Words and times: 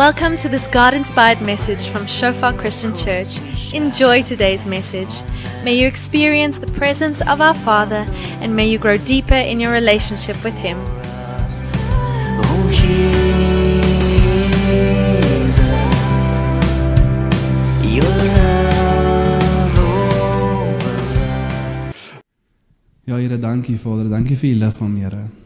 Welcome 0.00 0.36
to 0.38 0.48
this 0.48 0.66
God 0.66 0.94
inspired 0.94 1.42
message 1.42 1.86
from 1.88 2.06
Shofar 2.06 2.54
Christian 2.54 2.94
Church. 2.94 3.38
Enjoy 3.74 4.22
today's 4.22 4.66
message. 4.66 5.12
May 5.62 5.74
you 5.74 5.86
experience 5.86 6.58
the 6.58 6.68
presence 6.68 7.20
of 7.20 7.42
our 7.42 7.52
Father 7.52 8.06
and 8.40 8.56
may 8.56 8.66
you 8.66 8.78
grow 8.78 8.96
deeper 8.96 9.34
in 9.34 9.60
your 9.60 9.72
relationship 9.72 10.42
with 10.42 10.54
Him. 10.54 10.78
Oh 12.40 12.70
Jesus, 12.72 13.10
your 17.84 18.16
love 18.38 19.78
over 19.78 20.96
Ja 23.04 23.16
Here, 23.16 23.36
dankie 23.36 23.76
Vader. 23.76 24.08
Dankie 24.08 24.34
vir 24.34 24.48
u 24.48 24.54
liggaam, 24.64 24.96
Here. 24.96 25.39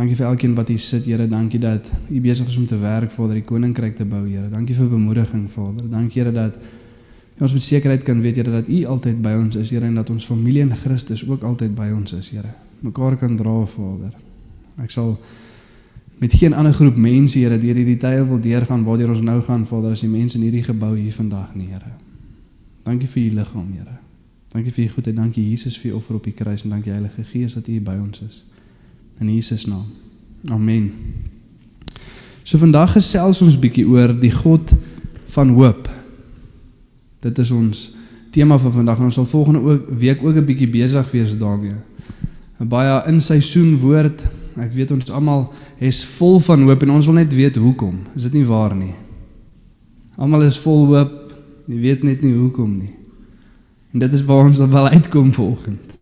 Dankie 0.00 0.16
vir 0.16 0.30
elkeen 0.30 0.54
wat 0.56 0.70
hier 0.72 0.80
sit, 0.80 1.04
Here. 1.04 1.26
Dankie 1.28 1.58
dat 1.60 1.90
u 2.08 2.20
besig 2.24 2.46
is 2.48 2.56
om 2.56 2.66
te 2.66 2.78
werk, 2.80 3.12
Vader, 3.12 3.36
die 3.36 3.44
koninkryk 3.44 3.98
te 3.98 4.06
bou, 4.08 4.22
Here. 4.24 4.48
Dankie 4.48 4.74
vir 4.74 4.88
bemoediging, 4.88 5.44
Vader. 5.50 5.90
Dankie 5.92 6.22
Here 6.22 6.32
dat 6.32 6.56
ons 7.40 7.52
met 7.52 7.62
sekerheid 7.62 8.02
kan 8.02 8.20
weet, 8.20 8.36
Here, 8.40 8.50
dat 8.50 8.68
u 8.68 8.78
altyd 8.94 9.20
by 9.20 9.34
ons 9.36 9.58
is, 9.60 9.70
Here, 9.70 9.84
en 9.84 9.98
dat 10.00 10.10
ons 10.10 10.24
familie 10.24 10.64
in 10.64 10.72
Christus 10.72 11.26
ook 11.28 11.44
altyd 11.44 11.74
by 11.76 11.90
ons 11.92 12.14
is, 12.16 12.30
Here. 12.32 12.48
Mekaar 12.80 13.18
kan 13.20 13.36
dra, 13.36 13.58
Vader. 13.68 14.14
Ek 14.80 14.94
sal 14.94 15.18
met 16.20 16.32
geen 16.32 16.56
ander 16.56 16.72
groep 16.72 16.96
mense, 16.96 17.36
Here, 17.38 17.58
deur 17.60 17.80
hierdie 17.82 17.98
tye 18.00 18.24
wil 18.24 18.40
deurgaan 18.40 18.86
waardeur 18.88 19.12
ons 19.12 19.20
nou 19.26 19.36
gaan, 19.44 19.66
Vader, 19.68 19.92
as 19.92 20.04
die 20.06 20.12
mense 20.12 20.40
in 20.40 20.46
hierdie 20.48 20.64
gebou 20.64 20.94
hier 20.96 21.12
vandag 21.12 21.52
nie, 21.58 21.68
Here. 21.74 21.92
Dankie 22.88 23.08
vir 23.08 23.26
u 23.26 23.34
liggaam, 23.42 23.68
Here. 23.76 23.98
Dankie 24.54 24.72
vir 24.72 24.86
u 24.86 24.94
goedheid, 24.96 25.20
dankie 25.20 25.44
Jesus 25.50 25.76
vir 25.76 25.92
u 25.92 26.00
offer 26.00 26.16
op 26.16 26.24
die 26.24 26.32
kruis 26.32 26.64
en 26.64 26.72
dankie 26.72 26.94
Heilige 26.94 27.26
Gees 27.28 27.60
dat 27.60 27.68
u 27.68 27.76
by 27.84 28.00
ons 28.00 28.24
is. 28.24 28.40
In 29.20 29.28
Jesus 29.28 29.66
naam. 29.66 29.84
Amen. 30.48 30.92
So 32.42 32.58
vandag 32.58 32.94
gesels 32.96 33.42
ons 33.44 33.58
bietjie 33.60 33.84
oor 33.84 34.14
die 34.16 34.32
God 34.32 34.72
van 35.34 35.52
hoop. 35.54 35.88
Dit 37.20 37.38
is 37.38 37.50
ons 37.52 37.82
tema 38.32 38.56
vir 38.58 38.72
vandag 38.72 38.98
en 38.98 39.10
ons 39.10 39.18
sal 39.20 39.28
volgende 39.28 39.60
ook, 39.60 39.90
week 40.00 40.24
ook 40.24 40.40
'n 40.40 40.44
bietjie 40.44 40.70
besig 40.72 41.10
wees 41.10 41.36
daarmee. 41.38 41.76
'n 42.60 42.68
Baie 42.68 43.02
in 43.06 43.20
seisoen 43.20 43.78
woord. 43.78 44.24
Ek 44.56 44.72
weet 44.72 44.90
ons 44.90 45.10
almal 45.10 45.52
is 45.78 46.04
vol 46.04 46.40
van 46.40 46.62
hoop 46.62 46.82
en 46.82 46.90
ons 46.90 47.06
wil 47.06 47.14
net 47.14 47.34
weet 47.34 47.56
hoekom. 47.56 48.00
Is 48.16 48.22
dit 48.22 48.32
nie 48.32 48.46
waar 48.46 48.74
nie? 48.74 48.94
Almal 50.16 50.42
is 50.42 50.58
vol 50.58 50.86
hoop. 50.86 51.32
Jy 51.66 51.80
weet 51.80 52.02
net 52.02 52.22
nie 52.22 52.34
hoekom 52.34 52.78
nie. 52.78 52.94
En 53.92 53.98
dit 53.98 54.12
is 54.12 54.24
waar 54.24 54.44
ons 54.44 54.58
wel 54.58 54.88
uitkom 54.88 55.32
vanoggend. 55.32 55.99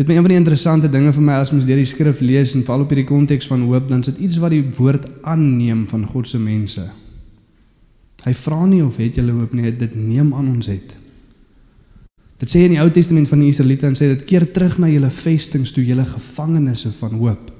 Weet 0.00 0.08
my 0.08 0.14
een 0.14 0.24
van 0.24 0.32
die 0.32 0.38
interessante 0.40 0.88
dinge 0.88 1.10
vir 1.12 1.24
my 1.26 1.34
as 1.42 1.50
mens 1.52 1.66
deur 1.68 1.76
die 1.76 1.84
skrif 1.84 2.22
lees 2.24 2.54
en 2.56 2.62
val 2.64 2.86
op 2.86 2.88
hierdie 2.88 3.04
konteks 3.04 3.50
van 3.50 3.66
hoop, 3.68 3.90
dan 3.90 4.00
is 4.00 4.08
dit 4.08 4.22
iets 4.24 4.38
wat 4.40 4.54
die 4.54 4.62
woord 4.78 5.04
aanneem 5.28 5.82
van 5.90 6.06
God 6.08 6.28
se 6.30 6.38
mense. 6.40 6.86
Hy 8.24 8.32
vra 8.38 8.62
nie 8.64 8.80
of 8.80 8.96
het 8.96 9.18
julle 9.20 9.34
hoop 9.36 9.52
nie, 9.52 9.68
dit 9.76 9.98
neem 10.00 10.30
aan 10.32 10.48
ons 10.54 10.70
het. 10.72 10.94
Dit 12.40 12.48
sê 12.48 12.62
in 12.64 12.72
die 12.72 12.80
Ou 12.80 12.88
Testament 12.88 13.28
van 13.28 13.42
die 13.44 13.50
Israeliete 13.52 13.90
en 13.90 13.98
sê 14.00 14.08
dit 14.14 14.24
keer 14.24 14.48
terug 14.56 14.78
na 14.80 14.88
julle 14.88 15.12
vestings 15.12 15.74
toe 15.76 15.84
julle 15.84 16.08
gevangenes 16.08 16.86
van 17.02 17.20
hoop. 17.20 17.52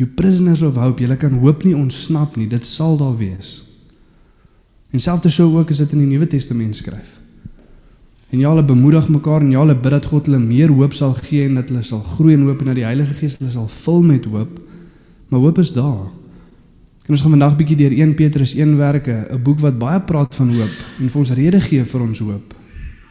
You 0.00 0.08
prisoners 0.16 0.64
of 0.64 0.80
hope, 0.80 1.04
julle 1.04 1.20
kan 1.20 1.36
hoop 1.44 1.68
nie 1.68 1.76
ontsnap 1.76 2.40
nie, 2.40 2.48
dit 2.48 2.64
sal 2.64 2.96
daar 2.96 3.18
wees. 3.20 3.52
En 4.96 5.04
selfs 5.04 5.28
so 5.28 5.52
ook 5.60 5.76
is 5.76 5.84
dit 5.84 5.92
in 5.92 6.06
die 6.06 6.12
Nuwe 6.14 6.32
Testament 6.38 6.80
skryf. 6.80 7.15
En 8.30 8.38
ja, 8.38 8.50
hulle 8.50 8.64
bemoedig 8.64 9.08
mekaar 9.08 9.40
en 9.40 9.50
ja, 9.50 9.62
hulle 9.62 9.76
bid 9.78 9.92
dat 9.94 10.06
God 10.10 10.26
hulle 10.26 10.40
meer 10.42 10.72
hoop 10.74 10.92
sal 10.92 11.14
gee 11.14 11.46
en 11.46 11.60
dat 11.60 11.70
hulle 11.70 11.84
sal 11.86 12.02
groei 12.02 12.34
in 12.34 12.46
hoop 12.48 12.60
en 12.60 12.72
dat 12.72 12.80
die 12.80 12.86
Heilige 12.86 13.14
Gees 13.14 13.38
hulle 13.38 13.52
sal 13.54 13.68
vul 13.70 14.02
met 14.02 14.24
hoop. 14.24 14.58
Maar 15.28 15.40
hoop 15.40 15.58
is 15.62 15.72
daar. 15.72 16.08
En 17.06 17.14
ons 17.14 17.22
gaan 17.22 17.36
vandag 17.36 17.54
bietjie 17.56 17.78
deur 17.78 17.94
1 17.94 18.14
Petrus 18.18 18.56
1 18.58 18.76
werke, 18.76 19.26
'n 19.30 19.42
boek 19.42 19.60
wat 19.62 19.78
baie 19.78 20.00
praat 20.00 20.34
van 20.34 20.48
hoop 20.50 20.74
en 20.98 21.10
vir 21.10 21.20
ons 21.20 21.30
rede 21.30 21.60
gee 21.60 21.84
vir 21.84 22.00
ons 22.00 22.18
hoop. 22.18 22.54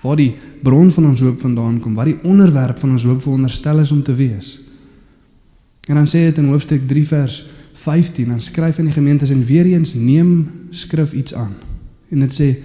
Waar 0.01 0.15
die 0.15 0.35
bron 0.63 0.91
van 0.91 1.05
ons 1.05 1.19
hoop 1.19 1.39
vandaan 1.39 1.79
kom, 1.79 1.93
wat 1.95 2.05
die 2.05 2.19
onderwerp 2.23 2.79
van 2.79 2.91
ons 2.91 3.03
hoop 3.03 3.21
veronderstel 3.21 3.79
is 3.79 3.91
om 3.91 4.03
te 4.03 4.13
wees. 4.13 4.61
En 5.87 5.95
dan 5.95 6.07
sê 6.07 6.27
dit 6.27 6.37
in 6.37 6.45
hoofstuk 6.45 6.87
3 6.87 7.07
vers 7.07 7.45
15, 7.73 8.27
dan 8.27 8.41
skryf 8.41 8.79
aan 8.79 8.85
die 8.85 8.93
gemeentes 8.93 9.29
en 9.29 9.43
weer 9.43 9.65
eens 9.65 9.93
neem 9.93 10.47
skrif 10.69 11.13
iets 11.13 11.33
aan. 11.33 11.53
En 12.09 12.19
dit 12.19 12.33
sê 12.33 12.55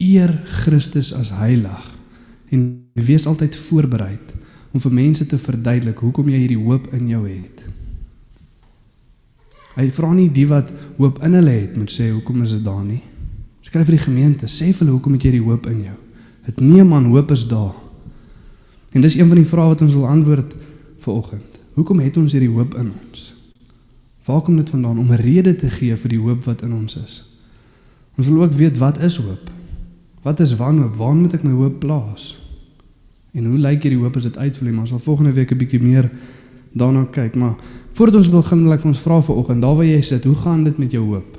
eer 0.00 0.32
Christus 0.62 1.12
as 1.12 1.30
heilig 1.36 1.86
en 2.50 2.64
wees 2.96 3.26
altyd 3.28 3.56
voorbereid 3.68 4.32
om 4.72 4.80
vir 4.80 4.94
mense 4.96 5.26
te 5.26 5.38
verduidelik 5.38 6.00
hoekom 6.00 6.30
jy 6.32 6.40
hierdie 6.44 6.62
hoop 6.62 6.88
in 6.96 7.08
jou 7.10 7.20
het. 7.26 7.64
Hy 9.76 9.86
vra 9.94 10.10
nie 10.14 10.28
die 10.32 10.46
wat 10.50 10.70
hoop 10.98 11.20
in 11.26 11.36
hulle 11.38 11.54
het 11.54 11.76
moet 11.78 11.92
sê 11.92 12.10
hoekom 12.10 12.42
is 12.46 12.56
dit 12.56 12.64
daar 12.64 12.82
nie. 12.84 13.00
Skryf 13.60 13.90
vir 13.90 13.98
die 13.98 14.06
gemeente, 14.06 14.48
sê 14.48 14.70
vir 14.70 14.84
hulle 14.84 14.96
hoekom 14.96 15.18
het 15.18 15.26
jy 15.28 15.34
die 15.36 15.44
hoop 15.44 15.68
in 15.70 15.84
jou? 15.90 15.96
Dit 16.48 16.62
neem 16.64 16.94
aan 16.96 17.10
hoop 17.12 17.30
is 17.34 17.44
daar. 17.50 17.76
En 18.96 19.04
dis 19.04 19.18
een 19.18 19.28
van 19.28 19.38
die 19.38 19.46
vrae 19.46 19.74
wat 19.74 19.84
ons 19.84 19.94
wil 19.94 20.08
antwoord 20.08 20.56
vir 21.04 21.12
oggend. 21.12 21.60
Hoekom 21.76 22.00
het 22.02 22.16
ons 22.18 22.32
hierdie 22.34 22.50
hoop 22.50 22.74
in 22.80 22.88
ons? 22.90 23.26
Waar 24.26 24.42
kom 24.46 24.56
dit 24.56 24.70
vandaan 24.70 24.98
om 24.98 25.12
'n 25.12 25.20
rede 25.20 25.54
te 25.56 25.70
gee 25.70 25.96
vir 25.96 26.10
die 26.10 26.18
hoop 26.18 26.44
wat 26.44 26.62
in 26.62 26.72
ons 26.72 26.96
is? 26.96 27.14
Ons 28.16 28.26
wil 28.26 28.42
ook 28.42 28.52
weet 28.52 28.78
wat 28.78 28.98
is 29.00 29.16
hoop? 29.16 29.50
Wat 30.22 30.40
is 30.40 30.56
wanhoop? 30.56 30.96
Waar 30.96 31.14
moet 31.14 31.34
ek 31.34 31.42
my 31.42 31.54
hoop 31.56 31.78
plaas? 31.80 32.34
En 33.32 33.46
hoe 33.48 33.58
lyk 33.58 33.82
hierdie 33.86 34.00
hoop 34.00 34.16
as 34.16 34.28
dit 34.28 34.36
uitvloei? 34.36 34.72
Maar 34.72 34.84
ons 34.84 34.92
sal 34.94 35.02
volgende 35.04 35.32
week 35.32 35.52
'n 35.52 35.58
bietjie 35.58 35.80
meer 35.80 36.10
daarna 36.72 37.04
kyk, 37.10 37.34
maar 37.34 37.54
voordat 37.92 38.16
ons 38.16 38.28
wil 38.28 38.42
gaan, 38.42 38.62
wil 38.62 38.72
ek 38.72 38.80
vir 38.80 38.88
ons 38.88 39.00
vra 39.00 39.20
vanoggend, 39.20 39.62
daar 39.62 39.74
waar 39.74 39.84
jy 39.84 40.02
sit, 40.02 40.24
hoe 40.24 40.34
gaan 40.34 40.64
dit 40.64 40.78
met 40.78 40.90
jou 40.90 41.04
hoop? 41.04 41.38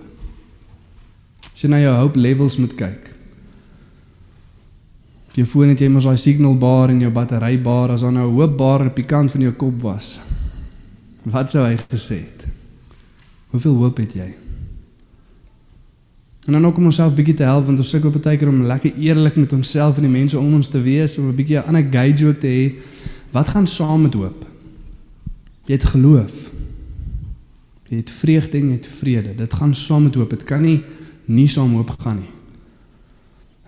As 1.53 1.62
jy 1.62 1.70
na 1.70 1.80
jou 1.80 1.96
hoop 1.96 2.16
levels 2.16 2.58
moet 2.58 2.75
kyk. 2.75 3.12
Op 5.30 5.36
jou 5.36 5.46
foon 5.46 5.70
het 5.70 5.80
jy 5.80 5.88
mos 5.88 6.03
daai 6.03 6.18
signal 6.18 6.58
bar 6.58 6.90
en 6.90 7.00
jou 7.00 7.12
battery 7.12 7.62
bar, 7.62 7.90
as 7.90 8.02
daar 8.02 8.12
nou 8.12 8.28
'n 8.28 8.36
hoop 8.36 8.58
bar 8.58 8.86
op 8.86 8.96
die 8.96 9.06
kant 9.06 9.31
van 9.31 9.41
jou 9.41 9.53
kop 9.53 9.81
was. 9.81 10.22
Wat 11.24 11.52
sou 11.52 11.66
hy 11.66 11.78
gesê 11.90 12.20
het? 12.20 12.46
Hoeveel 13.52 13.75
hoop 13.75 13.97
het 13.97 14.14
jy? 14.14 14.50
En 16.46 16.53
dan 16.53 16.66
ook 16.66 16.78
om 16.78 16.85
onsself 16.85 17.13
bietjie 17.13 17.34
te 17.34 17.44
help 17.44 17.66
want 17.66 17.78
ons 17.78 17.90
sukkel 17.90 18.13
baie 18.16 18.38
keer 18.38 18.50
om 18.50 18.63
lekker 18.66 18.96
eerlik 18.97 19.35
met 19.38 19.53
onsself 19.53 20.00
en 20.00 20.07
die 20.07 20.12
mense 20.12 20.40
om 20.40 20.53
ons 20.57 20.72
te 20.74 20.81
wees 20.81 21.18
om 21.18 21.28
'n 21.29 21.35
bietjie 21.35 21.57
'n 21.57 21.68
ander 21.69 21.85
gauge 21.91 22.28
ook 22.28 22.40
te 22.40 22.47
hê. 22.47 22.74
Wat 23.31 23.47
gaan 23.50 23.68
saam 23.68 24.02
met 24.02 24.13
hoop? 24.13 24.46
Jy 25.66 25.74
het 25.74 25.84
geloof. 25.84 26.52
Jy 27.88 27.97
het 27.97 28.09
vreugde 28.09 28.57
en 28.57 28.68
jy 28.68 28.74
het 28.74 28.88
vrede. 28.88 29.35
Dit 29.35 29.53
gaan 29.53 29.75
saam 29.75 30.03
met 30.03 30.16
hoop. 30.16 30.29
Dit 30.29 30.44
kan 30.44 30.62
nie 30.62 30.84
nie 31.25 31.47
saam 31.47 31.75
hoop 31.75 31.90
gaan 32.00 32.16
nie. 32.16 32.29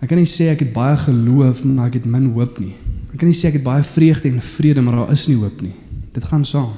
Ek 0.00 0.08
kan 0.08 0.18
nie 0.18 0.26
sê 0.26 0.50
ek 0.50 0.58
het 0.58 0.72
baie 0.72 0.96
geloof 0.96 1.64
maar 1.64 1.86
ek 1.86 1.94
het 1.94 2.04
min 2.04 2.32
hoop 2.32 2.58
nie. 2.58 2.74
Ek 3.12 3.18
kan 3.18 3.28
nie 3.28 3.36
sê 3.36 3.46
ek 3.46 3.52
het 3.52 3.62
baie 3.62 3.82
vreugde 3.82 4.28
en 4.28 4.40
vrede 4.40 4.82
maar 4.82 4.96
daar 4.96 5.12
is 5.12 5.26
nie 5.26 5.36
hoop 5.36 5.62
nie. 5.62 5.74
Dit 6.12 6.24
gaan 6.24 6.44
saam. 6.44 6.72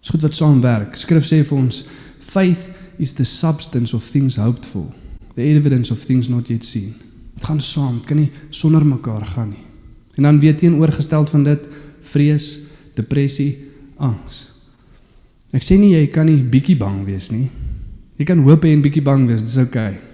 Dis 0.00 0.10
goed 0.10 0.22
wat 0.22 0.34
saamwerk. 0.34 0.96
Skrif 0.96 1.24
sê 1.24 1.42
vir 1.44 1.58
ons 1.58 1.86
faith 2.18 2.71
is 2.98 3.14
the 3.14 3.24
substance 3.24 3.94
of 3.94 4.02
things 4.02 4.36
hoped 4.36 4.66
for, 4.66 4.86
the 5.34 5.56
evidence 5.56 5.90
of 5.90 5.98
things 5.98 6.28
not 6.28 6.48
yet 6.48 6.64
seen. 6.64 6.94
Dit 7.34 7.44
gaan 7.44 7.60
saam, 7.60 7.98
dit 7.98 8.06
kan 8.06 8.16
nie 8.20 8.30
sonder 8.50 8.84
mekaar 8.86 9.24
gaan 9.26 9.50
nie. 9.50 9.64
En 10.14 10.28
dan 10.28 10.40
weet 10.40 10.58
teenoorgestel 10.58 11.26
van 11.26 11.44
dit 11.44 11.68
vrees, 12.00 12.46
depressie, 12.94 13.56
angs. 13.96 14.48
Ek 15.52 15.64
sê 15.64 15.78
nie 15.80 15.92
jy 15.94 16.06
kan 16.12 16.28
nie 16.28 16.38
bietjie 16.40 16.76
bang 16.80 17.02
wees 17.06 17.30
nie. 17.32 17.48
Jy 18.20 18.26
kan 18.28 18.40
hoop 18.44 18.64
hê 18.64 18.72
en 18.76 18.84
bietjie 18.84 19.04
bang 19.04 19.24
wees, 19.28 19.44
dis 19.44 19.58
oukei. 19.60 19.92
Okay. 19.92 20.08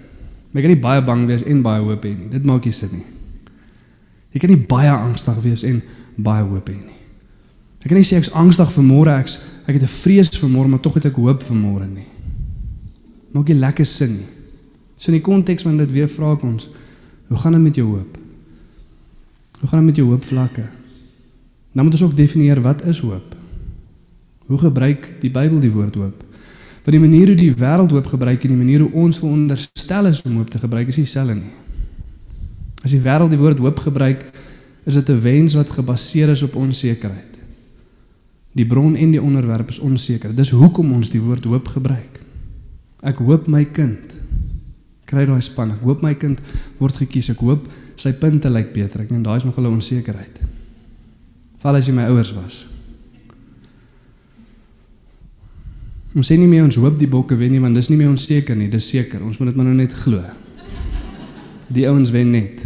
Maar 0.49 0.61
jy 0.61 0.65
kan 0.65 0.73
nie 0.73 0.83
baie 0.83 1.01
bang 1.05 1.25
wees 1.29 1.43
en 1.45 1.63
baie 1.65 1.81
hoop 1.83 2.05
hê 2.07 2.13
nie. 2.15 2.29
Dit 2.31 2.47
maak 2.47 2.65
nie 2.65 2.75
sin 2.75 2.95
nie. 2.95 3.05
Jy 4.33 4.43
kan 4.43 4.53
nie 4.53 4.61
baie 4.69 4.93
angstig 4.93 5.41
wees 5.43 5.65
en 5.67 5.81
baie 6.17 6.45
hoop 6.45 6.71
hê 6.71 6.77
nie. 6.77 7.01
Ek 7.79 7.91
kan 7.91 7.99
nie 7.99 8.07
sê 8.07 8.19
ek's 8.19 8.33
angstig 8.35 8.71
vir 8.75 8.87
môre, 8.87 9.19
ek's 9.19 9.39
ek 9.69 9.77
het 9.77 9.83
'n 9.83 9.95
vrees 10.01 10.31
vir 10.33 10.49
môre, 10.49 10.67
maar 10.67 10.81
tog 10.81 10.95
het 10.95 11.05
ek 11.05 11.19
hoop 11.19 11.43
vir 11.43 11.57
môre 11.57 11.87
nie 11.87 12.07
maak 13.31 13.47
nie 13.47 13.59
lekker 13.59 13.85
sin 13.85 14.15
nie. 14.17 14.29
So 14.99 15.11
in 15.11 15.19
die 15.19 15.25
konteks 15.25 15.63
van 15.63 15.77
dit 15.77 15.91
weer 15.91 16.09
vra 16.11 16.33
ek 16.35 16.43
ons, 16.43 16.69
hoe 17.29 17.37
gaan 17.37 17.55
dit 17.55 17.61
met 17.61 17.75
jou 17.75 17.87
hoop? 17.87 18.17
Hoe 19.59 19.69
gaan 19.69 19.79
dit 19.79 19.89
met 19.91 19.99
jou 20.01 20.07
hoop 20.09 20.23
vlakke? 20.23 20.65
Nou 21.71 21.85
moet 21.85 21.95
ons 21.95 22.03
ook 22.07 22.17
definieer 22.17 22.61
wat 22.61 22.83
is 22.89 22.99
hoop? 23.05 23.35
Hoe 24.49 24.57
gebruik 24.57 25.05
die 25.21 25.31
Bybel 25.31 25.61
die 25.61 25.71
woord 25.71 25.95
hoop? 25.95 26.25
Want 26.83 26.95
die 26.95 26.99
manier 26.99 27.27
hoe 27.27 27.37
die 27.37 27.53
wêreld 27.53 27.91
hoop 27.93 28.07
gebruik 28.09 28.43
en 28.43 28.53
die 28.55 28.57
manier 28.57 28.81
hoe 28.81 29.05
ons 29.05 29.19
veronderstel 29.21 30.09
is 30.09 30.21
om 30.25 30.39
hoop 30.39 30.49
te 30.49 30.61
gebruik 30.61 30.89
is 30.89 30.97
dieselfde 30.97 31.35
nie. 31.37 31.55
As 32.81 32.95
die 32.95 33.01
wêreld 33.03 33.29
die 33.29 33.39
woord 33.39 33.59
hoop 33.61 33.83
gebruik, 33.83 34.23
is 34.85 34.95
dit 34.95 35.09
'n 35.09 35.21
wens 35.21 35.53
wat 35.53 35.71
gebaseer 35.71 36.29
is 36.29 36.41
op 36.41 36.55
onsekerheid. 36.55 37.37
Die 38.51 38.65
bron 38.65 38.95
en 38.95 39.11
die 39.11 39.21
onderwerp 39.21 39.69
is 39.69 39.79
onseker. 39.79 40.35
Dis 40.35 40.49
hoekom 40.49 40.91
ons 40.91 41.09
die 41.09 41.21
woord 41.21 41.43
hoop 41.43 41.67
gebruik. 41.67 42.18
Ek 43.01 43.21
hoop 43.23 43.47
my 43.47 43.63
kind 43.65 44.17
kry 45.09 45.25
daai 45.25 45.41
span. 45.41 45.71
Ek 45.73 45.83
hoop 45.85 46.03
my 46.05 46.13
kind 46.19 46.41
word 46.79 46.97
gekies. 47.01 47.31
Ek 47.33 47.39
hoop 47.41 47.65
sy 47.99 48.13
punte 48.19 48.51
lyk 48.51 48.73
beter. 48.75 49.03
Ek 49.03 49.13
meen 49.13 49.23
daai 49.23 49.37
is 49.37 49.47
nog 49.47 49.57
'n 49.57 49.65
onsekerheid. 49.65 50.41
Val 51.59 51.75
as 51.75 51.87
jy 51.87 51.93
my 51.93 52.07
ouers 52.07 52.33
was. 52.33 52.67
Ons 56.15 56.31
sê 56.31 56.37
nie 56.37 56.47
meer 56.47 56.63
ons 56.63 56.75
hoop 56.75 56.97
die 56.97 57.07
bokke 57.07 57.35
wen 57.37 57.51
nie 57.51 57.59
want 57.59 57.75
dis 57.75 57.89
nie 57.89 57.97
meer 57.97 58.09
onseker 58.09 58.55
nie, 58.55 58.69
dis 58.69 58.87
seker. 58.89 59.23
Ons 59.23 59.37
moet 59.37 59.49
dit 59.49 59.55
maar 59.55 59.65
nou 59.65 59.75
net 59.75 59.93
glo. 59.93 60.23
Die 61.67 61.87
ouens 61.87 62.09
wen 62.09 62.31
net. 62.31 62.65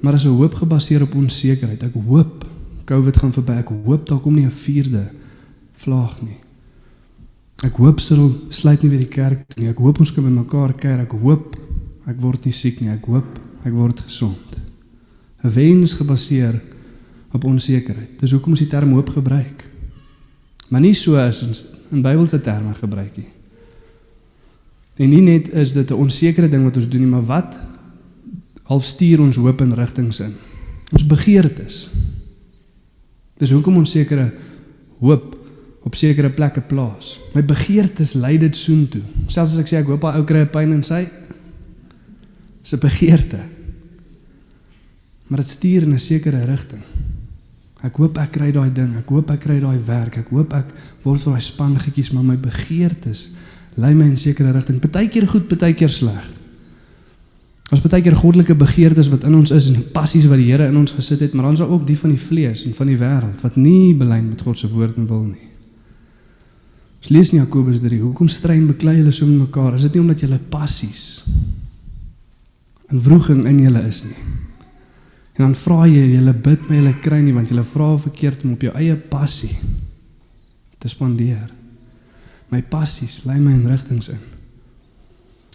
Maar 0.00 0.14
as 0.14 0.24
'n 0.24 0.36
hoop 0.36 0.54
gebaseer 0.54 1.02
op 1.02 1.14
onsekerheid, 1.14 1.82
ek 1.82 1.94
hoop 1.94 2.46
COVID 2.84 3.16
gaan 3.16 3.32
verby. 3.32 3.52
Ek 3.52 3.68
hoop 3.68 4.06
daar 4.06 4.20
kom 4.20 4.34
nie 4.34 4.46
'n 4.46 4.50
vierde 4.50 5.17
vlaag 5.78 6.18
nie. 6.22 6.38
Ek 7.66 7.78
hoop 7.82 8.00
sal 8.00 8.28
sluit 8.54 8.82
nie 8.82 8.90
weer 8.92 9.02
die 9.02 9.10
kerk 9.10 9.46
toe 9.48 9.62
nie. 9.62 9.70
Ek 9.70 9.80
hoop 9.82 9.98
ons 10.02 10.12
kan 10.14 10.26
by 10.26 10.30
mekaar 10.30 10.74
kuier. 10.78 11.02
Ek 11.02 11.14
hoop 11.18 11.56
ek 12.08 12.20
word 12.22 12.44
nie 12.46 12.54
siek 12.54 12.80
nie. 12.80 12.92
Ek 12.92 13.06
hoop 13.10 13.40
ek 13.66 13.74
word 13.74 14.00
gesond. 14.00 14.58
'n 15.42 15.50
Wens 15.54 15.94
gebaseer 15.94 16.60
op 17.32 17.44
onsekerheid. 17.44 18.18
Dis 18.18 18.32
hoekom 18.32 18.52
ons 18.52 18.62
die 18.62 18.70
term 18.70 18.92
hoop 18.92 19.10
gebruik. 19.10 19.64
Maar 20.68 20.80
nie 20.80 20.94
so 20.94 21.16
as 21.16 21.42
ons 21.46 21.64
in 21.92 22.02
Bybelse 22.02 22.40
terme 22.40 22.74
gebruik 22.74 23.16
nie. 23.16 23.28
En 24.98 25.10
nie 25.10 25.22
net 25.22 25.48
is 25.54 25.72
dit 25.72 25.90
'n 25.90 25.94
onsekere 25.94 26.48
ding 26.48 26.64
wat 26.64 26.76
ons 26.76 26.88
doen 26.88 27.00
nie, 27.00 27.10
maar 27.10 27.26
wat 27.26 27.58
half 28.64 28.84
stuur 28.84 29.20
ons 29.20 29.36
hoop 29.36 29.60
in 29.60 29.72
rigtings 29.72 30.20
in. 30.20 30.34
Ons 30.92 31.06
begeertes. 31.06 31.90
Dis 33.36 33.50
hoekom 33.50 33.76
ons 33.76 33.90
sekere 33.90 34.32
hoop 34.98 35.37
op 35.88 35.96
sekere 35.96 36.28
plekke 36.28 36.60
plaas. 36.68 37.14
My 37.32 37.40
begeertes 37.44 38.12
lei 38.20 38.36
dit 38.40 38.56
soontoe. 38.56 39.00
Selfs 39.26 39.56
as 39.56 39.62
ek 39.62 39.70
sê 39.70 39.80
ek 39.80 39.88
hoop 39.88 40.04
daai 40.04 40.20
ou 40.20 40.26
kry 40.28 40.44
'n 40.44 40.52
pyn 40.52 40.74
in 40.76 40.84
sy 40.84 41.06
se 42.62 42.76
begeerte. 42.76 43.40
Maar 45.28 45.40
dit 45.40 45.48
stuur 45.48 45.82
in 45.82 45.94
'n 45.94 45.98
sekere 45.98 46.44
rigting. 46.44 46.82
Ek 47.82 47.96
hoop 47.96 48.18
ek 48.18 48.32
kry 48.32 48.50
daai 48.52 48.72
ding, 48.72 48.96
ek 48.96 49.08
hoop 49.08 49.30
ek 49.30 49.40
kry 49.40 49.60
daai 49.60 49.78
werk, 49.86 50.16
ek 50.18 50.28
hoop 50.28 50.52
ek 50.52 50.66
word 51.04 51.20
vir 51.20 51.32
daai 51.32 51.40
span 51.40 51.78
gekies, 51.78 52.10
maar 52.12 52.24
my 52.24 52.36
begeertes 52.36 53.30
lei 53.76 53.94
my 53.94 54.04
in 54.04 54.16
sekere 54.16 54.52
rigting. 54.52 54.80
Partykeer 54.80 55.26
goed, 55.26 55.48
partykeer 55.48 55.88
sleg. 55.88 56.26
Ons 57.70 57.80
baie 57.80 58.02
keer 58.02 58.16
goddelike 58.16 58.54
begeertes 58.54 59.08
wat 59.08 59.24
in 59.24 59.34
ons 59.34 59.50
is 59.50 59.68
en 59.68 59.84
passies 59.92 60.26
wat 60.26 60.38
die 60.38 60.50
Here 60.50 60.66
in 60.66 60.76
ons 60.76 60.92
gesit 60.92 61.20
het, 61.20 61.32
maar 61.32 61.44
dan 61.44 61.52
is 61.52 61.58
daar 61.58 61.70
ook 61.70 61.86
die 61.86 61.98
van 61.98 62.10
die 62.10 62.20
vlees 62.20 62.64
en 62.64 62.74
van 62.74 62.86
die 62.86 62.96
wêreld 62.96 63.40
wat 63.40 63.56
nie 63.56 63.94
belyn 63.94 64.28
met 64.28 64.40
God 64.40 64.58
se 64.58 64.68
woord 64.68 64.96
en 64.96 65.06
wil 65.06 65.22
nie. 65.22 65.47
Ons 66.98 67.12
lees 67.14 67.30
in 67.32 67.38
Jakobus 67.38 67.80
3, 67.84 68.00
hoekom 68.02 68.28
stry 68.28 68.56
en 68.58 68.70
beklei 68.72 68.96
julle 68.98 69.12
so 69.14 69.26
met 69.26 69.46
mekaar? 69.46 69.76
Is 69.78 69.86
dit 69.86 69.96
nie 69.96 70.02
omdat 70.02 70.24
julle 70.24 70.40
passies 70.50 71.04
in 72.88 73.02
wroging 73.04 73.44
in 73.46 73.60
julle 73.62 73.82
is 73.86 74.02
nie? 74.08 74.18
En 75.38 75.44
dan 75.44 75.54
vra 75.54 75.84
jy, 75.86 76.02
julle 76.16 76.34
bid 76.34 76.64
my 76.66 76.80
julle 76.80 76.94
kry 77.04 77.20
nie 77.22 77.34
want 77.36 77.52
julle 77.52 77.62
vra 77.62 77.92
verkeerd 78.02 78.42
om 78.42 78.56
op 78.56 78.64
jou 78.66 78.72
eie 78.80 78.96
passie 79.10 79.52
te 80.82 80.90
spandeer. 80.90 81.46
My 82.50 82.62
passies 82.66 83.22
lei 83.28 83.38
my 83.38 83.54
in 83.54 83.68
rigtings 83.70 84.10
in. 84.10 84.24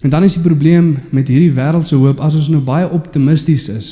En 0.04 0.12
dan 0.12 0.24
is 0.24 0.38
die 0.38 0.44
probleem 0.44 0.94
met 1.16 1.28
hierdie 1.32 1.52
wêreldse 1.56 2.00
hoop 2.00 2.24
as 2.24 2.38
ons 2.40 2.50
nou 2.52 2.62
baie 2.64 2.88
optimisties 2.96 3.68
is, 3.72 3.90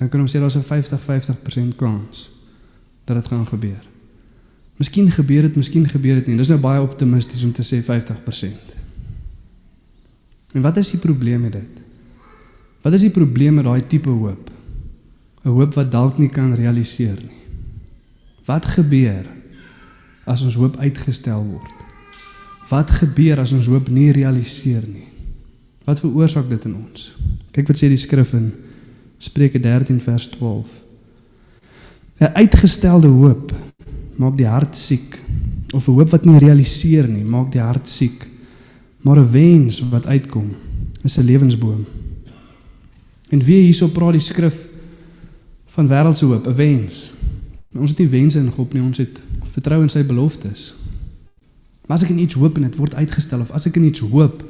dan 0.00 0.10
kan 0.12 0.20
ons 0.20 0.32
sê 0.32 0.40
daar's 0.40 0.56
'n 0.56 0.64
50-50% 0.64 1.76
kans 1.76 2.28
dat 3.04 3.16
dit 3.16 3.26
gaan 3.26 3.46
gebeur. 3.46 3.91
Miskien 4.80 5.10
gebeur 5.10 5.42
dit, 5.42 5.56
miskien 5.56 5.88
gebeur 5.88 6.14
dit 6.20 6.26
nie. 6.26 6.36
Dis 6.36 6.48
nou 6.48 6.58
baie 6.60 6.80
optimisties 6.82 7.44
om 7.44 7.52
te 7.52 7.64
sê 7.66 7.82
50%. 7.84 8.72
En 10.52 10.64
wat 10.64 10.76
is 10.76 10.90
die 10.94 11.00
probleem 11.00 11.40
met 11.40 11.52
dit? 11.52 11.82
Wat 12.82 12.92
is 12.92 13.04
die 13.06 13.14
probleem 13.14 13.54
met 13.60 13.64
daai 13.64 13.86
tipe 13.86 14.10
hoop? 14.10 14.50
'n 15.44 15.48
Hoop 15.48 15.74
wat 15.74 15.90
dalk 15.90 16.18
nie 16.18 16.28
kan 16.28 16.54
realiseer 16.54 17.18
nie. 17.18 17.40
Wat 18.46 18.64
gebeur 18.66 19.26
as 20.24 20.42
ons 20.42 20.54
hoop 20.54 20.76
uitgestel 20.76 21.44
word? 21.44 21.78
Wat 22.68 22.90
gebeur 22.90 23.40
as 23.40 23.52
ons 23.52 23.66
hoop 23.66 23.88
nie 23.88 24.12
realiseer 24.12 24.82
nie? 24.86 25.08
Wat 25.84 26.00
veroorsaak 26.00 26.48
dit 26.48 26.64
in 26.64 26.74
ons? 26.74 27.16
Kyk 27.50 27.66
wat 27.68 27.78
sê 27.78 27.88
die 27.90 27.98
skrif 27.98 28.32
in 28.38 28.52
Spreuke 29.18 29.60
13 29.60 30.00
vers 30.00 30.28
12. 30.28 30.68
'n 32.20 32.34
Uitgestelde 32.34 33.08
hoop 33.08 33.52
maak 34.16 34.36
die 34.36 34.46
hart 34.46 34.76
siek 34.76 35.18
of 35.72 35.88
'n 35.88 35.92
hoop 35.92 36.10
wat 36.10 36.24
nie 36.24 36.38
realiseer 36.38 37.08
nie, 37.08 37.24
maak 37.24 37.52
die 37.52 37.60
hart 37.60 37.88
siek. 37.88 38.26
Maar 39.02 39.18
'n 39.18 39.30
wens 39.30 39.80
wat 39.90 40.06
uitkom 40.06 40.50
is 41.02 41.18
'n 41.18 41.24
lewensboom. 41.24 41.84
En 43.28 43.40
wie 43.40 43.62
hierso 43.62 43.88
praat 43.88 44.12
die 44.12 44.20
skrif 44.20 44.68
van 45.66 45.88
wêreldse 45.88 46.26
hoop, 46.26 46.46
'n 46.46 46.54
wens. 46.54 47.12
Ons 47.74 47.90
het 47.90 47.98
nie 47.98 48.08
wense 48.08 48.38
in 48.38 48.50
God 48.50 48.72
nie, 48.72 48.82
ons 48.82 48.98
het 48.98 49.22
vertrou 49.52 49.82
in 49.82 49.88
sy 49.88 50.04
beloftes. 50.04 50.74
Maar 51.86 51.96
as 51.96 52.02
ek 52.02 52.10
in 52.10 52.18
iets 52.18 52.34
hoop 52.34 52.56
en 52.56 52.62
dit 52.62 52.76
word 52.76 52.94
uitgestel 52.94 53.40
of 53.40 53.50
as 53.50 53.66
ek 53.66 53.76
in 53.76 53.84
iets 53.84 54.00
hoop 54.00 54.44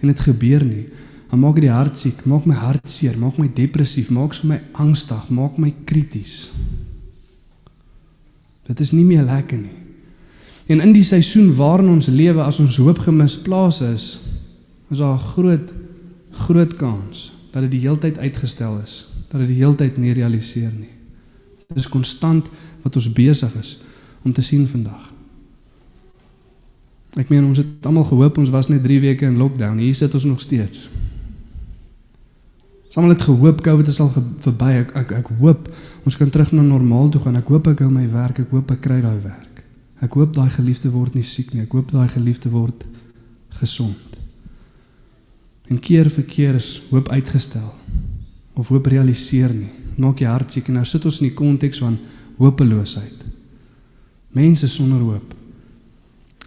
en 0.00 0.06
dit 0.06 0.20
gebeur 0.20 0.64
nie, 0.64 0.86
dan 1.30 1.38
maak 1.38 1.54
dit 1.54 1.66
die 1.66 1.74
hart 1.74 1.98
siek, 1.98 2.24
maak 2.24 2.46
my 2.46 2.54
hart 2.54 2.88
seer, 2.88 3.18
maak 3.18 3.38
my 3.38 3.48
depressief, 3.54 4.10
maak 4.10 4.36
my 4.48 4.60
angstig, 4.72 5.28
maak 5.28 5.58
my 5.58 5.74
krities. 5.84 6.50
Dit 8.68 8.80
is 8.84 8.92
nie 8.92 9.04
meer 9.04 9.24
lekker 9.24 9.58
nie. 9.58 9.76
En 10.68 10.82
in 10.84 10.92
die 10.92 11.04
seisoen 11.06 11.48
waarin 11.56 11.88
ons 11.88 12.10
lewe 12.12 12.44
as 12.44 12.60
ons 12.60 12.76
hoop 12.84 13.00
gemisplaas 13.00 13.80
is, 13.88 14.06
is 14.92 15.00
daar 15.00 15.16
'n 15.16 15.28
groot 15.32 15.74
groot 16.30 16.76
kans 16.76 17.32
dat 17.50 17.62
dit 17.62 17.70
die 17.70 17.80
heeltyd 17.80 18.18
uitgestel 18.18 18.78
is, 18.84 19.08
dat 19.28 19.40
dit 19.40 19.48
die 19.48 19.62
heeltyd 19.64 19.96
nie 19.96 20.12
realiseer 20.12 20.72
nie. 20.72 20.92
Dit 21.68 21.78
is 21.78 21.88
konstant 21.88 22.50
wat 22.82 22.94
ons 22.94 23.12
besig 23.12 23.54
is 23.54 23.80
om 24.22 24.32
te 24.32 24.42
sien 24.42 24.68
vandag. 24.68 25.12
Ek 27.16 27.28
meen 27.28 27.44
ons 27.44 27.58
het 27.58 27.86
almal 27.88 28.04
gehoop 28.04 28.38
ons 28.38 28.50
was 28.50 28.68
net 28.68 28.82
3 28.82 29.00
weke 29.00 29.24
in 29.24 29.36
lockdown. 29.36 29.78
Hier 29.78 29.94
sit 29.94 30.14
ons 30.14 30.24
nog 30.24 30.40
steeds. 30.40 30.90
Ons 32.88 32.96
almal 32.96 33.12
het 33.12 33.22
gehoop 33.22 33.60
COVID 33.60 33.86
is 33.90 34.00
al 34.00 34.08
verby. 34.40 34.70
Ek, 34.80 34.94
ek 34.96 35.10
ek 35.20 35.26
hoop 35.42 35.68
ons 36.08 36.16
kan 36.16 36.30
terug 36.32 36.54
na 36.56 36.64
normaal 36.64 37.10
toe 37.12 37.20
gaan. 37.20 37.36
Ek 37.36 37.50
hoop 37.52 37.68
ek 37.68 37.82
hou 37.84 37.90
my 37.92 38.06
werk. 38.08 38.40
Ek 38.40 38.54
hoop 38.54 38.72
ek 38.72 38.80
kry 38.86 39.02
daai 39.04 39.18
werk. 39.20 39.60
Ek 40.00 40.14
hoop 40.16 40.32
daai 40.32 40.48
geliefde 40.54 40.88
word 40.94 41.18
nie 41.18 41.26
siek 41.26 41.52
nie. 41.52 41.66
Ek 41.66 41.74
hoop 41.76 41.92
daai 41.92 42.08
geliefde 42.08 42.48
word 42.54 42.86
gesond. 43.58 44.16
En 45.68 45.76
keer 45.76 46.08
vir 46.08 46.24
keer 46.24 46.56
is 46.56 46.78
hoop 46.88 47.10
uitgestel 47.12 47.68
of 48.56 48.72
hoop 48.72 48.88
realiseer 48.88 49.52
nie. 49.52 49.68
Maak 50.00 50.22
jy 50.22 50.30
hart 50.30 50.54
siek 50.54 50.70
en 50.70 50.78
nou 50.80 50.86
sit 50.88 51.04
ons 51.04 51.20
in 51.20 51.28
die 51.28 51.36
konteks 51.36 51.82
van 51.84 51.98
hopeloosheid. 52.38 53.26
Mense 54.32 54.68
sonder 54.70 55.02
hoop. 55.04 55.34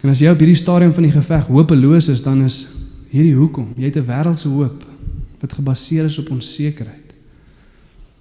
En 0.02 0.10
as 0.10 0.18
jy 0.18 0.32
op 0.32 0.40
hierdie 0.42 0.58
stadium 0.58 0.90
van 0.96 1.06
die 1.06 1.14
geveg 1.14 1.46
hopeloos 1.52 2.08
is, 2.10 2.24
dan 2.26 2.42
is 2.42 2.64
hierdie 3.12 3.36
hoekom. 3.38 3.76
Jy 3.76 3.92
het 3.92 4.00
'n 4.00 4.08
wêreldse 4.08 4.50
hoop 4.50 4.82
wat 5.42 5.52
gebaseer 5.58 6.06
is 6.06 6.18
op 6.22 6.30
onsekerheid. 6.30 7.12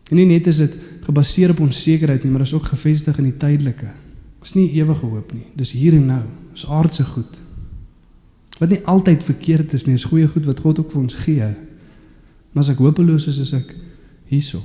En 0.09 0.17
nie 0.19 0.25
net 0.27 0.47
is 0.49 0.57
dit 0.59 0.77
gebaseer 1.05 1.53
op 1.53 1.61
onsekerheid 1.63 2.23
nie, 2.23 2.31
maar 2.31 2.43
is 2.43 2.53
ook 2.57 2.65
gefestig 2.73 3.17
in 3.21 3.29
die 3.29 3.37
tydelike. 3.37 3.87
Dis 4.41 4.55
nie 4.57 4.71
ewige 4.81 5.05
hoop 5.05 5.33
nie. 5.33 5.45
Dis 5.55 5.71
hier 5.77 5.95
en 5.95 6.09
nou. 6.09 6.23
Dis 6.51 6.65
aardse 6.67 7.05
goed. 7.05 7.37
Wat 8.57 8.69
nie 8.69 8.81
altyd 8.89 9.23
verkeerd 9.23 9.73
is 9.77 9.85
nie, 9.85 9.95
is 9.95 10.09
goeie 10.09 10.27
goed 10.27 10.49
wat 10.49 10.59
God 10.65 10.81
ook 10.81 10.91
vir 10.91 11.01
ons 11.01 11.15
gee. 11.23 11.47
Maar 12.51 12.65
as 12.65 12.73
ek 12.73 12.81
hopeloos 12.83 13.29
is, 13.31 13.39
is 13.45 13.53
ek 13.57 13.71
hierso. 14.33 14.59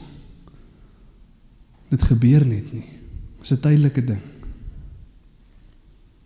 Dit 1.92 2.02
gebeur 2.08 2.42
net 2.48 2.72
nie. 2.74 2.88
Dis 3.40 3.52
'n 3.52 3.60
tydelike 3.60 4.04
ding. 4.04 4.24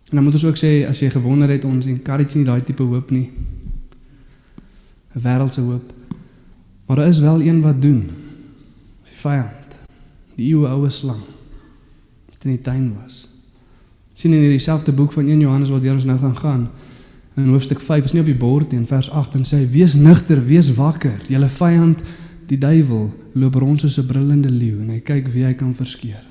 En 0.09 0.17
dan 0.17 0.23
moet 0.23 0.33
ons 0.33 0.45
ook 0.45 0.57
sê 0.57 0.87
as 0.87 0.99
jy 0.99 1.09
gewonder 1.09 1.49
het 1.49 1.65
ons 1.65 1.85
encourage 1.85 2.37
nie 2.37 2.45
daai 2.45 2.63
tipe 2.63 2.83
hoop 2.83 3.11
nie. 3.11 3.29
'n 5.15 5.21
Wêreldse 5.21 5.61
hoop. 5.61 5.93
Maar 6.91 6.99
daar 6.99 7.09
is 7.09 7.19
wel 7.19 7.41
een 7.41 7.61
wat 7.61 7.81
doen. 7.81 8.09
Die 9.03 9.15
vyand. 9.15 9.75
Die 10.35 10.47
eeue 10.47 10.67
oue 10.67 10.89
slang. 10.89 11.21
Wat 12.29 12.43
in 12.43 12.49
die 12.49 12.61
tuin 12.61 12.95
was. 13.01 13.29
sien 14.13 14.33
in 14.33 14.43
hierdie 14.43 14.59
selfde 14.59 14.91
boek 14.91 15.11
van 15.11 15.27
1 15.27 15.39
Johannes 15.39 15.69
wat 15.69 15.81
deur 15.81 15.93
ons 15.93 16.03
nou 16.03 16.17
gaan 16.19 16.35
gaan. 16.37 16.69
In 17.35 17.47
hoofstuk 17.47 17.79
5 17.81 18.03
is 18.03 18.11
nie 18.11 18.19
op 18.19 18.27
die 18.27 18.35
bord 18.35 18.71
nie, 18.71 18.81
in 18.81 18.87
vers 18.87 19.09
8 19.09 19.39
en 19.39 19.47
sê 19.47 19.61
wees 19.71 19.93
nugter, 19.93 20.43
wees 20.45 20.73
wakker. 20.75 21.15
Julle 21.31 21.47
vyand, 21.47 22.03
die 22.51 22.59
duiwel, 22.59 23.07
loop 23.33 23.55
rond 23.55 23.79
soos 23.79 23.97
'n 23.97 24.05
brullende 24.11 24.51
leeu 24.51 24.81
en 24.81 24.89
hy 24.89 24.99
kyk 24.99 25.31
wie 25.31 25.45
hy 25.47 25.53
kan 25.53 25.73
verskeer. 25.75 26.25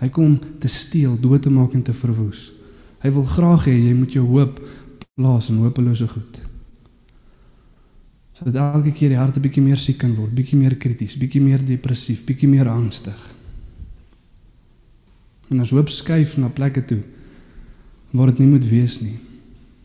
Hy 0.00 0.08
kom 0.08 0.40
te 0.58 0.68
steel, 0.68 1.16
dood 1.20 1.42
te 1.42 1.50
maak 1.50 1.72
en 1.72 1.82
te 1.82 1.92
verwoes. 1.92 2.52
Hy 3.00 3.10
wil 3.10 3.24
graag 3.24 3.64
hê 3.64 3.80
jy 3.80 3.94
moet 3.94 4.12
jou 4.12 4.26
hoop 4.26 4.60
plaas 5.14 5.48
in 5.48 5.56
hopelose 5.56 6.08
goed. 6.08 6.53
Sodat 8.34 8.74
elke 8.74 8.90
keer 8.90 9.12
die 9.14 9.18
hart 9.18 9.36
'n 9.36 9.44
bietjie 9.44 9.62
meer 9.62 9.78
siek 9.78 9.98
kan 9.98 10.14
word, 10.14 10.34
bietjie 10.34 10.58
meer 10.58 10.74
krities, 10.76 11.14
bietjie 11.16 11.40
meer 11.40 11.62
depressief, 11.64 12.24
bietjie 12.26 12.48
meer 12.48 12.68
angstig. 12.68 13.20
En 15.50 15.60
as 15.60 15.70
hoop 15.70 15.88
skuif 15.88 16.36
na 16.36 16.48
plekke 16.48 16.84
toe 16.84 17.02
waar 18.10 18.26
dit 18.26 18.38
nie 18.38 18.48
moet 18.48 18.66
wees 18.68 19.00
nie. 19.00 19.18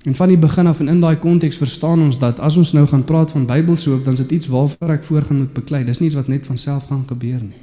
En 0.06 0.16
van 0.16 0.28
die 0.28 0.38
begin 0.38 0.68
af 0.68 0.80
en 0.80 0.88
in 0.88 1.02
daai 1.02 1.18
konteks 1.20 1.58
verstaan 1.58 2.02
ons 2.02 2.20
dat 2.20 2.40
as 2.40 2.58
ons 2.58 2.74
nou 2.74 2.86
gaan 2.88 3.04
praat 3.04 3.32
van 3.32 3.46
Bybelse 3.46 3.90
hoop, 3.90 4.06
dan 4.06 4.14
is 4.14 4.20
dit 4.20 4.32
iets 4.32 4.48
waarvoor 4.48 4.90
ek 4.90 5.04
voorgaan 5.04 5.38
moet 5.38 5.54
beklei. 5.54 5.84
Dis 5.84 6.00
nie 6.00 6.08
iets 6.08 6.16
wat 6.16 6.28
net 6.28 6.46
van 6.46 6.58
self 6.58 6.86
gaan 6.86 7.04
gebeur 7.08 7.42
nie. 7.42 7.62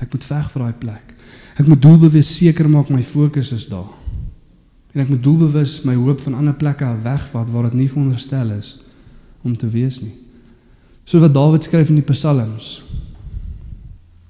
Ek 0.00 0.12
moet 0.12 0.24
veg 0.24 0.50
vir 0.50 0.62
daai 0.62 0.72
plek. 0.72 1.14
Ek 1.56 1.66
moet 1.66 1.82
doelbewus 1.82 2.36
seker 2.36 2.68
maak 2.68 2.88
my 2.88 3.02
fokus 3.02 3.52
is 3.52 3.68
daar. 3.68 3.92
En 4.92 5.00
ek 5.00 5.08
moet 5.08 5.22
doelbewus 5.22 5.82
my 5.84 5.94
hoop 5.94 6.20
van 6.20 6.34
ander 6.34 6.54
plekke 6.54 6.88
wegvat 7.02 7.50
waar 7.50 7.70
dit 7.70 7.72
nie 7.72 7.88
veronderstel 7.88 8.50
is 8.50 8.85
om 9.46 9.56
te 9.56 9.68
wees 9.70 10.00
nie. 10.02 10.14
So 11.06 11.22
wat 11.22 11.34
Dawid 11.34 11.64
skryf 11.64 11.92
in 11.92 12.00
die 12.00 12.06
Psalms. 12.10 12.80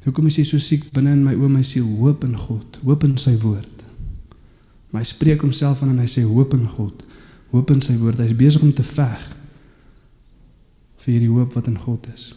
Hoekom 0.06 0.28
is 0.30 0.36
hy 0.38 0.44
so 0.46 0.62
siek 0.62 0.84
binne 0.94 1.16
in 1.16 1.24
my 1.26 1.32
oë 1.34 1.48
my 1.50 1.64
siel 1.66 1.86
hoop 1.98 2.22
in 2.28 2.36
God, 2.38 2.78
hoop 2.84 3.02
in 3.08 3.16
sy 3.18 3.34
woord. 3.42 3.82
Maar 4.92 5.02
hy 5.02 5.08
spreek 5.08 5.42
homself 5.42 5.82
aan 5.82 5.96
en 5.96 6.02
hy 6.04 6.10
sê 6.10 6.22
hoop 6.22 6.54
in 6.54 6.68
God, 6.76 7.02
hoop 7.50 7.72
in 7.74 7.82
sy 7.82 7.96
woord. 7.98 8.20
Hy's 8.22 8.36
besig 8.38 8.62
om 8.62 8.70
te 8.70 8.86
veg 8.86 9.24
vir 11.02 11.10
hierdie 11.10 11.32
hoop 11.32 11.56
wat 11.58 11.66
in 11.72 11.78
God 11.80 12.06
is. 12.12 12.28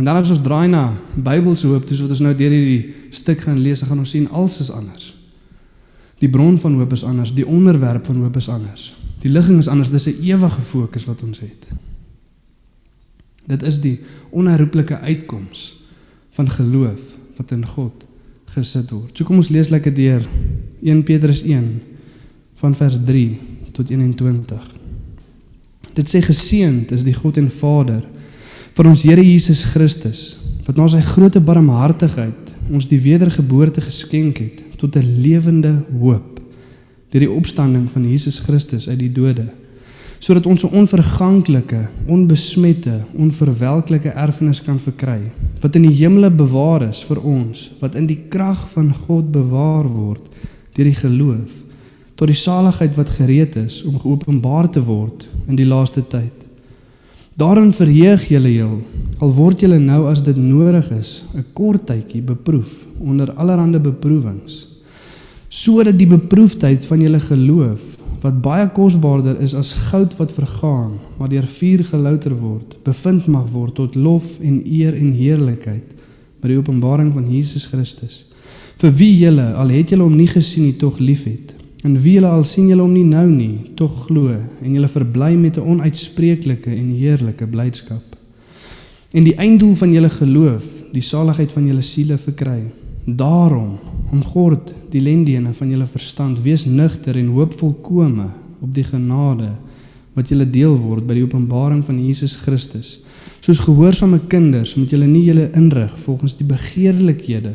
En 0.00 0.08
dan 0.08 0.16
as 0.16 0.32
ons 0.32 0.40
draai 0.40 0.70
na 0.72 0.86
Bybelse 1.20 1.68
hoop, 1.68 1.84
dis 1.88 2.00
wat 2.00 2.14
ons 2.14 2.22
nou 2.24 2.32
deur 2.36 2.54
hierdie 2.54 3.12
stuk 3.12 3.42
gaan 3.44 3.60
lees, 3.60 3.82
gaan 3.84 4.00
ons 4.00 4.14
sien 4.16 4.30
alles 4.32 4.60
is 4.64 4.72
anders. 4.72 5.10
Die 6.20 6.30
bron 6.32 6.56
van 6.60 6.78
hoop 6.80 6.96
is 6.96 7.04
anders, 7.04 7.34
die 7.36 7.46
onderwerp 7.48 8.08
van 8.08 8.22
hoop 8.24 8.36
is 8.40 8.48
anders. 8.52 8.90
Die 9.20 9.30
ligging 9.30 9.58
is 9.58 9.68
anders, 9.68 9.90
dis 9.90 10.06
'n 10.06 10.22
ewige 10.22 10.60
fokus 10.60 11.04
wat 11.04 11.22
ons 11.22 11.40
het. 11.40 11.68
Dit 13.46 13.62
is 13.62 13.80
die 13.80 14.00
onherroepelike 14.30 14.98
uitkoms 14.98 15.82
van 16.30 16.50
geloof 16.50 17.16
wat 17.36 17.50
in 17.50 17.66
God 17.66 18.06
gesit 18.44 18.90
word. 18.90 19.16
So 19.16 19.24
kom 19.24 19.36
ons 19.36 19.48
lees 19.48 19.68
lekker 19.68 19.94
deur 19.94 20.26
1 20.82 21.02
Petrus 21.02 21.42
1 21.42 21.82
van 22.54 22.74
vers 22.74 22.98
3 23.04 23.38
tot 23.72 23.90
21. 23.90 24.66
Dit 25.94 26.08
sê 26.08 26.22
geseënd 26.22 26.92
is 26.92 27.04
die 27.06 27.14
God 27.14 27.36
en 27.36 27.50
Vader 27.50 28.04
van 28.72 28.86
ons 28.86 29.02
Here 29.02 29.24
Jesus 29.24 29.64
Christus 29.64 30.38
wat 30.66 30.76
na 30.76 30.86
sy 30.88 31.00
groote 31.00 31.40
barmhartigheid 31.40 32.54
ons 32.70 32.86
die 32.88 33.00
wedergeboorte 33.00 33.80
geskenk 33.80 34.38
het 34.38 34.62
tot 34.78 34.96
'n 34.96 35.20
lewende 35.22 35.84
hoop 35.98 36.39
deur 37.10 37.26
die 37.26 37.30
opstanding 37.30 37.88
van 37.90 38.06
Jesus 38.08 38.38
Christus 38.38 38.88
uit 38.88 38.98
die 38.98 39.12
dode 39.12 39.48
sodat 40.20 40.44
ons 40.46 40.64
'n 40.64 40.74
onverganklike, 40.76 41.88
onbesmette, 42.06 43.06
onverwelklike 43.16 44.08
erfenis 44.08 44.62
kan 44.62 44.78
verkry 44.78 45.32
wat 45.60 45.74
in 45.74 45.82
die 45.82 45.96
hemele 46.02 46.30
bewaar 46.30 46.88
is 46.88 47.02
vir 47.02 47.20
ons 47.24 47.70
wat 47.80 47.94
in 47.94 48.06
die 48.06 48.20
krag 48.28 48.68
van 48.70 48.94
God 48.94 49.32
bewaar 49.32 49.88
word 49.88 50.28
deur 50.74 50.84
die 50.84 51.00
geloof 51.00 51.70
tot 52.20 52.28
die 52.28 52.36
saligheid 52.36 52.96
wat 53.00 53.10
gereed 53.16 53.56
is 53.56 53.78
om 53.88 53.96
geopenbaar 53.96 54.66
te 54.68 54.82
word 54.84 55.24
in 55.48 55.56
die 55.56 55.64
laaste 55.64 56.02
tyd. 56.04 56.44
Daarin 57.40 57.72
verheug 57.72 58.26
julle 58.28 58.50
heel, 58.52 58.74
al 59.24 59.32
word 59.32 59.62
julle 59.64 59.78
nou 59.80 60.02
as 60.10 60.20
dit 60.26 60.36
nodig 60.36 60.90
is, 60.92 61.24
'n 61.32 61.46
kort 61.56 61.86
tydjie 61.88 62.20
beproef 62.20 62.84
onder 63.00 63.32
allerlei 63.32 63.80
beproewings, 63.80 64.66
sodat 65.50 65.98
die 65.98 66.06
beproefdheid 66.06 66.84
van 66.86 67.02
julle 67.02 67.20
geloof 67.20 67.82
wat 68.22 68.40
baie 68.44 68.66
kosbaarder 68.76 69.40
is 69.42 69.54
as 69.56 69.72
goud 69.90 70.12
wat 70.18 70.34
vergaan, 70.36 70.92
maar 71.18 71.30
deur 71.32 71.46
vuur 71.48 71.84
gelouter 71.88 72.34
word, 72.36 72.76
bevind 72.84 73.26
mag 73.26 73.46
word 73.50 73.74
tot 73.80 73.96
lof 73.96 74.36
en 74.44 74.60
eer 74.62 74.94
en 74.94 75.14
heerlikheid 75.16 75.96
by 76.40 76.52
die 76.52 76.58
openbaring 76.60 77.10
van 77.16 77.26
Jesus 77.28 77.66
Christus. 77.72 78.26
Vir 78.80 78.92
wie 78.96 79.14
julle 79.22 79.46
al 79.60 79.72
het 79.72 79.92
julle 79.92 80.06
hom 80.06 80.16
nie 80.16 80.28
gesien 80.28 80.68
nie, 80.68 80.76
tog 80.76 81.00
liefhet. 81.00 81.56
En 81.84 81.96
wie 81.96 82.18
julle 82.18 82.28
al 82.28 82.44
sien 82.48 82.68
julle 82.68 82.84
hom 82.84 82.92
nie 82.92 83.06
nou 83.08 83.26
nie, 83.28 83.72
tog 83.76 84.06
glo 84.06 84.32
en 84.36 84.76
julle 84.76 84.88
verbly 84.88 85.34
met 85.36 85.56
'n 85.56 85.64
onuitspreeklike 85.64 86.70
en 86.70 86.90
heerlike 86.92 87.46
blydskap. 87.46 88.16
En 89.12 89.24
die 89.24 89.34
einddoel 89.34 89.74
van 89.74 89.92
julle 89.92 90.08
geloof, 90.08 90.64
die 90.92 91.02
saligheid 91.02 91.52
van 91.52 91.66
julle 91.66 91.82
siele 91.82 92.18
verkry. 92.18 92.70
Daarom 93.04 93.78
om 94.12 94.22
God 94.24 94.74
die 94.90 95.00
lendene 95.00 95.52
van 95.54 95.70
julle 95.70 95.86
verstand 95.86 96.40
wees 96.42 96.66
nugter 96.66 97.16
en 97.16 97.32
hoop 97.34 97.54
volkome 97.56 98.26
op 98.60 98.74
die 98.74 98.84
genade 98.84 99.52
wat 100.16 100.28
julle 100.28 100.46
deel 100.50 100.74
word 100.76 101.06
by 101.06 101.16
die 101.16 101.24
openbaring 101.24 101.84
van 101.86 102.00
Jesus 102.02 102.34
Christus. 102.42 103.00
Soos 103.40 103.62
gehoorsame 103.64 104.18
kinders 104.28 104.74
moet 104.76 104.92
julle 104.92 105.08
nie 105.08 105.24
julle 105.28 105.48
inrig 105.56 105.92
volgens 106.02 106.36
die 106.36 106.48
begeerlikhede 106.48 107.54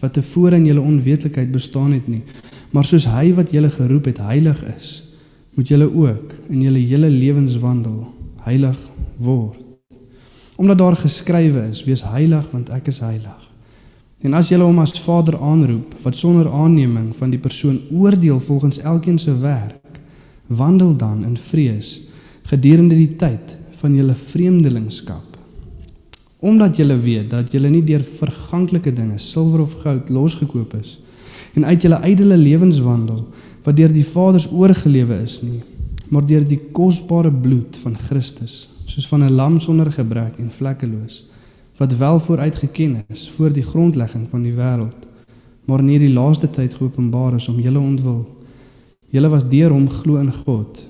wat 0.00 0.16
tevore 0.18 0.58
in 0.58 0.66
julle 0.68 0.82
onwetlikheid 0.84 1.52
bestaan 1.52 1.94
het 1.94 2.08
nie, 2.10 2.24
maar 2.74 2.84
soos 2.84 3.06
hy 3.08 3.30
wat 3.36 3.54
julle 3.54 3.70
geroep 3.72 4.10
het 4.10 4.20
heilig 4.26 4.58
is, 4.74 4.88
moet 5.56 5.70
julle 5.70 5.86
ook 5.88 6.34
in 6.50 6.64
julle 6.66 6.82
hele 6.82 7.08
lewenswandel 7.12 8.02
heilig 8.44 8.80
word. 9.22 9.60
Omdat 10.60 10.78
daar 10.78 10.96
geskrywe 10.96 11.64
is: 11.70 11.84
Wees 11.86 12.04
heilig 12.06 12.50
want 12.52 12.70
ek 12.74 12.90
is 12.92 13.00
heilig. 13.02 13.43
En 14.24 14.32
as 14.32 14.48
jy 14.48 14.56
hom 14.56 14.78
as 14.80 14.96
Vader 15.04 15.36
aanroep 15.36 15.92
wat 16.00 16.16
sonder 16.16 16.48
aanneming 16.48 17.10
van 17.16 17.32
die 17.32 17.40
persoon 17.40 17.76
oordeel 17.92 18.40
volgens 18.40 18.80
elkeen 18.80 19.18
se 19.20 19.34
werk, 19.42 20.00
wandel 20.48 20.96
dan 20.96 21.24
in 21.28 21.36
vrees 21.36 22.06
gedurende 22.48 22.96
die 22.96 23.16
tyd 23.20 23.52
van 23.80 23.96
julle 23.96 24.14
vreemdelingskap. 24.16 25.36
Omdat 26.44 26.76
julle 26.80 26.96
weet 27.00 27.30
dat 27.32 27.52
julle 27.52 27.68
nie 27.72 27.84
deur 27.84 28.04
verganklike 28.04 28.92
dinge, 28.92 29.18
silwer 29.20 29.60
of 29.64 29.76
goud 29.84 30.08
losgekoop 30.08 30.72
is 30.80 30.98
en 31.54 31.68
uit 31.68 31.84
julle 31.84 32.00
ydelle 32.08 32.36
lewenswandel 32.40 33.20
wat 33.64 33.76
deur 33.76 33.92
die 33.92 34.06
Vaders 34.08 34.48
oorgelewe 34.52 35.20
is 35.22 35.38
nie, 35.44 35.60
maar 36.08 36.24
deur 36.26 36.44
die 36.48 36.60
kosbare 36.72 37.30
bloed 37.32 37.76
van 37.84 37.96
Christus, 38.08 38.68
soos 38.88 39.06
van 39.08 39.24
'n 39.24 39.36
lam 39.36 39.60
sonder 39.60 39.92
gebrek 39.92 40.40
en 40.40 40.50
vlekkeloos 40.50 41.24
wat 41.76 41.96
wel 41.96 42.20
vooruit 42.20 42.56
geken 42.56 43.04
is 43.08 43.30
voor 43.30 43.52
die 43.52 43.62
grondlegging 43.62 44.28
van 44.30 44.42
die 44.42 44.54
wêreld, 44.54 45.06
maar 45.64 45.78
in 45.78 45.88
hierdie 45.88 46.12
laaste 46.12 46.50
tyd 46.50 46.74
geopenbaar 46.74 47.34
is 47.34 47.48
om 47.48 47.60
julle 47.60 47.78
ontwil. 47.78 48.24
Julle 49.08 49.28
was 49.28 49.48
deur 49.48 49.70
hom 49.70 49.88
glo 49.90 50.16
in 50.16 50.32
God 50.32 50.82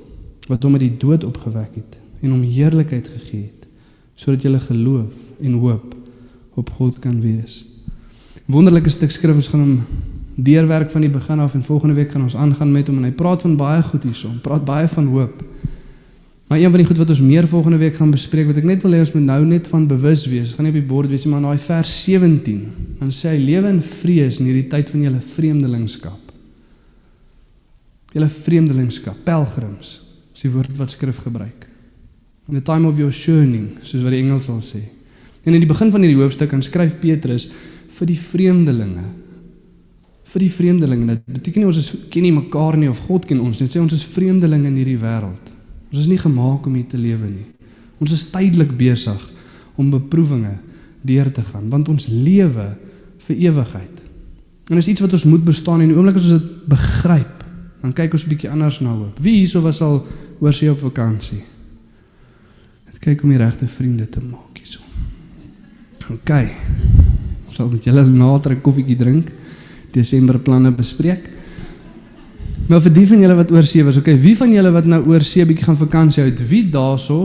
wat 0.49 0.63
hom 0.63 0.73
uit 0.73 0.85
die 0.85 0.97
dood 0.97 1.25
opgewek 1.25 1.75
het 1.75 1.99
en 2.21 2.31
hom 2.31 2.43
heerlikheid 2.43 3.09
gegee 3.09 3.47
het 3.47 3.69
sodat 4.15 4.43
julle 4.47 4.61
geloof 4.61 5.15
en 5.41 5.53
hoop 5.59 5.95
op 6.55 6.71
God 6.71 6.99
kan 6.99 7.21
wees. 7.21 7.65
Wonderlike 8.47 8.91
stuk 8.93 9.11
skrif 9.11 9.35
ons 9.35 9.49
gaan 9.49 9.65
hom 9.65 9.79
deurwerk 10.35 10.91
van 10.91 11.01
die 11.01 11.11
begin 11.11 11.41
af 11.41 11.55
en 11.55 11.65
volgende 11.65 11.95
week 11.95 12.11
gaan 12.13 12.23
ons 12.23 12.37
aangaan 12.37 12.73
met 12.73 12.87
hom 12.91 13.01
en 13.01 13.09
hy 13.09 13.13
praat 13.17 13.43
van 13.43 13.57
baie 13.57 13.83
goed 13.83 14.05
hierson, 14.07 14.39
praat 14.43 14.65
baie 14.65 14.89
van 14.89 15.07
hoop. 15.07 15.43
Maar 16.47 16.59
een 16.61 16.71
van 16.71 16.79
die 16.83 16.87
goed 16.87 16.99
wat 17.01 17.09
ons 17.09 17.21
meer 17.25 17.49
volgende 17.49 17.79
week 17.81 17.95
gaan 17.97 18.11
bespreek 18.13 18.47
wat 18.51 18.59
ek 18.61 18.67
net 18.69 18.83
wil 18.85 18.93
hê 18.93 19.01
ons 19.01 19.15
moet 19.17 19.25
nou 19.25 19.41
net 19.49 19.69
van 19.73 19.87
bewus 19.89 20.27
wees. 20.29 20.53
Gaan 20.55 20.69
nie 20.69 20.75
op 20.75 20.81
die 20.81 20.91
bord 20.91 21.09
wees 21.11 21.25
maar 21.25 21.41
in 21.41 21.49
daai 21.49 21.63
vers 21.63 21.93
17. 22.05 22.59
Dan 23.01 23.13
sê 23.15 23.33
hy 23.33 23.41
lewe 23.41 23.71
in 23.73 23.81
vrees 23.85 24.41
in 24.43 24.51
hierdie 24.51 24.67
tyd 24.73 24.93
van 24.93 25.07
julle 25.07 25.23
vreemdelingskap. 25.25 26.35
Julle 28.15 28.29
vreemdelingskap, 28.31 29.25
pelgrims, 29.27 29.95
is 30.37 30.45
die 30.45 30.53
woord 30.53 30.77
wat 30.79 30.93
skrif 30.93 31.23
gebruik. 31.25 31.65
In 32.47 32.59
the 32.59 32.63
time 32.63 32.87
of 32.87 33.01
your 33.01 33.11
journeying, 33.11 33.73
soos 33.81 34.05
wat 34.05 34.13
die 34.13 34.21
Engels 34.21 34.51
sal 34.51 34.61
sê. 34.63 34.83
En 35.49 35.57
in 35.57 35.65
die 35.65 35.71
begin 35.71 35.91
van 35.93 36.05
hierdie 36.05 36.21
hoofstuk 36.21 36.53
dan 36.53 36.63
skryf 36.65 36.99
Petrus 37.01 37.49
vir 37.97 38.11
die 38.11 38.21
vreemdelinge. 38.21 39.07
Vir 40.29 40.45
die 40.45 40.53
vreemdelinge. 40.53 41.19
Dit 41.25 41.41
beteken 41.41 41.65
nie 41.65 41.73
ons 41.73 41.81
is 41.81 41.91
ken 42.13 42.29
nie 42.29 42.37
mekaar 42.37 42.77
nie 42.81 42.93
of 42.93 43.01
God 43.09 43.25
ken 43.29 43.41
ons 43.41 43.59
nie. 43.59 43.69
Dit 43.69 43.79
sê 43.79 43.83
ons 43.83 43.97
is 43.97 44.07
vreemdelinge 44.13 44.69
in 44.69 44.79
hierdie 44.83 45.01
wêreld. 45.01 45.54
Ons 45.95 46.09
is 46.09 46.11
nie 46.11 46.19
gemaak 46.19 46.65
om 46.67 46.75
hier 46.75 46.89
te 46.91 46.99
lewe 46.99 47.29
nie. 47.31 47.47
Ons 48.03 48.11
is 48.17 48.25
tydelik 48.33 48.73
besig 48.75 49.21
om 49.79 49.93
beproewinge 49.93 50.57
deur 51.07 51.29
te 51.31 51.45
gaan 51.47 51.69
want 51.71 51.87
ons 51.93 52.09
lewe 52.11 52.67
vir 53.29 53.45
ewigheid. 53.47 54.01
En 54.73 54.81
is 54.81 54.89
iets 54.91 55.05
wat 55.05 55.15
ons 55.15 55.27
moet 55.31 55.45
bestaan 55.47 55.85
en 55.85 55.93
die 55.93 55.95
oomblik 55.95 56.19
as 56.19 56.27
ons 56.27 56.41
dit 56.41 56.67
begryp, 56.73 57.45
dan 57.85 57.95
kyk 57.95 58.17
ons 58.19 58.25
bietjie 58.27 58.51
anders 58.51 58.81
na 58.83 58.91
hoop. 58.91 59.21
Wie 59.23 59.37
hierso 59.37 59.63
was 59.63 59.79
al 59.87 60.01
oor 60.43 60.57
see 60.57 60.73
op 60.73 60.83
vakansie? 60.83 61.39
Dit 62.91 62.99
kyk 63.07 63.23
om 63.23 63.31
die 63.31 63.39
regte 63.39 63.71
vriende 63.71 64.09
te 64.11 64.25
maak 64.25 64.59
hierso. 64.59 64.83
OK. 66.11 66.35
Sal 67.55 67.71
met 67.71 67.87
julle 67.87 68.03
nader 68.09 68.57
'n 68.57 68.65
koffietjie 68.67 68.99
drink, 68.99 69.31
Desember 69.93 70.41
planne 70.43 70.75
bespreek. 70.75 71.31
Nou 72.65 72.79
vir 72.81 72.95
die 72.97 73.05
van 73.09 73.21
julle 73.21 73.35
wat 73.37 73.51
oor 73.53 73.67
see 73.69 73.85
was, 73.85 73.99
okay, 74.01 74.15
wie 74.21 74.33
van 74.39 74.53
julle 74.53 74.71
wat 74.73 74.87
nou 74.89 75.03
oor 75.11 75.25
see 75.25 75.45
bietjie 75.45 75.67
gaan 75.67 75.77
vakansie 75.77 76.23
hou, 76.23 76.31
wie 76.49 76.63
daarso 76.73 77.19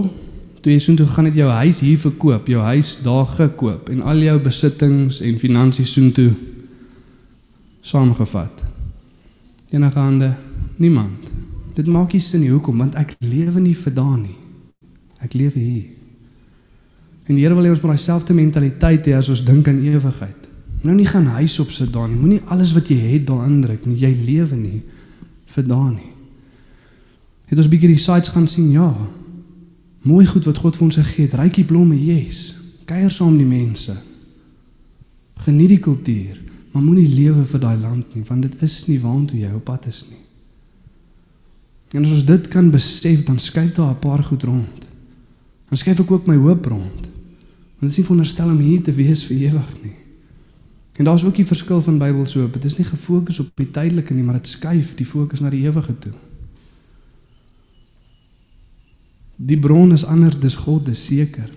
toe 0.59 0.73
jy 0.73 0.79
soontoe 0.83 1.07
gaan 1.07 1.29
het 1.29 1.37
jou 1.39 1.47
huis 1.61 1.79
hier 1.85 1.99
verkoop, 2.01 2.49
jou 2.51 2.63
huis 2.65 2.97
daar 3.05 3.29
gekoop 3.37 3.87
en 3.93 4.01
al 4.11 4.19
jou 4.25 4.35
besittings 4.43 5.21
en 5.23 5.39
finansies 5.39 5.93
soontoe 5.95 6.33
saamgevat. 7.79 8.65
Enige 9.71 9.99
hande? 9.99 10.33
Niemand. 10.83 11.31
Dit 11.77 11.87
maak 11.87 12.11
nie 12.11 12.21
sin 12.23 12.43
nie 12.43 12.51
hoekom, 12.51 12.83
want 12.83 12.99
ek 12.99 13.15
lewe 13.23 13.63
nie 13.63 13.77
vir 13.77 13.95
daan 13.95 14.19
nie. 14.25 14.35
Ek 15.23 15.39
lewe 15.39 15.55
hier. 15.55 15.87
En 17.29 17.37
die 17.37 17.45
Here 17.45 17.55
wil 17.55 17.69
hê 17.69 17.71
ons 17.71 17.79
moet 17.85 17.93
daai 17.93 18.03
selfde 18.03 18.35
mentaliteit 18.35 19.07
hê 19.07 19.15
as 19.15 19.29
ons 19.31 19.45
dink 19.47 19.69
aan 19.71 19.79
ewigheid. 19.87 20.47
Nou 20.83 20.95
nie 20.97 21.07
gaan 21.07 21.27
huis 21.39 21.55
op 21.63 21.71
sit 21.71 21.93
daar 21.95 22.09
nie. 22.09 22.19
Moenie 22.19 22.43
alles 22.51 22.73
wat 22.75 22.91
jy 22.91 22.97
het 23.13 23.27
daar 23.29 23.45
indruk 23.47 23.85
nie. 23.87 24.01
Jy 24.03 24.15
lewe 24.25 24.59
nie 24.59 24.79
vir 25.53 25.65
daai 25.67 25.93
nie. 25.95 26.13
Het 27.49 27.57
ons 27.57 27.69
bietjie 27.71 27.89
die 27.89 28.01
sites 28.01 28.33
gaan 28.33 28.47
sien, 28.47 28.69
ja. 28.71 28.89
Mooi 30.05 30.25
goed 30.29 30.45
wat 30.45 30.61
God 30.61 30.77
vir 30.77 30.85
ons 30.85 30.99
gegee 31.01 31.25
het. 31.25 31.35
Rykie 31.39 31.65
blomme, 31.65 31.97
yes. 31.97 32.59
Kuier 32.89 33.11
saam 33.11 33.37
die 33.37 33.47
mense. 33.47 33.95
Geniet 35.45 35.73
die 35.73 35.81
kultuur. 35.83 36.37
Maar 36.71 36.85
moenie 36.85 37.07
lewe 37.09 37.43
vir 37.49 37.61
daai 37.63 37.77
land 37.81 38.15
nie, 38.15 38.23
want 38.27 38.45
dit 38.45 38.61
is 38.65 38.75
nie 38.87 38.99
waartoe 39.01 39.41
jy 39.41 39.51
op 39.57 39.65
pad 39.65 39.87
is 39.89 40.03
nie. 40.09 40.21
En 41.97 42.05
as 42.05 42.13
ons 42.13 42.25
dit 42.27 42.49
kan 42.53 42.69
besef, 42.69 43.23
dan 43.25 43.39
skuif 43.41 43.73
daar 43.73 43.95
'n 43.95 43.99
paar 43.99 44.23
goed 44.23 44.43
rond. 44.43 44.89
Dan 45.69 45.77
skuif 45.77 45.99
ek 45.99 46.11
ook 46.11 46.27
my 46.27 46.35
hoop 46.35 46.65
rond. 46.65 47.01
Want 47.01 47.87
dit 47.87 47.89
is 47.89 47.97
nie 47.97 48.05
veronderstel 48.05 48.49
om 48.49 48.59
hier 48.59 48.81
te 48.81 48.93
wees 48.93 49.23
vir 49.23 49.37
ewig 49.37 49.69
nie. 49.83 49.98
En 50.99 51.05
daar's 51.05 51.23
ook 51.23 51.35
die 51.35 51.45
verskil 51.45 51.81
van 51.81 51.97
Bybelse 51.97 52.39
hoop. 52.39 52.53
Dit 52.53 52.63
is 52.63 52.75
nie 52.77 52.85
gefokus 52.85 53.39
op 53.39 53.51
die 53.55 53.69
tydelike 53.71 54.13
nie, 54.13 54.23
maar 54.23 54.35
dit 54.35 54.47
skuif 54.47 54.91
die 54.99 55.05
fokus 55.07 55.39
na 55.39 55.47
die 55.49 55.61
ewige 55.63 55.93
toe. 56.03 56.11
Die 59.35 59.59
bron 59.59 59.93
is 59.95 60.03
anders, 60.03 60.35
dis 60.43 60.57
God, 60.59 60.83
dis 60.89 61.05
seker. 61.05 61.47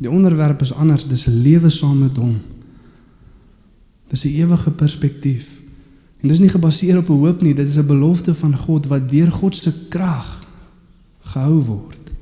Die 0.00 0.08
onderwerp 0.10 0.64
is 0.64 0.72
anders, 0.72 1.04
dis 1.06 1.26
'n 1.28 1.42
lewe 1.44 1.68
saam 1.68 1.98
met 1.98 2.16
hom. 2.16 2.40
Dis 4.08 4.24
'n 4.24 4.32
ewige 4.32 4.70
perspektief. 4.70 5.60
En 6.20 6.28
dis 6.28 6.38
nie 6.38 6.48
gebaseer 6.48 6.96
op 6.96 7.08
'n 7.08 7.20
hoop 7.20 7.42
nie, 7.42 7.54
dit 7.54 7.68
is 7.68 7.76
'n 7.76 7.86
belofte 7.86 8.34
van 8.34 8.56
God 8.56 8.86
wat 8.86 9.08
deur 9.08 9.32
God 9.32 9.56
se 9.56 9.72
krag 9.88 10.46
gehou 11.20 11.60
word. 11.60 12.12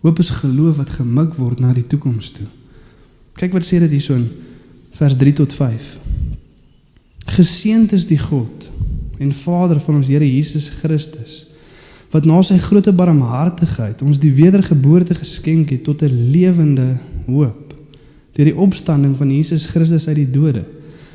Hoop 0.00 0.18
is 0.18 0.30
geloof 0.30 0.76
wat 0.76 0.90
gemik 0.90 1.34
word 1.34 1.58
na 1.60 1.72
die 1.72 1.86
toekoms 1.86 2.30
toe. 2.30 2.46
Kyk 3.32 3.52
wat 3.52 3.64
sê 3.64 3.78
dit 3.78 3.90
hierso 3.90 4.14
in 4.14 4.30
vers 5.00 5.16
3 5.16 5.32
tot 5.32 5.52
5. 5.56 5.92
Geseënd 7.36 7.92
is 7.96 8.04
die 8.10 8.18
God 8.20 8.66
en 9.20 9.32
Vader 9.32 9.80
van 9.80 10.00
ons 10.00 10.10
Here 10.12 10.26
Jesus 10.26 10.68
Christus 10.80 11.46
wat 12.10 12.26
na 12.26 12.40
sy 12.42 12.56
groote 12.58 12.92
barmhartigheid 12.92 14.02
ons 14.02 14.18
die 14.20 14.32
wedergeboorte 14.34 15.14
geskenk 15.14 15.70
het 15.72 15.84
tot 15.86 16.02
'n 16.02 16.30
lewende 16.34 16.98
hoop 17.26 17.72
deur 18.36 18.50
die 18.50 18.56
opstanding 18.66 19.16
van 19.16 19.30
Jesus 19.30 19.66
Christus 19.72 20.08
uit 20.08 20.16
die 20.16 20.30
dode 20.30 20.64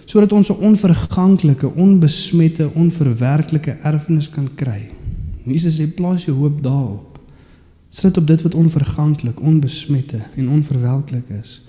sodat 0.06 0.34
ons 0.34 0.50
'n 0.50 0.62
onverganklike, 0.72 1.74
onbesmette, 1.76 2.70
onverwerklike 2.74 3.78
erfenis 3.82 4.30
kan 4.30 4.50
kry. 4.56 4.90
Jesus 5.46 5.80
sê 5.80 5.88
plaas 5.94 6.26
jou 6.26 6.38
hoop 6.38 6.64
daarop. 6.64 7.20
Sit 7.90 8.18
op 8.18 8.28
dit 8.28 8.42
wat 8.42 8.54
onverganklik, 8.54 9.42
onbesmette 9.42 10.20
en 10.36 10.50
onverwelklik 10.50 11.30
is. 11.42 11.62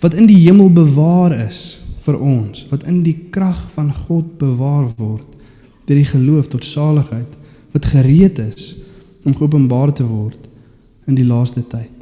Wat 0.00 0.14
in 0.14 0.26
die 0.26 0.38
hemel 0.46 0.72
bewaar 0.72 1.32
is 1.46 1.80
vir 2.04 2.18
ons, 2.18 2.66
wat 2.70 2.86
in 2.88 3.02
die 3.02 3.16
krag 3.30 3.60
van 3.74 3.92
God 3.94 4.38
bewaar 4.38 4.88
word 4.96 5.26
deur 5.86 5.98
die 5.98 6.06
geloof 6.06 6.46
tot 6.46 6.64
saligheid 6.64 7.38
wat 7.74 7.86
gereed 7.86 8.38
is 8.38 8.76
om 9.26 9.34
geopenbaar 9.34 9.92
te 9.92 10.06
word 10.06 10.48
in 11.10 11.16
die 11.18 11.26
laaste 11.26 11.62
tyd. 11.66 11.92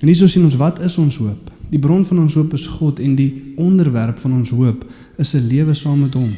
En 0.00 0.08
hierso 0.08 0.26
sien 0.28 0.44
ons 0.44 0.56
wat 0.60 0.80
is 0.84 0.96
ons 0.98 1.16
hoop? 1.20 1.52
Die 1.70 1.80
bron 1.80 2.04
van 2.04 2.24
ons 2.24 2.34
hoop 2.38 2.52
is 2.56 2.66
God 2.78 3.00
en 3.04 3.14
die 3.16 3.54
onderwerp 3.60 4.18
van 4.20 4.38
ons 4.40 4.50
hoop 4.56 4.84
is 5.16 5.34
'n 5.34 5.46
lewe 5.48 5.74
saam 5.74 6.00
met 6.00 6.14
hom. 6.14 6.32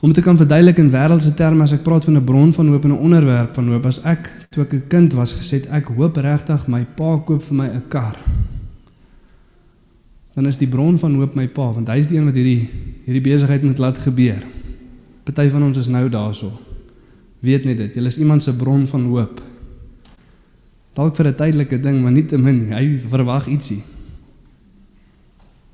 Om 0.00 0.12
te 0.12 0.20
kan 0.20 0.36
verduidelik 0.36 0.78
in 0.78 0.90
wêreldse 0.90 1.34
terme 1.34 1.62
as 1.62 1.72
ek 1.72 1.82
praat 1.82 2.04
van 2.04 2.16
'n 2.16 2.24
bron 2.24 2.52
van 2.52 2.68
hoop 2.68 2.84
en 2.84 2.90
'n 2.90 2.98
onderwerp 2.98 3.54
van 3.54 3.68
hoop, 3.68 3.86
as 3.86 4.02
ek 4.02 4.46
toe 4.50 4.64
ek 4.64 4.72
'n 4.72 4.88
kind 4.88 5.12
was 5.12 5.32
gesê 5.32 5.62
ek 5.70 5.86
hoop 5.96 6.16
regtig 6.16 6.66
my 6.66 6.84
pa 6.84 7.16
koop 7.16 7.42
vir 7.42 7.56
my 7.56 7.68
'n 7.68 7.82
kar. 7.88 8.16
Dan 10.32 10.46
is 10.46 10.56
die 10.56 10.68
bron 10.68 10.98
van 10.98 11.14
hoop 11.14 11.34
my 11.36 11.46
pa 11.48 11.68
want 11.72 11.88
hy 11.92 11.98
is 12.00 12.08
die 12.08 12.18
een 12.18 12.28
wat 12.28 12.38
hierdie 12.38 12.68
hierdie 13.02 13.24
besigheid 13.24 13.62
moet 13.66 13.80
laat 13.82 13.98
gebeur. 13.98 14.42
Party 15.26 15.48
van 15.50 15.62
ons 15.62 15.78
is 15.78 15.90
nou 15.90 16.08
daarso. 16.10 16.52
Weet 17.42 17.66
net 17.66 17.80
dit, 17.80 17.96
jy 17.98 18.06
is 18.06 18.18
iemand 18.22 18.42
se 18.42 18.54
bron 18.56 18.86
van 18.86 19.06
hoop. 19.10 19.42
Dalk 20.94 21.16
vir 21.16 21.28
'n 21.28 21.34
tydelike 21.34 21.80
ding, 21.80 22.02
maar 22.02 22.12
nie 22.12 22.26
te 22.26 22.38
min 22.38 22.58
nie. 22.58 22.74
Hy 22.74 22.98
verwag 23.08 23.46
ietsie. 23.46 23.82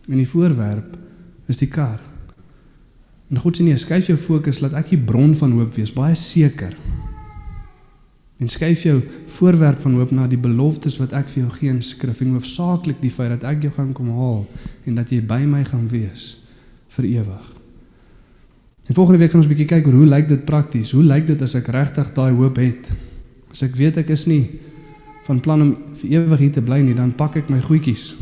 En 0.08 0.16
die 0.16 0.28
voorwerp 0.28 0.96
is 1.46 1.56
die 1.56 1.68
kar. 1.68 2.00
En 3.28 3.38
God 3.38 3.56
sê 3.56 3.62
nee, 3.62 3.76
skuif 3.76 4.06
jou 4.06 4.16
fokus 4.16 4.60
laat 4.60 4.72
ek 4.72 4.90
die 4.90 5.04
bron 5.04 5.34
van 5.36 5.52
hoop 5.52 5.74
wees, 5.74 5.92
baie 5.92 6.14
seker. 6.14 6.72
En 8.38 8.48
skuif 8.48 8.82
jou 8.86 9.00
voorwerp 9.26 9.80
van 9.82 9.96
hoop 9.98 10.10
na 10.14 10.26
die 10.30 10.38
beloftes 10.38 10.98
wat 11.02 11.12
ek 11.18 11.30
vir 11.32 11.42
jou 11.42 11.52
gee 11.56 11.72
in 11.74 11.82
skrif 11.82 12.20
en 12.22 12.36
hoofsaaklik 12.36 13.00
die 13.02 13.10
feit 13.10 13.32
dat 13.34 13.48
ek 13.50 13.66
jou 13.66 13.72
gaan 13.74 13.92
kom 13.92 14.12
haal 14.14 14.44
en 14.86 15.00
dat 15.00 15.10
jy 15.10 15.20
by 15.26 15.40
my 15.46 15.64
gaan 15.66 15.88
wees 15.90 16.36
vir 16.96 17.04
ewig. 17.04 17.46
En 18.86 18.94
volgende 18.94 19.18
week 19.18 19.30
gaan 19.30 19.42
ons 19.42 19.48
'n 19.48 19.54
bietjie 19.54 19.68
kyk 19.68 19.84
hoe 19.84 20.06
lyk 20.06 20.28
dit 20.28 20.44
prakties? 20.44 20.90
Hoe 20.90 21.02
lyk 21.02 21.26
dit 21.26 21.42
as 21.42 21.54
ek 21.54 21.66
regtig 21.66 22.14
daai 22.14 22.32
hoop 22.32 22.56
het? 22.56 22.90
As 23.50 23.62
ek 23.62 23.76
weet 23.76 23.96
ek 23.96 24.08
is 24.10 24.26
nie 24.26 24.50
van 25.24 25.40
plan 25.40 25.62
om 25.62 25.76
vir 25.94 26.10
ewig 26.10 26.38
hier 26.38 26.52
te 26.52 26.62
bly 26.62 26.80
nie, 26.80 26.94
dan 26.94 27.12
pak 27.12 27.36
ek 27.36 27.50
my 27.50 27.60
goedjies 27.60 28.16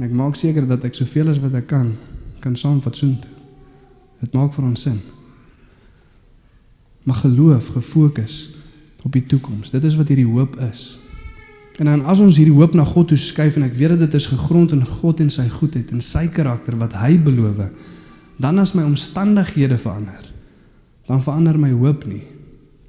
En 0.00 0.06
ek 0.08 0.14
maak 0.16 0.38
seker 0.40 0.64
dat 0.64 0.86
ek 0.88 0.96
soveel 0.96 1.28
as 1.28 1.38
wat 1.42 1.58
ek 1.58 1.66
kan 1.68 1.92
kan 2.40 2.54
saamvat 2.56 2.96
soontoe. 2.96 3.34
Dit 4.22 4.32
maak 4.32 4.54
vir 4.56 4.64
ons 4.64 4.82
sin. 4.86 4.96
Maar 7.04 7.18
geloof 7.20 7.66
gefokus 7.74 8.36
op 9.02 9.12
die 9.12 9.26
toekoms. 9.26 9.70
Dit 9.70 9.84
is 9.84 9.96
wat 9.96 10.08
hierdie 10.08 10.28
hoop 10.28 10.58
is. 10.70 10.98
En 11.80 11.88
dan 11.88 12.02
as 12.04 12.20
ons 12.20 12.36
hierdie 12.36 12.54
hoop 12.54 12.74
na 12.76 12.84
God 12.84 13.08
toe 13.08 13.18
skuif 13.18 13.56
en 13.56 13.64
ek 13.64 13.78
weet 13.78 13.98
dit 13.98 14.14
is 14.14 14.26
gegrond 14.32 14.74
in 14.76 14.84
God 14.84 15.20
en 15.24 15.30
sy 15.32 15.46
goedheid 15.48 15.94
en 15.96 16.02
sy 16.04 16.26
karakter 16.28 16.76
wat 16.76 16.98
hy 17.00 17.14
beloof, 17.18 17.62
dan 18.40 18.58
as 18.60 18.74
my 18.76 18.84
omstandighede 18.84 19.78
verander, 19.80 20.26
dan 21.08 21.22
verander 21.24 21.56
my 21.58 21.72
hoop 21.72 22.04
nie. 22.06 22.22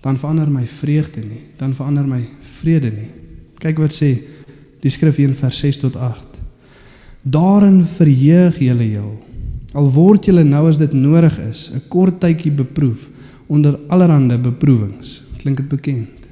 Dan 0.02 0.17
verander 0.17 0.50
my 0.52 0.65
vreugde 0.67 1.21
nie. 1.21 1.41
Dan 1.58 1.74
verander 1.74 2.08
my 2.10 2.21
vrede 2.41 2.91
nie. 2.93 3.10
Kyk 3.62 3.82
wat 3.82 3.93
sê 3.93 4.15
die 4.82 4.89
skrif 4.89 5.19
hier 5.21 5.30
in 5.30 5.38
vers 5.38 5.60
6 5.62 5.82
tot 5.84 5.97
8. 5.97 6.39
Daarin 7.21 7.84
verheug 7.86 8.58
julle 8.58 8.88
heel. 8.88 9.12
Al 9.78 9.89
word 9.93 10.26
julle 10.26 10.43
nou 10.43 10.63
as 10.67 10.80
dit 10.82 10.93
nodig 10.93 11.38
is, 11.45 11.69
'n 11.74 11.84
kort 11.88 12.19
tydjie 12.19 12.52
beproef 12.52 13.10
onder 13.47 13.80
allerlei 13.88 14.38
beproewings. 14.38 15.24
Klink 15.41 15.58
dit 15.58 15.69
bekend? 15.69 16.27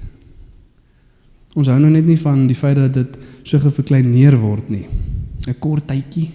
Ons 1.57 1.69
hou 1.71 1.79
nou 1.81 1.89
net 1.89 2.05
nie 2.05 2.17
van 2.21 2.45
die 2.47 2.57
feit 2.57 2.77
dat 2.77 2.93
dit 2.93 3.15
so 3.41 3.57
geverkleineer 3.59 4.37
word 4.37 4.69
nie. 4.69 4.85
'n 5.47 5.55
Kort 5.59 5.87
tydjie. 5.87 6.29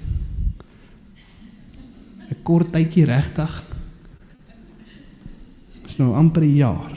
'n 2.31 2.43
Kort 2.43 2.73
tydjie 2.73 3.05
regtig. 3.05 3.63
Dis 5.85 5.99
nou 5.99 6.15
amper 6.15 6.43
'n 6.43 6.57
jaar. 6.57 6.93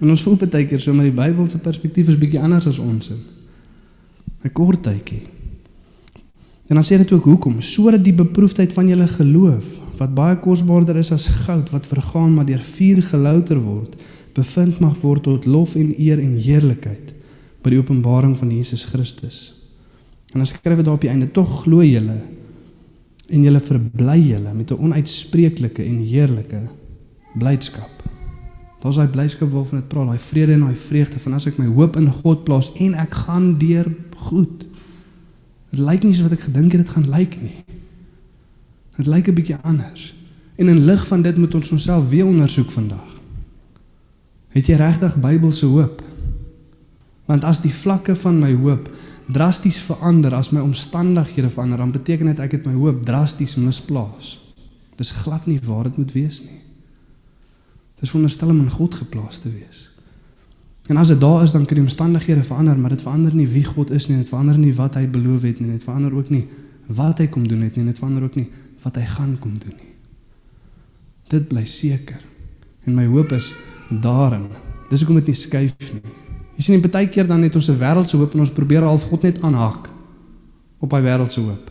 En 0.00 0.10
ons 0.10 0.22
voel 0.22 0.36
baie 0.36 0.66
keer 0.66 0.80
so 0.80 0.92
met 0.92 1.04
die 1.04 1.20
Bybelse 1.22 1.58
perspektief 1.58 2.08
is 2.08 2.18
bietjie 2.18 2.40
anders 2.40 2.66
as 2.66 2.78
ons 2.78 3.10
in. 3.10 3.20
'n 4.44 4.52
Kort 4.52 4.82
tydjie. 4.82 5.22
En 6.66 6.74
dan 6.74 6.84
sê 6.84 6.96
dit 6.96 7.12
ook 7.12 7.24
hoekom? 7.24 7.60
Sodat 7.60 8.04
die 8.04 8.14
beproefdheid 8.14 8.72
van 8.72 8.88
julle 8.88 9.06
geloof, 9.06 9.80
wat 9.98 10.14
baie 10.14 10.38
kosbaarder 10.38 10.96
is 10.96 11.12
as 11.12 11.26
goud 11.26 11.70
wat 11.70 11.86
vergaan 11.86 12.34
maar 12.34 12.46
deur 12.46 12.62
vuur 12.62 13.02
gelouter 13.02 13.58
word, 13.60 13.96
bevind 14.34 14.78
mag 14.80 15.00
word 15.00 15.22
tot 15.22 15.46
lof 15.46 15.74
en 15.74 15.94
eer 15.98 16.18
en 16.18 16.32
heerlikheid 16.32 17.14
by 17.62 17.70
die 17.70 17.78
openbaring 17.78 18.36
van 18.38 18.50
Jesus 18.50 18.84
Christus. 18.84 19.54
En 20.32 20.40
dan 20.40 20.46
skryf 20.46 20.76
dit 20.76 20.84
daar 20.84 20.94
op 20.94 21.04
die 21.04 21.10
einde: 21.10 21.30
Tog 21.30 21.62
glo 21.62 21.84
julle 21.84 22.18
en 23.32 23.42
julle 23.42 23.60
verbly 23.60 24.18
julle 24.20 24.54
met 24.54 24.70
'n 24.70 24.80
onuitspreeklike 24.80 25.82
en 25.82 25.98
heerlike 25.98 26.60
blydskap. 27.38 28.02
Daar's 28.80 28.96
daai 28.96 29.08
blydskap 29.08 29.50
waarvan 29.50 29.78
dit 29.78 29.88
praat, 29.88 30.06
daai 30.06 30.18
vrede 30.18 30.52
en 30.52 30.60
daai 30.60 30.76
vreugde 30.76 31.18
van 31.18 31.32
as 31.32 31.46
ek 31.46 31.58
my 31.58 31.66
hoop 31.66 31.96
in 31.96 32.10
God 32.10 32.44
plaas 32.44 32.72
en 32.74 32.94
ek 32.94 33.14
gaan 33.14 33.58
deur 33.58 33.86
goed. 34.16 34.66
Dit 35.70 35.80
lyk 35.80 36.02
nie 36.02 36.14
so 36.14 36.22
wat 36.22 36.32
ek 36.32 36.48
gedink 36.48 36.72
het 36.72 36.82
dit 36.82 36.90
gaan 36.90 37.08
lyk 37.08 37.38
nie. 37.42 37.54
Dit 38.96 39.06
lyk 39.06 39.28
'n 39.28 39.34
bietjie 39.34 39.56
anders. 39.62 40.14
En 40.56 40.68
in 40.68 40.84
lig 40.84 41.06
van 41.06 41.22
dit 41.22 41.36
moet 41.36 41.54
ons 41.54 41.72
onsself 41.72 42.08
weer 42.08 42.26
ondersoek 42.26 42.70
vandag. 42.70 43.21
Het 44.52 44.68
jy 44.68 44.76
regtig 44.80 45.16
Bybelse 45.20 45.68
hoop? 45.72 46.02
Want 47.28 47.44
as 47.48 47.62
die 47.64 47.72
vlakke 47.72 48.16
van 48.18 48.40
my 48.42 48.52
hoop 48.52 48.90
drasties 49.32 49.78
verander 49.86 50.34
as 50.34 50.50
my 50.52 50.60
omstandighede 50.60 51.48
verander, 51.50 51.78
dan 51.78 51.94
beteken 51.94 52.28
dit 52.28 52.40
ek 52.42 52.58
het 52.58 52.66
my 52.68 52.74
hoop 52.76 53.04
drasties 53.06 53.54
misplaas. 53.56 54.34
Dis 54.98 55.14
glad 55.22 55.46
nie 55.48 55.60
waar 55.64 55.88
dit 55.88 55.96
moet 56.02 56.12
wees 56.12 56.42
nie. 56.44 56.60
Dis 58.02 58.12
wonderstel 58.12 58.50
om 58.50 58.60
in 58.64 58.70
God 58.70 58.98
geplaas 58.98 59.38
te 59.44 59.52
wees. 59.52 59.86
En 60.90 60.98
as 60.98 61.12
dit 61.14 61.20
daar 61.22 61.44
is, 61.46 61.54
dan 61.54 61.64
kan 61.64 61.78
die 61.78 61.84
omstandighede 61.86 62.42
verander, 62.42 62.78
maar 62.78 62.90
dit 62.90 63.02
verander 63.02 63.34
nie 63.34 63.46
wie 63.48 63.64
God 63.64 63.90
is 63.94 64.08
nie, 64.10 64.18
dit 64.18 64.28
verander 64.28 64.58
nie 64.58 64.74
wat 64.74 64.98
hy 64.98 65.06
beloof 65.08 65.46
het 65.46 65.62
nie, 65.62 65.70
dit 65.70 65.86
verander 65.86 66.14
ook 66.14 66.30
nie 66.34 66.42
wat 66.92 67.22
hy 67.22 67.28
kom 67.30 67.46
doen 67.48 67.62
het 67.62 67.78
nie, 67.78 67.86
dit 67.86 67.98
verander 67.98 68.26
ook 68.26 68.34
nie 68.36 68.48
wat 68.82 68.98
hy 68.98 69.04
gaan 69.06 69.36
kom 69.40 69.54
doen 69.62 69.76
nie. 69.78 69.92
Dit 71.30 71.46
bly 71.48 71.62
seker. 71.64 72.18
En 72.84 72.98
my 72.98 73.06
hoop 73.06 73.30
is 73.32 73.52
daarin. 74.00 74.48
Dis 74.90 75.00
hoekom 75.00 75.20
dit 75.20 75.26
nie 75.26 75.34
skuif 75.34 75.92
nie. 75.92 76.02
Jy 76.56 76.62
sien, 76.62 76.80
baie 76.80 77.08
keer 77.08 77.26
dan 77.26 77.42
het 77.42 77.54
ons 77.54 77.68
'n 77.68 77.78
wêreldse 77.78 78.16
hoop 78.16 78.34
en 78.34 78.40
ons 78.40 78.50
probeer 78.50 78.82
half 78.82 79.02
God 79.02 79.22
net 79.22 79.42
aanhaak 79.42 79.88
op 80.78 80.92
hy 80.92 81.00
wêreldse 81.00 81.40
hoop. 81.40 81.70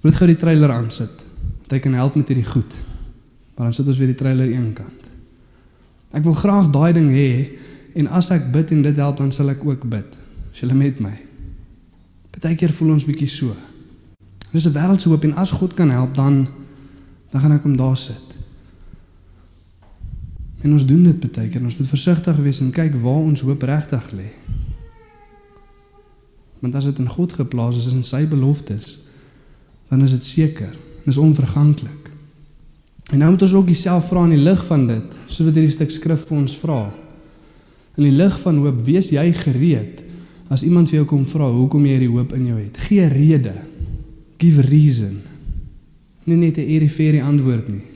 Wil 0.00 0.10
dit 0.10 0.16
gou 0.16 0.26
die 0.26 0.36
trailer 0.36 0.70
aansit. 0.70 1.24
Dat 1.62 1.70
hy 1.70 1.78
kan 1.78 1.94
help 1.94 2.14
met 2.14 2.28
hierdie 2.28 2.50
goed. 2.50 2.74
Maar 3.56 3.66
dan 3.66 3.74
sit 3.74 3.86
ons 3.86 3.98
weer 3.98 4.06
die 4.06 4.16
trailer 4.16 4.52
een 4.52 4.72
kant. 4.72 5.00
Ek 6.12 6.24
wil 6.24 6.34
graag 6.34 6.70
daai 6.70 6.92
ding 6.92 7.10
hê 7.10 7.58
En 7.94 8.10
as 8.10 8.32
ek 8.34 8.50
bid 8.54 8.72
en 8.74 8.82
dit 8.82 8.96
help, 8.98 9.20
dan 9.22 9.30
sal 9.32 9.52
ek 9.52 9.62
ook 9.62 9.86
bid. 9.90 10.18
As 10.50 10.62
jy 10.62 10.74
met 10.74 10.98
my. 11.02 11.14
Partykeer 12.34 12.74
voel 12.74 12.96
ons 12.96 13.06
bietjie 13.06 13.30
so. 13.30 13.54
Dis 14.50 14.66
'n 14.66 14.74
wêreldse 14.74 15.08
hoop 15.08 15.24
en 15.24 15.34
as 15.34 15.50
God 15.50 15.74
kan 15.74 15.90
help 15.90 16.14
dan 16.14 16.46
dan 17.30 17.40
gaan 17.40 17.52
ek 17.52 17.62
hom 17.62 17.76
daar 17.76 17.96
sit. 17.96 18.23
En 20.64 20.72
ons 20.72 20.86
doen 20.88 21.02
dit 21.04 21.26
baie 21.28 21.48
keer. 21.52 21.62
Ons 21.62 21.76
moet 21.76 21.90
versigtig 21.90 22.38
wees 22.40 22.62
en 22.64 22.72
kyk 22.72 22.96
waar 23.02 23.26
ons 23.28 23.44
hoop 23.44 23.66
regtig 23.68 24.06
lê. 24.16 24.30
Want 26.64 26.78
as 26.80 26.88
dit 26.88 27.02
in 27.04 27.10
God 27.12 27.34
geplaas 27.36 27.76
is, 27.76 27.90
is 27.90 27.98
in 27.98 28.06
sy 28.08 28.22
beloftes, 28.28 28.94
dan 29.90 30.02
is 30.06 30.16
dit 30.16 30.24
seker. 30.24 30.72
Dit 31.04 31.12
is 31.12 31.20
onverganklik. 31.20 32.08
En 33.12 33.20
nou 33.20 33.30
moet 33.34 33.44
ons 33.44 33.56
ook 33.58 33.68
jouself 33.68 34.08
vra 34.08 34.24
in 34.24 34.38
die 34.38 34.44
lig 34.46 34.62
van 34.64 34.86
dit, 34.88 35.18
soos 35.26 35.50
wat 35.50 35.58
hierdie 35.60 35.74
stuk 35.74 35.92
skrif 35.92 36.24
vir 36.30 36.38
ons 36.40 36.56
vra. 36.62 36.80
In 38.00 38.06
die 38.08 38.16
lig 38.16 38.38
van 38.40 38.62
hoop, 38.64 38.80
wees 38.88 39.12
jy 39.12 39.26
gereed 39.44 40.00
as 40.52 40.64
iemand 40.64 40.88
vir 40.90 41.02
jou 41.02 41.06
kom 41.08 41.22
vra 41.28 41.46
hoekom 41.52 41.84
jy 41.84 41.98
hierdie 41.98 42.12
hoop 42.12 42.32
in 42.36 42.48
jou 42.48 42.56
het. 42.56 42.80
Gee 42.88 43.04
rede. 43.12 43.54
Give 44.40 44.64
reason. 44.70 45.20
Nie 46.24 46.36
net 46.36 46.56
'n 46.56 46.68
eriferie 46.68 47.22
antwoord 47.22 47.68
nie. 47.68 47.93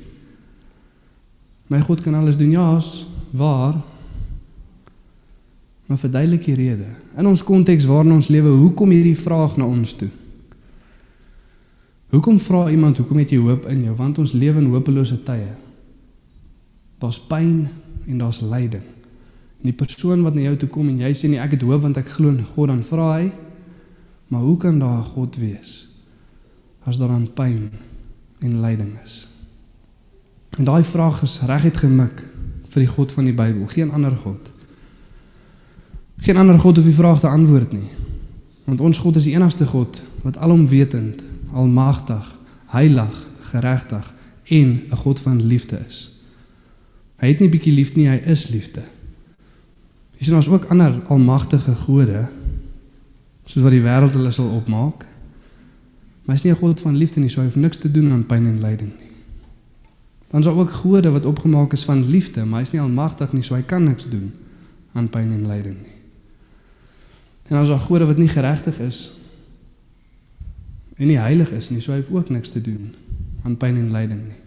My 1.68 1.81
God 1.85 2.00
kan 2.00 2.14
alles 2.14 2.37
doen. 2.37 2.50
Ja, 2.50 2.76
is 2.76 3.07
waar. 3.31 3.76
Maar 5.87 5.98
verduidelik 5.98 6.44
die 6.44 6.54
rede. 6.54 6.88
In 7.16 7.26
ons 7.26 7.44
konteks 7.44 7.85
waarin 7.88 8.12
ons 8.12 8.28
lewe, 8.28 8.48
hoekom 8.48 8.90
hierdie 8.92 9.16
vraag 9.16 9.57
na 9.57 9.64
ons 9.64 9.94
toe? 9.96 10.09
Hoekom 12.09 12.40
vra 12.40 12.68
iemand 12.72 12.96
hoekom 12.96 13.20
het 13.20 13.33
jy 13.33 13.40
hoop 13.40 13.66
in 13.68 13.83
jou? 13.85 13.94
Want 13.96 14.20
ons 14.20 14.33
lewe 14.33 14.61
in 14.61 14.70
hopelose 14.72 15.16
tye. 15.24 15.48
Daar's 17.00 17.20
pyn 17.28 17.66
en 18.09 18.20
daar's 18.20 18.40
lyding. 18.40 18.85
En 19.59 19.68
die 19.68 19.76
persoon 19.76 20.22
wat 20.24 20.37
na 20.37 20.46
jou 20.46 20.57
toe 20.61 20.70
kom 20.72 20.88
en 20.88 21.00
jy 21.04 21.12
sê 21.16 21.28
nee, 21.28 21.40
ek 21.40 21.57
het 21.57 21.66
hoop 21.68 21.85
want 21.85 22.00
ek 22.00 22.09
glo 22.14 22.33
in 22.33 22.44
God, 22.44 22.70
dan 22.72 22.85
vra 22.87 23.11
hy, 23.18 23.31
maar 24.33 24.44
hoe 24.44 24.57
kan 24.61 24.78
daar 24.78 25.00
'n 25.00 25.11
God 25.16 25.37
wees 25.37 25.88
as 26.85 26.98
daar 26.98 27.09
dan 27.09 27.28
pyn 27.33 27.70
en 28.40 28.61
lyding 28.61 28.92
is? 29.04 29.38
En 30.59 30.64
daai 30.64 30.85
vraag 30.85 31.23
is 31.23 31.40
reguit 31.47 31.77
gemik 31.77 32.23
vir 32.68 32.83
die 32.83 32.90
God 32.90 33.12
van 33.14 33.29
die 33.29 33.35
Bybel, 33.35 33.66
geen 33.71 33.92
ander 33.94 34.12
God. 34.25 34.51
Geen 36.27 36.37
ander 36.37 36.59
God 36.59 36.77
hoef 36.77 36.88
die 36.88 36.97
vraag 36.97 37.21
te 37.23 37.31
antwoord 37.31 37.73
nie. 37.73 37.87
Want 38.66 38.81
ons 38.81 38.99
God 38.99 39.16
is 39.16 39.29
die 39.29 39.37
enigste 39.38 39.66
God 39.71 40.03
wat 40.25 40.37
alomwetend, 40.42 41.23
almagtig, 41.55 42.27
heilig, 42.75 43.23
geregtig 43.53 44.14
en 44.49 44.83
'n 44.90 44.97
God 44.97 45.21
van 45.21 45.42
liefde 45.47 45.79
is. 45.87 46.11
Hy 47.16 47.29
het 47.29 47.40
nie 47.40 47.49
bietjie 47.49 47.73
liefde 47.73 48.01
nie, 48.01 48.09
hy 48.09 48.21
is 48.25 48.49
liefde. 48.49 48.83
Jy 50.18 50.25
sien 50.25 50.37
ons 50.37 50.49
ook 50.49 50.64
ander 50.64 51.01
almagtige 51.07 51.75
gode 51.75 52.29
soos 53.44 53.62
wat 53.62 53.73
die 53.73 53.83
wêreld 53.83 54.12
hulle 54.12 54.31
sal 54.31 54.51
opmaak. 54.51 55.07
Maar 56.25 56.37
hy's 56.37 56.44
nie 56.44 56.53
'n 56.53 56.59
God 56.59 56.81
van 56.81 56.97
liefde 56.97 57.21
nie, 57.21 57.29
so 57.29 57.40
hy 57.40 57.47
hoef 57.47 57.57
niks 57.57 57.77
te 57.79 57.90
doen 57.90 58.12
aan 58.12 58.27
pyn 58.27 58.47
en 58.47 58.61
lyding 58.61 58.92
nie. 58.99 59.08
Dan 60.29 60.41
is 60.41 60.47
daar 60.47 60.57
ook 60.57 60.71
gode 60.71 61.11
wat 61.11 61.25
opgemaak 61.25 61.73
is 61.73 61.85
van 61.85 62.09
liefde, 62.09 62.45
maar 62.45 62.61
hy's 62.61 62.73
nie 62.73 62.81
almagtig 62.81 63.33
nie, 63.33 63.43
so 63.43 63.55
hy 63.55 63.62
kan 63.62 63.85
niks 63.85 64.09
doen 64.09 64.33
aan 64.93 65.09
pyn 65.09 65.33
en 65.33 65.47
lyding 65.47 65.77
nie. 65.77 65.97
En 67.49 67.57
dan 67.57 67.62
is 67.62 67.69
daar 67.69 67.81
gode 67.81 68.07
wat 68.07 68.17
nie 68.17 68.29
geregtig 68.29 68.81
is 68.85 69.14
en 70.97 71.07
nie 71.07 71.19
heilig 71.19 71.53
is 71.53 71.71
nie, 71.71 71.81
so 71.81 71.93
hy 71.95 72.03
hoef 72.03 72.11
ook 72.11 72.29
niks 72.35 72.53
te 72.53 72.61
doen 72.61 72.91
aan 73.47 73.57
pyn 73.57 73.77
en 73.81 73.93
lyding 73.93 74.21
nie. 74.27 74.43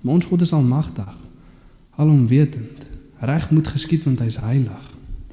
Maar 0.00 0.14
ons 0.14 0.28
God 0.30 0.40
is 0.40 0.52
almagtig, 0.52 1.14
alomwetend. 1.98 2.86
Reg 3.18 3.50
moet 3.50 3.68
geskied 3.68 4.04
want 4.04 4.22
hy's 4.22 4.38
heilig. 4.40 4.84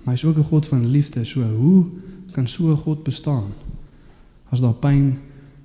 Maar 0.03 0.13
hy's 0.13 0.25
ook 0.25 0.37
'n 0.37 0.49
God 0.49 0.67
van 0.67 0.87
liefde, 0.87 1.23
so 1.23 1.41
hoe 1.41 1.85
kan 2.31 2.47
so 2.47 2.71
'n 2.71 2.77
God 2.77 3.03
bestaan 3.03 3.53
as 4.49 4.59
daar 4.59 4.73
pyn 4.73 5.17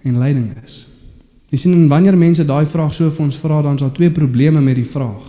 en 0.03 0.19
lyding 0.19 0.55
is? 0.65 0.87
Jy 1.51 1.59
sien 1.59 1.75
en 1.75 1.89
wanneer 1.91 2.17
mense 2.19 2.47
daai 2.47 2.67
vraag 2.67 2.95
so 2.95 3.11
vir 3.11 3.27
ons 3.27 3.39
vra, 3.43 3.61
dan 3.63 3.75
is 3.75 3.83
daar 3.83 3.95
twee 3.95 4.11
probleme 4.15 4.63
met 4.63 4.79
die 4.79 4.87
vraag. 4.87 5.27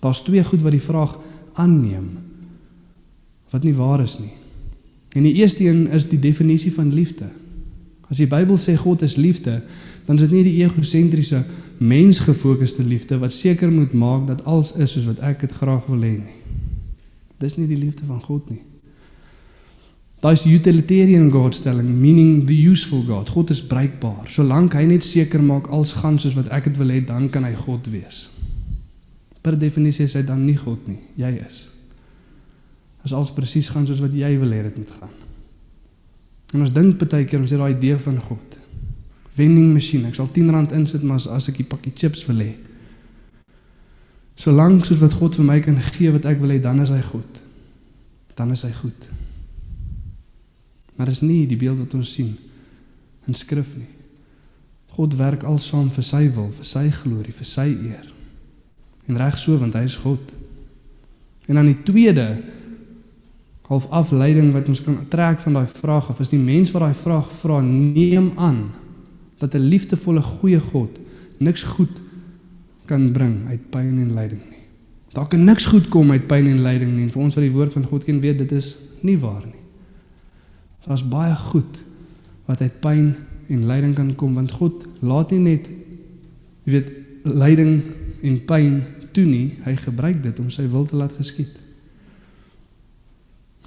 Daar's 0.00 0.22
twee 0.24 0.44
goed 0.44 0.62
wat 0.62 0.76
die 0.76 0.84
vraag 0.84 1.18
aanneem 1.58 2.08
wat 3.50 3.64
nie 3.66 3.74
waar 3.74 3.98
is 4.00 4.20
nie. 4.22 4.30
En 5.18 5.24
die 5.26 5.34
eerste 5.42 5.64
een 5.66 5.88
is 5.90 6.06
die 6.08 6.20
definisie 6.22 6.70
van 6.72 6.92
liefde. 6.94 7.26
As 8.06 8.20
die 8.22 8.28
Bybel 8.30 8.58
sê 8.62 8.76
God 8.78 9.02
is 9.02 9.16
liefde, 9.18 9.56
dan 10.06 10.14
is 10.14 10.28
dit 10.28 10.36
nie 10.36 10.44
die 10.46 10.62
egosentriese 10.62 11.42
mensgefokusde 11.82 12.84
liefde 12.86 13.18
wat 13.18 13.34
seker 13.34 13.72
moet 13.72 13.92
maak 13.92 14.28
dat 14.28 14.44
alles 14.44 14.74
is 14.78 14.94
soos 14.94 15.08
wat 15.10 15.22
ek 15.26 15.42
dit 15.42 15.52
graag 15.58 15.86
wil 15.90 16.06
hê 16.06 16.16
nie. 16.20 16.38
Dis 17.42 17.56
nie 17.58 17.66
die 17.66 17.78
liefde 17.80 18.06
van 18.06 18.22
God 18.22 18.50
nie. 18.52 18.62
Daai's 20.20 20.44
utilitarian 20.44 21.30
God 21.32 21.54
stelling, 21.56 21.88
meaning 21.96 22.44
the 22.46 22.56
useful 22.70 23.02
God. 23.08 23.30
God 23.32 23.50
is 23.50 23.62
bruikbaar. 23.64 24.28
Solank 24.28 24.74
hy 24.76 24.84
net 24.90 25.04
seker 25.04 25.40
maak 25.40 25.70
alles 25.72 25.94
gaan 25.96 26.18
soos 26.20 26.36
wat 26.36 26.50
ek 26.52 26.68
dit 26.68 26.80
wil 26.80 26.92
hê, 26.92 27.00
dan 27.08 27.30
kan 27.32 27.46
hy 27.48 27.54
God 27.56 27.88
wees. 27.88 28.18
Per 29.40 29.56
definisie 29.56 30.04
is 30.04 30.18
hy 30.18 30.22
dan 30.28 30.42
nie 30.44 30.58
God 30.60 30.84
nie. 30.90 30.98
Jy 31.16 31.30
is. 31.40 31.62
As 33.00 33.14
alles 33.16 33.32
presies 33.32 33.70
gaan 33.72 33.86
soos 33.88 34.02
wat 34.04 34.12
jy 34.12 34.34
wil 34.42 34.52
hê 34.52 34.60
dit 34.66 34.76
moet 34.76 34.92
gaan. 34.98 35.14
En 36.52 36.66
ons 36.66 36.74
dink 36.74 37.00
baie 37.00 37.24
keer 37.24 37.40
ons 37.40 37.54
het 37.54 37.62
daai 37.62 37.72
idee 37.72 37.96
van 38.04 38.18
God. 38.26 38.58
Vending 39.38 39.70
masjien. 39.72 40.04
Ek 40.04 40.18
sal 40.18 40.28
R10 40.28 40.76
insit, 40.76 41.06
maar 41.06 41.16
as 41.32 41.48
ek 41.48 41.62
'n 41.64 41.70
pakkie 41.70 41.94
chips 41.96 42.26
wil 42.28 42.44
hê. 42.44 42.52
Solank 44.36 44.84
soos 44.84 45.00
wat 45.00 45.16
God 45.16 45.34
vir 45.34 45.44
my 45.44 45.60
kan 45.60 45.80
gee 45.96 46.12
wat 46.12 46.26
ek 46.26 46.40
wil 46.40 46.50
hê, 46.50 46.60
dan 46.60 46.80
is 46.80 46.90
hy 46.90 47.00
goed. 47.00 47.40
Dan 48.36 48.52
is 48.52 48.62
hy 48.62 48.72
goed. 48.72 49.08
Maar 51.00 51.08
dis 51.08 51.22
nie 51.24 51.46
die 51.48 51.56
beeld 51.56 51.78
wat 51.80 51.94
ons 51.96 52.10
sien 52.12 52.34
in 53.24 53.36
skrif 53.36 53.70
nie. 53.72 53.88
God 54.92 55.14
werk 55.16 55.46
alsaam 55.48 55.86
vir 55.88 56.04
sy 56.04 56.26
wil, 56.34 56.50
vir 56.52 56.66
sy 56.68 56.82
glorie, 56.92 57.32
vir 57.32 57.46
sy 57.48 57.64
eer. 57.72 58.08
En 59.08 59.16
reg 59.16 59.38
so 59.40 59.56
want 59.56 59.78
hy 59.78 59.86
is 59.88 59.94
God. 60.02 60.34
En 61.48 61.56
dan 61.56 61.70
die 61.70 61.78
tweede 61.88 62.26
half 63.70 63.86
afleiding 63.96 64.50
wat 64.52 64.68
ons 64.68 64.82
kan 64.84 64.98
trek 65.08 65.40
van 65.40 65.56
daai 65.56 65.70
vraag 65.70 66.10
of 66.12 66.20
is 66.20 66.34
die 66.34 66.42
mens 66.42 66.72
wat 66.74 66.84
daai 66.84 66.98
vraag 66.98 67.30
vra 67.38 67.62
neem 67.64 68.32
aan 68.36 68.66
dat 69.40 69.54
'n 69.54 69.70
liefdevolle 69.72 70.20
goeie 70.20 70.60
God 70.60 71.00
niks 71.38 71.62
goed 71.62 72.02
kan 72.84 73.12
bring 73.12 73.48
uit 73.48 73.70
pyn 73.70 73.96
en 74.04 74.12
lyding 74.12 74.42
nie. 74.50 74.64
Daar 75.16 75.28
kan 75.28 75.44
niks 75.44 75.66
goed 75.66 75.88
kom 75.88 76.10
uit 76.10 76.26
pyn 76.26 76.46
en 76.46 76.60
lyding 76.60 76.92
nie. 76.96 77.02
En 77.02 77.10
vir 77.10 77.22
ons 77.22 77.34
wat 77.34 77.44
die 77.44 77.56
woord 77.56 77.72
van 77.72 77.84
God 77.84 78.04
ken 78.04 78.20
weet 78.20 78.38
dit 78.38 78.52
is 78.52 78.76
nie 79.00 79.16
waar 79.18 79.46
nie. 79.46 79.59
Daar's 80.86 81.06
baie 81.08 81.34
goed 81.36 81.82
wat 82.48 82.60
uit 82.60 82.80
pyn 82.80 83.12
en 83.50 83.66
lyding 83.66 83.94
kan 83.94 84.14
kom 84.14 84.34
want 84.38 84.52
God 84.58 84.86
laat 85.00 85.34
nie 85.34 85.42
net 85.44 85.68
jy 86.64 86.72
weet 86.76 86.92
lyding 87.22 87.82
en 88.26 88.38
pyn 88.46 88.80
toe 89.14 89.24
nie, 89.26 89.48
hy 89.64 89.74
gebruik 89.80 90.22
dit 90.22 90.38
om 90.38 90.50
sy 90.52 90.66
wil 90.70 90.86
te 90.86 90.98
laat 90.98 91.14
geskied. 91.18 91.56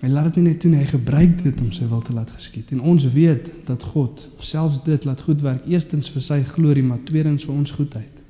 Hy 0.04 0.10
laat 0.12 0.32
dit 0.32 0.42
nie 0.42 0.52
net 0.52 0.60
toe 0.60 0.72
nie, 0.72 0.82
hy 0.82 0.88
gebruik 0.90 1.38
dit 1.44 1.62
om 1.64 1.70
sy 1.72 1.86
wil 1.88 2.02
te 2.04 2.16
laat 2.16 2.32
geskied. 2.32 2.74
En 2.76 2.82
ons 2.94 3.06
weet 3.14 3.50
dat 3.68 3.84
God 3.94 4.24
selfs 4.44 4.82
dit 4.84 5.06
laat 5.08 5.22
goed 5.24 5.44
werk, 5.46 5.68
eerstens 5.72 6.10
vir 6.12 6.26
sy 6.26 6.42
glorie, 6.48 6.84
maar 6.84 7.00
tweedens 7.08 7.46
vir 7.48 7.56
ons 7.56 7.72
goedheid. 7.72 8.24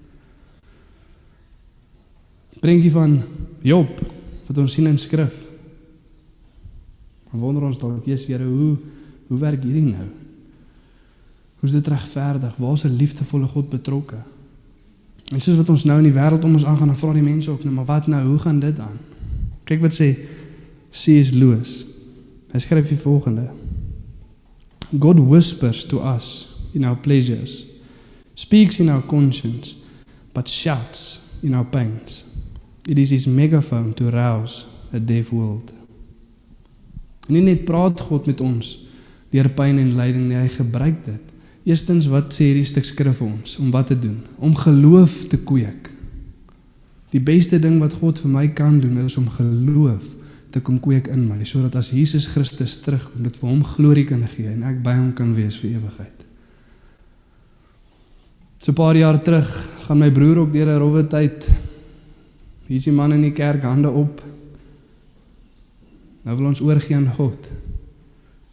Prentjie 2.62 2.94
van 2.94 3.18
Job 3.66 3.90
wat 4.48 4.60
ons 4.62 4.78
sien 4.78 4.90
in 4.92 5.02
skrif. 5.02 5.43
Dan 7.34 7.42
wonder 7.42 7.66
ons 7.66 7.80
dalk, 7.82 8.06
Jesus 8.06 8.30
Here, 8.30 8.46
hoe 8.46 8.78
hoe 9.28 9.40
werk 9.42 9.64
hierdie 9.64 9.88
nou? 9.88 10.06
Hoe 11.58 11.70
is 11.70 11.74
dit 11.74 11.88
regverdig? 11.88 12.58
Waar 12.62 12.74
is 12.74 12.84
'n 12.84 12.96
liefdevolle 12.96 13.48
God 13.48 13.70
betrokke? 13.70 14.20
En 15.32 15.42
soos 15.42 15.56
wat 15.56 15.70
ons 15.70 15.84
nou 15.84 15.98
in 15.98 16.04
die 16.04 16.14
wêreld 16.14 16.44
om 16.44 16.54
ons 16.54 16.66
aangaan, 16.66 16.88
dan 16.88 16.96
vra 16.98 17.14
die 17.14 17.22
mense 17.22 17.50
ook 17.50 17.64
nou, 17.64 17.74
maar 17.74 17.86
wat 17.86 18.08
nou? 18.08 18.28
Hoe 18.28 18.40
gaan 18.40 18.60
dit 18.60 18.80
aan? 18.80 18.98
Kyk 19.64 19.82
wat 19.82 19.94
sê 19.94 20.18
C.S. 20.92 21.32
Lewis. 21.32 21.86
Hy 22.52 22.60
skryf 22.60 22.88
die 22.88 22.98
volgende: 22.98 23.50
God 25.00 25.20
whispers 25.20 25.86
to 25.86 26.04
us 26.16 26.56
in 26.74 26.84
our 26.86 26.98
pleasures, 26.98 27.66
speaks 28.34 28.80
in 28.80 28.90
our 28.90 29.06
conscience, 29.06 29.76
but 30.34 30.50
shouts 30.50 31.20
in 31.42 31.54
our 31.54 31.66
pains. 31.66 32.26
It 32.86 32.98
is 32.98 33.10
his 33.10 33.26
megaphone 33.26 33.94
to 33.94 34.10
rouse 34.10 34.66
a 34.94 35.00
deaf 35.00 35.32
world. 35.32 35.83
Nie 37.28 37.42
net 37.42 37.66
praat 37.66 38.02
God 38.02 38.28
met 38.28 38.42
ons 38.42 38.74
deur 39.34 39.50
pyn 39.50 39.80
en 39.80 39.96
lyding 39.98 40.28
nie, 40.28 40.38
hy 40.38 40.50
gebruik 40.52 41.06
dit. 41.06 41.32
Eerstens 41.64 42.10
wat 42.12 42.34
sê 42.36 42.50
hierdie 42.50 42.68
stuk 42.68 42.86
skrif 42.86 43.22
vir 43.22 43.30
ons 43.30 43.56
om 43.64 43.72
wat 43.72 43.88
te 43.94 43.98
doen? 44.00 44.20
Om 44.44 44.56
geloof 44.56 45.24
te 45.32 45.40
kweek. 45.48 45.90
Die 47.14 47.22
beste 47.24 47.60
ding 47.62 47.80
wat 47.80 47.96
God 48.02 48.20
vir 48.20 48.34
my 48.34 48.48
kan 48.58 48.80
doen 48.84 49.00
is 49.06 49.18
om 49.22 49.30
geloof 49.30 50.10
te 50.54 50.62
kom 50.62 50.78
kweek 50.82 51.08
in 51.14 51.24
my 51.26 51.40
sodat 51.48 51.80
as 51.80 51.94
Jesus 51.96 52.28
Christus 52.34 52.76
terugkom, 52.84 53.24
dit 53.26 53.38
vir 53.40 53.50
hom 53.50 53.64
glorie 53.66 54.06
kan 54.10 54.22
gee 54.30 54.52
en 54.52 54.66
ek 54.70 54.84
by 54.86 54.94
hom 55.00 55.14
kan 55.18 55.32
wees 55.34 55.58
vir 55.62 55.80
ewigheid. 55.80 56.26
So 58.62 58.72
'n 58.72 58.76
paar 58.76 58.96
jaar 58.96 59.18
terug 59.22 59.50
gaan 59.88 60.00
my 60.00 60.12
broer 60.12 60.38
ook 60.38 60.54
deur 60.54 60.68
'n 60.68 60.80
rowwe 60.80 61.08
tyd. 61.08 61.48
Hier's 62.68 62.84
die 62.84 62.92
man 62.92 63.14
in 63.14 63.22
die 63.22 63.34
kerk 63.34 63.64
hande 63.64 63.90
op. 63.90 64.22
Nou 66.24 66.38
wil 66.38 66.46
ons 66.52 66.62
oorgie 66.62 66.96
aan 66.96 67.08
God. 67.14 67.50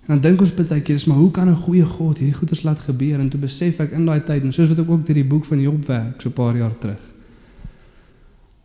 En 0.01 0.17
dan 0.17 0.21
dink 0.21 0.41
ons 0.43 0.55
baie 0.55 0.83
keer 0.83 1.03
maar 1.07 1.17
hoe 1.17 1.31
kan 1.31 1.49
'n 1.49 1.55
goeie 1.55 1.85
God 1.87 2.19
hierdie 2.19 2.35
goeders 2.35 2.63
laat 2.63 2.79
gebeur 2.79 3.21
en 3.21 3.29
toe 3.29 3.41
besef 3.41 3.79
ek 3.81 3.91
in 3.91 4.05
daai 4.05 4.23
tyd 4.25 4.43
en 4.43 4.53
soos 4.53 4.69
wat 4.69 4.79
ek 4.79 4.91
ook 4.91 5.07
deur 5.07 5.15
die 5.15 5.25
boek 5.25 5.45
van 5.45 5.61
Job 5.61 5.87
werk 5.87 6.21
so 6.21 6.29
'n 6.29 6.33
paar 6.33 6.57
jaar 6.57 6.79
terug. 6.79 7.03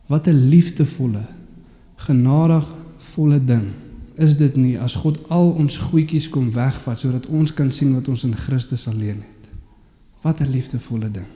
Wat 0.06 0.26
'n 0.26 0.48
liefdevolle, 0.48 1.24
genadigvolle 1.96 3.44
ding 3.44 3.72
is 4.14 4.36
dit 4.36 4.56
nie 4.56 4.78
as 4.80 4.94
God 4.94 5.28
al 5.28 5.50
ons 5.50 5.76
goedjies 5.76 6.28
kom 6.28 6.52
wegvat 6.52 6.98
sodat 6.98 7.26
ons 7.26 7.54
kan 7.54 7.72
sien 7.72 7.94
wat 7.94 8.08
ons 8.08 8.24
in 8.24 8.36
Christus 8.36 8.88
alleen 8.88 9.22
het. 9.22 9.50
Wat 10.22 10.40
'n 10.40 10.50
liefdevolle 10.50 11.10
ding. 11.10 11.26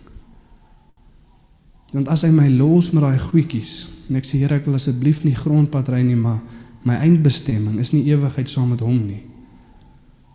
Want 1.92 2.08
as 2.08 2.22
hy 2.22 2.30
my 2.30 2.48
los 2.48 2.90
met 2.90 3.02
daai 3.02 3.18
goedjies 3.18 3.90
en 4.08 4.16
ek 4.16 4.26
sê 4.26 4.38
Here 4.38 4.54
ek 4.54 4.64
wil 4.64 4.74
asseblief 4.74 5.24
nie 5.24 5.34
grondpad 5.34 5.88
ry 5.88 6.02
nie 6.02 6.16
maar 6.16 6.40
my 6.88 6.96
eindbestemming 7.04 7.78
is 7.78 7.92
nie 7.92 8.06
ewigheid 8.08 8.48
saam 8.48 8.72
met 8.72 8.84
hom 8.84 9.02
nie 9.06 9.24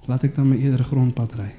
laat 0.10 0.25
ek 0.25 0.36
dan 0.38 0.49
my 0.49 0.58
eerder 0.62 0.86
grondpad 0.86 1.36
ry. 1.39 1.49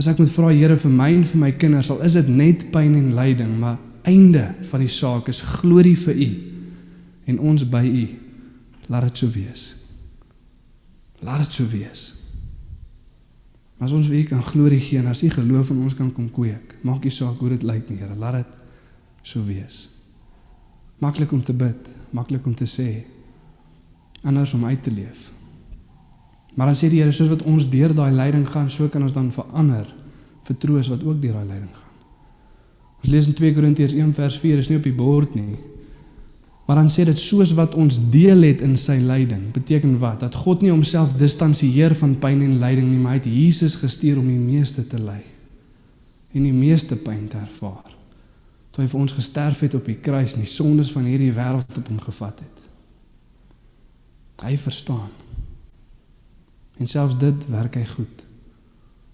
As 0.00 0.08
ek 0.10 0.20
moet 0.20 0.32
vra 0.32 0.52
Here 0.54 0.76
vir 0.78 0.92
my 0.92 1.10
en 1.14 1.26
vir 1.26 1.40
my 1.42 1.50
kinders, 1.60 1.90
al 1.92 2.02
is 2.06 2.16
dit 2.18 2.30
net 2.32 2.68
pyn 2.74 2.94
en 2.98 3.12
lyding, 3.14 3.52
maar 3.60 3.78
einde 4.08 4.46
van 4.70 4.82
die 4.82 4.90
saak 4.90 5.28
is 5.30 5.42
glorie 5.60 5.96
vir 5.98 6.16
U 6.16 6.30
en 7.30 7.42
ons 7.52 7.66
by 7.70 7.82
U. 7.84 8.06
Laat 8.90 9.10
dit 9.10 9.22
so 9.22 9.30
wees. 9.34 9.66
Laat 11.22 11.44
dit 11.44 11.60
so 11.60 11.68
wees. 11.70 12.06
Maar 13.76 13.88
as 13.88 13.94
ons 13.96 14.08
weer 14.12 14.26
kan 14.28 14.42
glorie 14.44 14.80
gee 14.82 14.98
en 15.00 15.12
as 15.12 15.22
U 15.24 15.30
geloof 15.30 15.70
in 15.72 15.84
ons 15.84 15.96
kan 15.96 16.10
kom 16.16 16.28
kweek, 16.32 16.80
maak 16.82 17.04
nie 17.04 17.14
saak 17.14 17.38
hoe 17.38 17.52
dit 17.54 17.64
lyk 17.68 17.86
nie, 17.92 18.00
Here, 18.00 18.16
laat 18.18 18.40
dit 18.40 18.58
so 19.22 19.44
wees. 19.44 19.84
Maklik 21.00 21.30
om 21.32 21.44
te 21.44 21.54
bid, 21.56 21.92
maklik 22.16 22.44
om 22.48 22.56
te 22.56 22.66
sê, 22.68 22.88
anders 24.22 24.52
om 24.54 24.64
uit 24.64 24.82
te 24.82 24.90
leef. 24.90 25.30
Maar 26.54 26.66
dan 26.66 26.76
sê 26.76 26.90
die 26.90 27.00
Here 27.00 27.12
soos 27.12 27.30
wat 27.30 27.42
ons 27.46 27.68
deur 27.70 27.94
daai 27.94 28.10
lyding 28.12 28.48
gaan, 28.48 28.70
so 28.70 28.88
kan 28.88 29.02
ons 29.02 29.14
dan 29.14 29.30
vir 29.32 30.56
troos 30.58 30.88
wat 30.88 31.02
ook 31.06 31.20
deur 31.22 31.38
daai 31.38 31.46
lyding 31.46 31.72
gaan. 31.72 31.90
Ons 33.00 33.12
lees 33.12 33.28
in 33.30 33.36
2 33.38 33.54
Korintiërs 33.56 33.94
1 33.96 34.14
vers 34.14 34.38
4 34.42 34.60
is 34.60 34.68
nie 34.68 34.76
op 34.80 34.84
die 34.84 34.96
bord 34.96 35.34
nie. 35.38 35.56
Maar 36.66 36.82
dan 36.82 36.90
sê 36.92 37.04
dit 37.08 37.18
soos 37.18 37.54
wat 37.58 37.74
ons 37.74 37.96
deel 38.12 38.44
het 38.46 38.60
in 38.62 38.76
sy 38.78 39.00
lyding, 39.02 39.48
beteken 39.54 39.96
wat? 39.98 40.20
Dat 40.22 40.36
God 40.38 40.62
nie 40.62 40.70
homself 40.70 41.16
distansieer 41.18 41.96
van 41.98 42.12
pyn 42.22 42.44
en 42.46 42.60
lyding 42.62 42.90
nie, 42.90 43.00
maar 43.00 43.16
hy 43.16 43.22
het 43.22 43.30
Jesus 43.32 43.78
gestuur 43.80 44.20
om 44.20 44.28
die 44.30 44.38
meeste 44.38 44.84
te 44.86 45.00
ly 45.00 45.18
en 46.30 46.44
die 46.46 46.54
meeste 46.54 46.94
pyn 47.02 47.24
te 47.26 47.40
ervaar. 47.40 47.88
Toe 48.70 48.84
hy 48.84 48.88
vir 48.92 49.00
ons 49.00 49.16
gesterf 49.16 49.64
het 49.64 49.74
op 49.74 49.88
die 49.90 49.98
kruis 49.98 50.36
en 50.36 50.44
die 50.44 50.50
sondes 50.50 50.92
van 50.94 51.08
hierdie 51.10 51.32
wêreld 51.34 51.78
op 51.80 51.88
hom 51.90 51.98
gevat 52.04 52.44
het. 52.44 52.69
Hy 54.40 54.56
verstaan. 54.56 55.10
En 56.80 56.88
selfs 56.88 57.18
dit 57.20 57.46
werk 57.52 57.76
hy 57.76 57.84
goed 57.84 58.26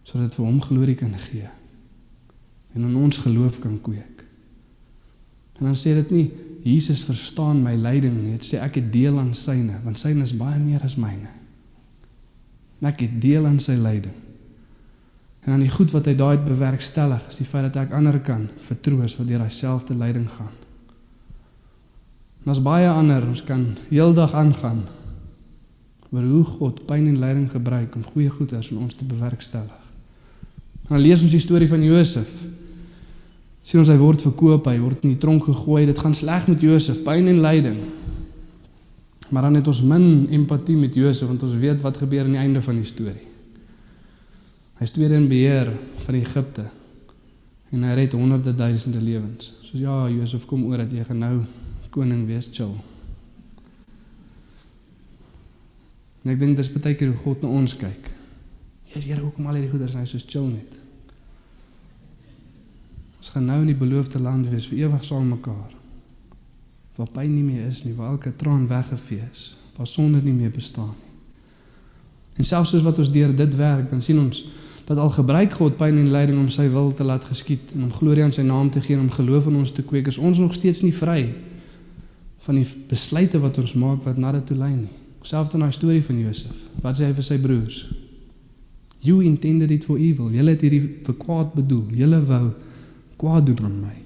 sodat 0.06 0.36
vir 0.38 0.46
hom 0.46 0.60
glorie 0.62 0.94
kan 0.94 1.14
gee 1.18 1.48
en 2.76 2.84
in 2.86 2.96
ons 3.00 3.16
geloof 3.24 3.56
kan 3.58 3.74
kweek. 3.82 4.20
En 5.58 5.64
dan 5.66 5.74
sê 5.74 5.96
dit 5.96 6.12
nie 6.14 6.26
Jesus 6.66 7.04
verstaan 7.08 7.62
my 7.62 7.72
lyding 7.78 8.14
nie, 8.20 8.36
dit 8.36 8.46
sê 8.46 8.60
ek 8.62 8.78
het 8.80 8.92
deel 8.92 9.18
aan 9.18 9.32
syne, 9.34 9.80
want 9.82 9.98
syne 9.98 10.22
is 10.22 10.34
baie 10.36 10.60
meer 10.60 10.82
as 10.86 10.94
myne. 11.00 11.30
En 12.78 12.90
ek 12.90 13.02
het 13.06 13.16
deel 13.22 13.46
aan 13.48 13.58
sy 13.62 13.74
lyding. 13.80 14.14
En 15.46 15.54
dan 15.54 15.62
die 15.62 15.70
goed 15.70 15.94
wat 15.94 16.10
hy 16.10 16.16
daai 16.18 16.36
bewerkstellig 16.42 17.22
is 17.30 17.38
die 17.38 17.48
feit 17.48 17.68
dat 17.68 17.78
ek 17.86 17.94
ander 17.96 18.18
kan 18.20 18.48
vertroos 18.66 19.14
wat 19.18 19.30
deur 19.30 19.44
daai 19.44 19.54
selfde 19.54 19.94
lyding 19.94 20.26
gaan. 20.30 20.54
En 22.44 22.52
as 22.52 22.62
baie 22.62 22.88
ander, 22.90 23.24
ons 23.26 23.42
kan 23.46 23.62
heeldag 23.88 24.34
aangaan 24.38 24.84
oor 26.12 26.22
hoe 26.22 26.44
God 26.44 26.84
pyn 26.86 27.08
en 27.10 27.18
lyding 27.20 27.48
gebruik 27.50 27.96
om 27.98 28.04
goeie 28.12 28.30
goeders 28.30 28.70
in 28.70 28.78
ons 28.82 28.94
te 28.94 29.04
bewerkstellig. 29.08 29.82
Dan 30.86 31.02
lees 31.02 31.22
ons 31.26 31.34
die 31.34 31.42
storie 31.42 31.68
van 31.68 31.82
Josef. 31.82 32.30
Sien 33.66 33.82
ons 33.82 33.90
hy 33.90 33.96
word 33.98 34.22
verkoop, 34.22 34.68
hy 34.70 34.78
word 34.78 35.02
in 35.02 35.16
die 35.16 35.20
tronk 35.22 35.48
gegooi, 35.48 35.82
dit 35.88 35.98
gaan 35.98 36.14
sleg 36.14 36.46
met 36.46 36.62
Josef, 36.62 37.02
pyn 37.06 37.26
en 37.32 37.42
lyding. 37.42 37.80
Maar 39.34 39.48
dan 39.48 39.58
het 39.58 39.66
ons 39.66 39.82
min 39.82 40.28
empatie 40.30 40.76
met 40.78 40.94
Josef 40.94 41.26
want 41.26 41.42
ons 41.42 41.58
weet 41.58 41.82
wat 41.82 41.98
gebeur 41.98 42.24
aan 42.28 42.36
die 42.36 42.42
einde 42.44 42.62
van 42.62 42.78
die 42.78 42.86
storie. 42.86 43.26
Hy 44.76 44.86
is 44.86 44.92
tweede 44.94 45.18
in 45.18 45.26
beheer 45.26 45.72
van 46.04 46.18
Egipte 46.20 46.66
en 47.74 47.82
hy 47.82 47.94
red 47.98 48.14
honderde 48.14 48.54
duisende 48.54 49.00
lewens. 49.02 49.56
Soos 49.66 49.82
ja, 49.82 50.04
Josef 50.12 50.46
kom 50.46 50.68
oor 50.68 50.84
dat 50.84 50.92
jy 50.94 51.02
gaan 51.08 51.24
nou 51.24 51.40
koning 51.90 52.22
wees, 52.28 52.52
chill. 52.52 52.76
En 56.26 56.32
ek 56.32 56.40
dink 56.40 56.58
dis 56.58 56.72
baie 56.74 56.96
keer 56.98 57.12
hoe 57.12 57.20
God 57.22 57.44
na 57.46 57.52
ons 57.54 57.76
kyk. 57.78 58.08
Jesus, 58.90 59.06
Here, 59.06 59.22
hoekom 59.22 59.46
al 59.46 59.60
hierdie 59.60 59.70
goeders 59.70 59.94
nou 59.94 60.02
so 60.10 60.18
chill 60.18 60.48
net? 60.50 60.74
Ons 63.20 63.30
gaan 63.30 63.46
nou 63.46 63.60
in 63.62 63.70
die 63.70 63.78
beloofde 63.78 64.18
land 64.18 64.48
wees 64.50 64.66
vir 64.66 64.88
ewig 64.88 65.06
saam 65.06 65.28
mekaar. 65.36 65.70
Waar 66.98 67.12
pyn 67.14 67.30
nie 67.30 67.46
meer 67.46 67.68
is 67.70 67.84
nie, 67.86 67.94
waar 67.94 68.16
elke 68.16 68.34
traan 68.34 68.66
weggevee 68.66 69.22
is, 69.30 69.52
waar 69.78 69.86
sonde 69.86 70.18
nie 70.24 70.34
meer 70.34 70.50
bestaan 70.50 70.90
nie. 70.96 71.06
En 72.42 72.50
selfs 72.50 72.74
soos 72.74 72.82
wat 72.82 72.98
ons 72.98 73.12
deur 73.14 73.30
dit 73.30 73.54
werk, 73.62 73.86
dan 73.94 74.02
sien 74.02 74.18
ons 74.18 74.42
dat 74.86 74.98
al 74.98 75.14
gebruik 75.14 75.54
God 75.54 75.78
pyn 75.78 76.02
en 76.02 76.10
lyding 76.10 76.42
om 76.42 76.50
sy 76.52 76.66
wil 76.74 76.90
te 76.94 77.06
laat 77.06 77.24
geskied 77.30 77.78
en 77.78 77.86
om 77.86 77.94
glorie 77.94 78.26
aan 78.26 78.34
sy 78.34 78.42
naam 78.46 78.68
te 78.70 78.82
gee 78.82 78.98
en 78.98 79.06
om 79.06 79.14
geloof 79.14 79.46
in 79.46 79.62
ons 79.62 79.72
te 79.78 79.86
kweek, 79.86 80.10
is 80.10 80.18
ons 80.18 80.42
nog 80.42 80.58
steeds 80.58 80.82
nie 80.82 80.94
vry 80.94 81.20
van 82.44 82.58
die 82.58 82.66
besluite 82.90 83.38
wat 83.42 83.62
ons 83.62 83.78
maak 83.78 84.04
wat 84.06 84.18
na 84.18 84.34
dit 84.36 84.50
toe 84.50 84.58
lei 84.58 84.74
nie. 84.74 85.05
Selfs 85.26 85.56
in 85.56 85.64
daai 85.64 85.74
storie 85.74 86.04
van 86.04 86.18
Josef. 86.22 86.66
Wat 86.84 86.98
sê 86.98 87.08
hy 87.08 87.14
vir 87.16 87.26
sy 87.26 87.38
broers? 87.42 87.80
You 89.02 89.22
intended 89.26 89.72
it 89.74 89.86
for 89.86 89.98
evil. 89.98 90.30
Julle 90.34 90.54
het 90.54 90.62
hierdie 90.62 90.82
vir 91.06 91.16
kwaad 91.18 91.54
bedoel. 91.56 91.88
Julle 91.98 92.20
wou 92.28 92.44
kwaad 93.18 93.48
doen 93.48 93.64
aan 93.66 93.80
my. 93.82 93.96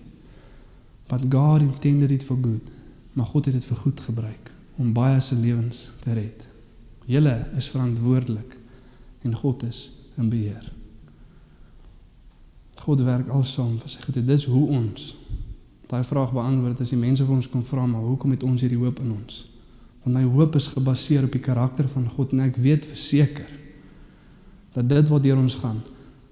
But 1.10 1.26
God 1.32 1.64
intended 1.66 2.10
it 2.14 2.24
for 2.24 2.40
good. 2.40 2.72
Maar 3.12 3.26
God 3.26 3.50
het 3.50 3.58
dit 3.58 3.68
vir 3.68 3.82
goed 3.84 4.00
gebruik 4.00 4.50
om 4.80 4.92
baie 4.96 5.20
se 5.20 5.36
lewens 5.36 5.90
te 6.00 6.14
red. 6.16 6.46
Julle 7.10 7.34
is 7.58 7.68
verantwoordelik 7.68 8.56
en 9.28 9.34
God 9.36 9.64
is 9.68 9.90
in 10.16 10.28
beheer. 10.32 10.72
God 12.80 13.02
werk 13.04 13.28
alsaam 13.28 13.76
vir 13.82 13.92
sy 13.92 14.00
goeie. 14.06 14.24
Dis 14.24 14.46
hoe 14.48 14.66
ons 14.78 15.10
daai 15.90 16.04
vraag 16.06 16.32
beantwoord 16.32 16.80
as 16.80 16.94
die 16.94 17.00
mense 17.00 17.26
vir 17.26 17.36
ons 17.36 17.50
kom 17.50 17.64
vra 17.66 17.84
maar 17.90 18.06
hoekom 18.06 18.32
het 18.32 18.46
ons 18.46 18.62
hierdie 18.62 18.78
hoop 18.80 19.02
in 19.04 19.10
ons? 19.18 19.49
Want 20.02 20.16
my 20.16 20.24
hoop 20.24 20.56
is 20.56 20.70
gebaseer 20.72 21.24
op 21.26 21.32
die 21.32 21.42
karakter 21.44 21.88
van 21.88 22.08
God 22.08 22.32
en 22.32 22.44
ek 22.46 22.56
weet 22.56 22.88
verseker 22.88 23.48
dat 24.72 24.88
dit 24.88 25.08
wat 25.10 25.22
deur 25.22 25.40
ons 25.40 25.58
gaan 25.60 25.80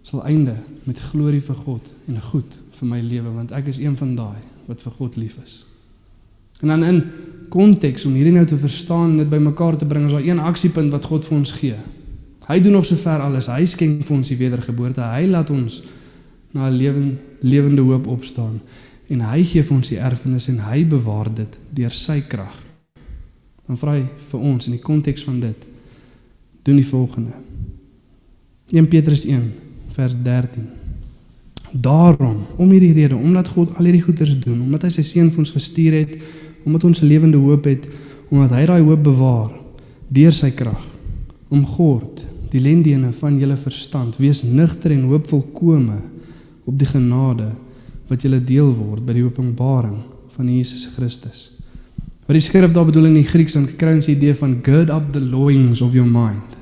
sal 0.06 0.22
einde 0.24 0.54
met 0.88 1.00
glorie 1.10 1.42
vir 1.42 1.58
God 1.66 1.88
en 2.08 2.20
goed 2.30 2.54
vir 2.78 2.88
my 2.88 3.00
lewe 3.04 3.32
want 3.34 3.52
ek 3.52 3.68
is 3.72 3.80
een 3.82 3.96
van 3.98 4.14
daai 4.16 4.40
wat 4.68 4.84
vir 4.84 4.94
God 5.00 5.16
lief 5.16 5.36
is. 5.42 5.64
En 6.62 6.72
dan 6.72 6.84
in 6.84 7.02
konteks 7.52 8.04
om 8.08 8.16
hierdie 8.16 8.34
nou 8.34 8.44
te 8.48 8.56
verstaan 8.60 9.12
en 9.12 9.22
dit 9.22 9.30
bymekaar 9.32 9.76
te 9.76 9.88
bring 9.88 10.06
is 10.06 10.16
daar 10.16 10.24
een 10.24 10.40
aksiepunt 10.40 10.92
wat 10.92 11.08
God 11.08 11.24
vir 11.28 11.36
ons 11.36 11.52
gee. 11.60 11.76
Hy 12.48 12.58
doen 12.64 12.78
nog 12.78 12.86
sover 12.88 13.20
alles. 13.24 13.50
Hy 13.52 13.64
skenk 13.68 14.04
vir 14.08 14.16
ons 14.16 14.28
die 14.32 14.38
wedergeboorte. 14.40 15.04
Hy 15.04 15.26
laat 15.28 15.50
ons 15.52 15.82
na 16.56 16.68
'n 16.68 16.76
lewende 16.76 17.16
lewende 17.40 17.82
hoop 17.82 18.06
opstaan 18.06 18.60
en 19.08 19.20
hy 19.20 19.44
gee 19.44 19.62
vir 19.62 19.76
ons 19.76 19.88
die 19.88 19.98
erfenis 19.98 20.48
en 20.48 20.58
hy 20.58 20.84
bewaar 20.84 21.30
dit 21.34 21.58
deur 21.70 21.94
sy 21.94 22.20
krag 22.28 22.67
dan 23.68 23.76
vra 23.76 23.94
hy 23.98 24.04
vir 24.30 24.40
ons 24.40 24.66
in 24.70 24.78
die 24.78 24.82
konteks 24.84 25.26
van 25.28 25.40
dit 25.42 25.66
doen 26.64 26.76
die 26.80 26.88
volgende. 26.88 27.36
1 28.72 28.88
Petrus 28.88 29.24
1 29.28 29.44
vers 29.94 30.16
13 30.24 30.66
Daarom 31.72 32.40
om 32.56 32.70
hierdie 32.72 32.94
rede 32.96 33.16
omdat 33.16 33.48
God 33.52 33.74
al 33.76 33.88
hierdie 33.88 34.04
goeders 34.04 34.34
doen 34.40 34.60
omdat 34.64 34.86
hy 34.88 34.92
sy 34.96 35.04
seun 35.04 35.30
vir 35.32 35.44
ons 35.44 35.52
gestuur 35.52 35.96
het 35.96 36.16
omdat 36.64 36.84
ons 36.88 37.02
'n 37.02 37.08
lewende 37.08 37.40
hoop 37.40 37.64
het 37.68 37.88
omdat 38.28 38.56
hy 38.56 38.64
daai 38.66 38.82
hoop 38.82 39.02
bewaar 39.02 39.52
deur 40.08 40.32
sy 40.32 40.50
krag 40.50 40.84
om 41.48 41.64
God 41.64 42.24
die 42.50 42.60
lendiene 42.60 43.12
van 43.12 43.38
julle 43.38 43.56
verstand. 43.56 44.16
Wees 44.16 44.42
nugter 44.42 44.90
en 44.92 45.02
hoop 45.02 45.28
volkome 45.28 46.00
op 46.64 46.78
die 46.78 46.88
genade 46.88 47.52
wat 48.08 48.22
julle 48.22 48.40
deel 48.44 48.72
word 48.72 49.04
by 49.04 49.12
die 49.12 49.24
openbaring 49.24 49.96
van 50.28 50.48
Jesus 50.48 50.86
Christus 50.96 51.57
Wat 52.28 52.36
die 52.36 52.44
skrif 52.44 52.74
daar 52.76 52.84
bedoel 52.84 53.06
in 53.08 53.14
die 53.16 53.24
Grieks 53.24 53.54
dan 53.56 53.64
kry 53.80 53.94
ons 53.96 54.06
die 54.10 54.12
idee 54.18 54.34
van 54.36 54.58
gird 54.60 54.90
up 54.92 55.06
the 55.14 55.20
loins 55.20 55.80
of 55.80 55.94
your 55.96 56.08
mind. 56.08 56.56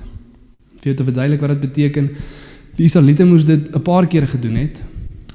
Vir 0.79 0.95
te 0.95 1.03
verduidelik 1.03 1.41
wat 1.43 1.57
dit 1.57 1.65
beteken, 1.65 2.11
die 2.79 2.85
Israeliete 2.87 3.25
moes 3.27 3.43
dit 3.49 3.75
'n 3.75 3.83
paar 3.83 4.07
kere 4.07 4.29
gedoen 4.31 4.55
het. 4.55 4.79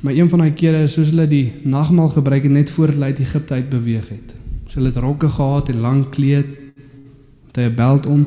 Maar 0.02 0.14
een 0.14 0.30
van 0.30 0.40
daai 0.40 0.54
kere 0.54 0.84
is 0.84 0.94
soos 0.94 1.10
hulle 1.12 1.28
die 1.28 1.52
nagmaal 1.64 2.08
gebruik 2.10 2.44
het 2.44 2.52
net 2.52 2.70
voor 2.70 2.88
hulle 2.88 3.06
uit 3.06 3.20
Egipte 3.20 3.54
uit 3.54 3.70
beweeg 3.70 4.08
het. 4.10 4.36
So 4.68 4.80
hulle 4.80 4.94
het 4.94 5.04
rokke 5.04 5.28
gehad 5.30 5.70
en 5.70 5.80
lang 5.80 6.10
kleed 6.10 6.46
met 7.46 7.58
'n 7.58 7.76
beld 7.76 8.06
om. 8.06 8.26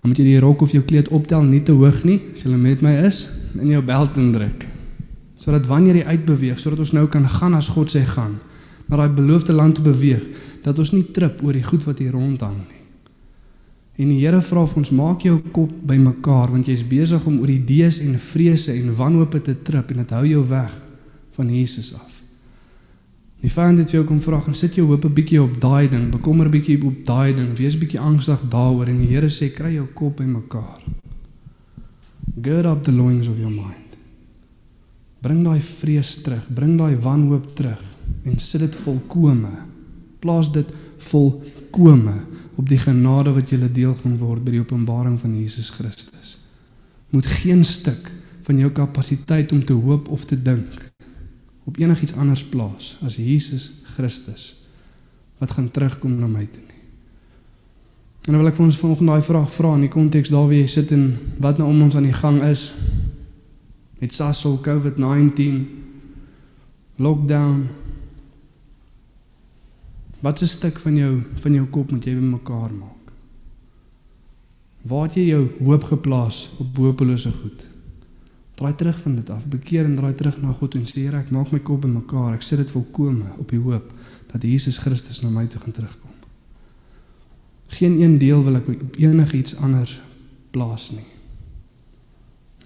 Dan 0.00 0.10
moet 0.10 0.16
jy 0.16 0.24
die 0.24 0.40
rok 0.40 0.60
of 0.60 0.72
jou 0.72 0.82
kleed 0.84 1.08
optel 1.08 1.42
nie 1.42 1.62
te 1.62 1.72
hoog 1.72 2.04
nie, 2.04 2.20
as 2.34 2.42
jy 2.42 2.50
met 2.50 2.80
my 2.80 2.92
is, 2.92 3.30
in 3.60 3.68
jou 3.68 3.82
beld 3.82 4.16
indruk. 4.16 4.66
Sodat 5.36 5.66
wanneer 5.66 5.94
jy 5.96 6.04
uitbeweeg, 6.04 6.58
sodat 6.58 6.78
ons 6.78 6.92
nou 6.92 7.06
kan 7.06 7.28
gaan 7.28 7.54
as 7.54 7.68
God 7.68 7.90
sê 7.96 8.04
gaan, 8.04 8.38
na 8.86 8.96
daai 8.96 9.08
beloofde 9.08 9.52
land 9.52 9.74
toe 9.74 9.84
beweeg, 9.84 10.28
dat 10.62 10.78
ons 10.78 10.92
nie 10.92 11.06
trip 11.14 11.42
oor 11.44 11.52
die 11.52 11.64
goed 11.64 11.84
wat 11.84 11.98
hier 11.98 12.12
rondhang 12.12 12.56
nie. 12.56 12.84
En 13.98 14.12
die 14.12 14.20
Here 14.20 14.38
vra 14.44 14.62
vir 14.66 14.78
ons 14.78 14.92
maak 14.94 15.24
jou 15.26 15.38
kop 15.54 15.72
bymekaar 15.90 16.52
want 16.54 16.68
jy's 16.70 16.84
besig 16.86 17.24
om 17.26 17.40
oor 17.42 17.50
idees 17.50 17.98
en 18.04 18.14
vrese 18.18 18.76
en 18.78 18.94
wanhoop 18.94 19.34
te 19.42 19.56
trip 19.66 19.90
en 19.90 20.04
dit 20.04 20.14
hou 20.14 20.24
jou 20.26 20.44
weg 20.46 20.76
van 21.34 21.50
Jesus 21.50 21.94
af. 21.94 22.14
Die 23.42 23.50
vyand 23.50 23.78
het 23.78 23.92
jou 23.94 24.04
kom 24.06 24.20
vra 24.22 24.38
en 24.46 24.54
sit 24.54 24.74
jou 24.74 24.86
hoop 24.86 25.04
'n 25.04 25.14
bietjie 25.14 25.42
op 25.42 25.60
daai 25.60 25.88
ding, 25.88 26.10
bekommer 26.10 26.48
bietjie 26.48 26.78
op 26.84 27.04
daai 27.04 27.34
ding, 27.34 27.56
wees 27.56 27.78
bietjie 27.78 28.00
angstig 28.00 28.40
daaroor 28.50 28.88
en 28.88 28.98
die 28.98 29.06
Here 29.14 29.28
sê 29.28 29.52
kry 29.54 29.74
jou 29.74 29.86
kop 29.94 30.16
bymekaar. 30.16 30.82
Gird 32.42 32.66
up 32.66 32.84
the 32.84 32.92
loins 32.92 33.28
of 33.28 33.38
your 33.38 33.50
mind. 33.50 33.96
Bring 35.22 35.44
daai 35.44 35.60
vrees 35.60 36.22
terug, 36.22 36.48
bring 36.54 36.78
daai 36.78 36.96
wanhoop 36.96 37.46
terug 37.54 37.82
en 38.24 38.38
sit 38.38 38.60
dit 38.60 38.76
volkome. 38.76 39.67
Plaas 40.18 40.52
dit 40.52 40.72
volkome 41.10 42.14
op 42.58 42.68
die 42.68 42.78
genade 42.78 43.32
wat 43.32 43.50
jy 43.50 43.60
deel 43.72 43.94
gaan 43.94 44.16
word 44.18 44.44
by 44.44 44.56
die 44.56 44.62
openbaring 44.62 45.18
van 45.20 45.34
Jesus 45.36 45.70
Christus. 45.70 46.38
Moet 47.14 47.26
geen 47.40 47.64
stuk 47.64 48.10
van 48.48 48.58
jou 48.58 48.70
kapasiteit 48.72 49.52
om 49.52 49.64
te 49.64 49.76
hoop 49.76 50.08
of 50.08 50.24
te 50.24 50.42
dink 50.42 50.88
op 51.68 51.76
enigiets 51.76 52.16
anders 52.16 52.44
plaas 52.48 52.96
as 53.04 53.18
Jesus 53.20 53.70
Christus 53.94 54.64
wat 55.38 55.52
gaan 55.54 55.70
terugkom 55.70 56.16
na 56.18 56.26
my 56.26 56.46
toe 56.46 56.62
nie. 56.64 56.82
En 58.26 58.34
dan 58.34 58.42
wil 58.42 58.50
ek 58.50 58.56
vir 58.58 58.66
ons 58.66 58.78
vanoggend 58.80 59.08
daai 59.12 59.24
vraag 59.24 59.50
vra 59.52 59.74
in 59.76 59.84
die 59.86 59.92
konteks 59.92 60.32
daar 60.32 60.48
waar 60.48 60.56
jy 60.56 60.66
sit 60.68 60.92
en 60.96 61.04
wat 61.44 61.60
nou 61.60 61.68
om 61.68 61.82
ons 61.86 61.96
aan 61.96 62.08
die 62.08 62.16
gang 62.16 62.40
is 62.44 62.64
met 64.00 64.14
SARS-CoV 64.14 64.64
COVID-19 64.64 65.60
lockdown 67.04 67.68
Wat 70.20 70.40
'n 70.40 70.46
stuk 70.46 70.78
van 70.78 70.96
jou 70.96 71.22
van 71.34 71.52
jou 71.52 71.66
kop 71.66 71.90
moet 71.90 72.04
jy 72.04 72.14
bymekaar 72.14 72.72
maak? 72.72 73.12
Waar 74.82 75.02
het 75.02 75.14
jy 75.14 75.26
jou 75.26 75.48
hoop 75.58 75.84
geplaas 75.84 76.50
op 76.58 76.76
hopelose 76.76 77.30
goed? 77.30 77.68
Draai 78.54 78.74
terug 78.74 79.00
van 79.00 79.14
dit 79.14 79.30
af, 79.30 79.48
bekeer 79.48 79.84
en 79.84 79.96
draai 79.96 80.14
terug 80.14 80.40
na 80.42 80.52
God 80.52 80.74
en 80.74 80.86
sê 80.86 80.94
Here, 80.94 81.18
ek 81.18 81.30
maak 81.30 81.50
my 81.50 81.58
kop 81.58 81.80
bymekaar. 81.80 82.34
Ek 82.34 82.42
sit 82.42 82.58
dit 82.58 82.70
volkome 82.70 83.24
op 83.38 83.48
die 83.48 83.58
hoop 83.58 83.92
dat 84.32 84.42
Jesus 84.42 84.78
Christus 84.78 85.20
na 85.20 85.28
my 85.28 85.46
toe 85.46 85.60
gaan 85.60 85.72
terugkom. 85.72 86.10
Geen 87.66 88.00
een 88.00 88.18
deel 88.18 88.44
wil 88.44 88.56
ek 88.56 88.68
op 88.68 88.96
enigiets 88.96 89.56
anders 89.56 90.00
plaas 90.50 90.90
nie. 90.90 91.06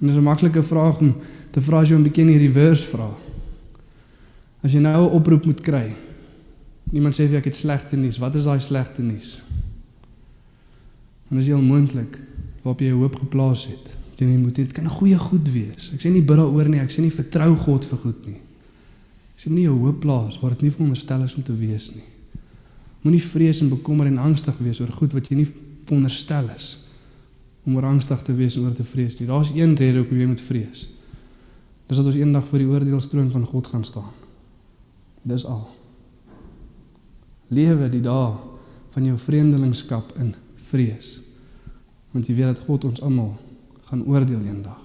En 0.01 0.07
dis 0.07 0.17
'n 0.17 0.23
maklike 0.23 0.63
vraag 0.63 0.99
om 0.99 1.15
te 1.51 1.61
vra 1.61 1.81
as 1.81 1.89
jy 1.89 1.97
'n 1.97 2.03
bietjie 2.03 2.23
in 2.23 2.39
die 2.39 2.47
reverse 2.47 2.89
vra. 2.89 3.11
As 4.63 4.73
jy 4.73 4.81
nou 4.81 5.05
'n 5.05 5.13
oproep 5.13 5.45
moet 5.45 5.61
kry. 5.61 5.93
Niemand 6.91 7.17
sê 7.17 7.29
vir 7.29 7.41
ek 7.41 7.49
het 7.51 7.57
slegte 7.57 7.97
nuus. 7.97 8.19
Wat 8.21 8.35
is 8.37 8.49
daai 8.49 8.61
slegte 8.61 9.03
nuus? 9.03 9.43
En 11.31 11.41
is 11.41 11.49
heel 11.49 11.63
moontlik 11.63 12.19
waarop 12.63 12.83
jy 12.85 12.93
hoop 12.93 13.17
geplaas 13.23 13.67
het. 13.71 13.93
Jy 14.23 14.29
nie 14.29 14.39
moet 14.39 14.55
dit 14.55 14.73
kan 14.77 14.87
goeie 14.87 15.19
goed 15.19 15.49
wees. 15.51 15.91
Ek 15.97 16.03
sê 16.05 16.13
nie 16.13 16.23
bid 16.23 16.39
daaroor 16.39 16.69
nie. 16.71 16.83
Ek 16.83 16.93
sê 16.95 17.03
nie 17.03 17.11
vertrou 17.11 17.57
God 17.65 17.87
vir 17.89 18.01
goed 18.05 18.27
nie. 18.29 18.39
Ek 19.35 19.43
sê 19.43 19.51
nie 19.51 19.65
jou 19.67 19.75
hoop 19.81 19.99
plaas 20.05 20.39
waar 20.39 20.55
dit 20.55 20.67
nie 20.67 20.75
veronderstel 20.75 21.25
is 21.27 21.35
om 21.39 21.47
te 21.47 21.57
wees 21.59 21.89
nie. 21.97 22.05
Moenie 23.03 23.23
vrees 23.25 23.65
en 23.65 23.73
bekommer 23.73 24.07
en 24.07 24.21
angstig 24.23 24.59
wees 24.63 24.79
oor 24.79 24.93
goed 24.95 25.17
wat 25.17 25.31
jy 25.31 25.41
nie 25.41 25.49
veronderstel 25.49 26.53
is 26.55 26.71
om 27.67 27.77
oor 27.79 27.89
angstig 27.91 28.23
te 28.27 28.35
wees 28.35 28.57
en 28.59 28.67
oor 28.67 28.75
te 28.75 28.87
vrees 28.87 29.19
nie. 29.19 29.27
Daar's 29.31 29.53
een 29.55 29.75
rede 29.79 30.03
hoekom 30.03 30.19
jy 30.23 30.31
moet 30.31 30.43
vrees. 30.43 30.87
Dis 31.91 31.99
dat 31.99 32.07
ons 32.07 32.19
eendag 32.19 32.47
voor 32.49 32.63
die 32.63 32.71
oordeelstroon 32.71 33.31
van 33.31 33.47
God 33.47 33.71
gaan 33.71 33.85
staan. 33.87 34.11
Dis 35.27 35.47
al. 35.47 35.67
Lewe 37.53 37.89
die 37.93 38.01
dae 38.01 38.33
van 38.93 39.09
jou 39.09 39.17
vreemdelingskap 39.19 40.13
in 40.21 40.35
vrees. 40.69 41.19
Want 42.13 42.29
jy 42.29 42.37
weet 42.37 42.55
dat 42.55 42.65
God 42.67 42.85
ons 42.89 43.03
almal 43.05 43.35
gaan 43.89 44.05
oordeel 44.09 44.41
eendag. 44.45 44.81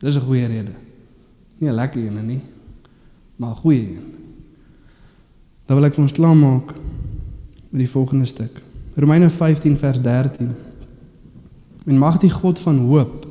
Dis 0.00 0.16
'n 0.16 0.26
goeie 0.26 0.46
rede. 0.46 0.74
Nie 1.58 1.70
'n 1.70 1.74
lekker 1.74 2.00
een 2.02 2.26
nie, 2.26 2.40
maar 3.36 3.50
'n 3.50 3.62
goeie 3.62 3.86
een. 3.96 4.08
Dan 5.66 5.76
wil 5.76 5.86
ek 5.86 5.94
vir 5.94 6.02
ons 6.02 6.12
klaarmaak 6.12 6.74
met 7.70 7.80
die 7.80 7.90
volgende 7.90 8.24
stuk. 8.24 8.62
Romeine 8.94 9.30
15 9.30 9.78
vers 9.78 10.00
13. 10.00 10.50
En 11.86 11.98
mag 11.98 12.18
die 12.18 12.30
God 12.30 12.58
van 12.58 12.78
hoop 12.78 13.26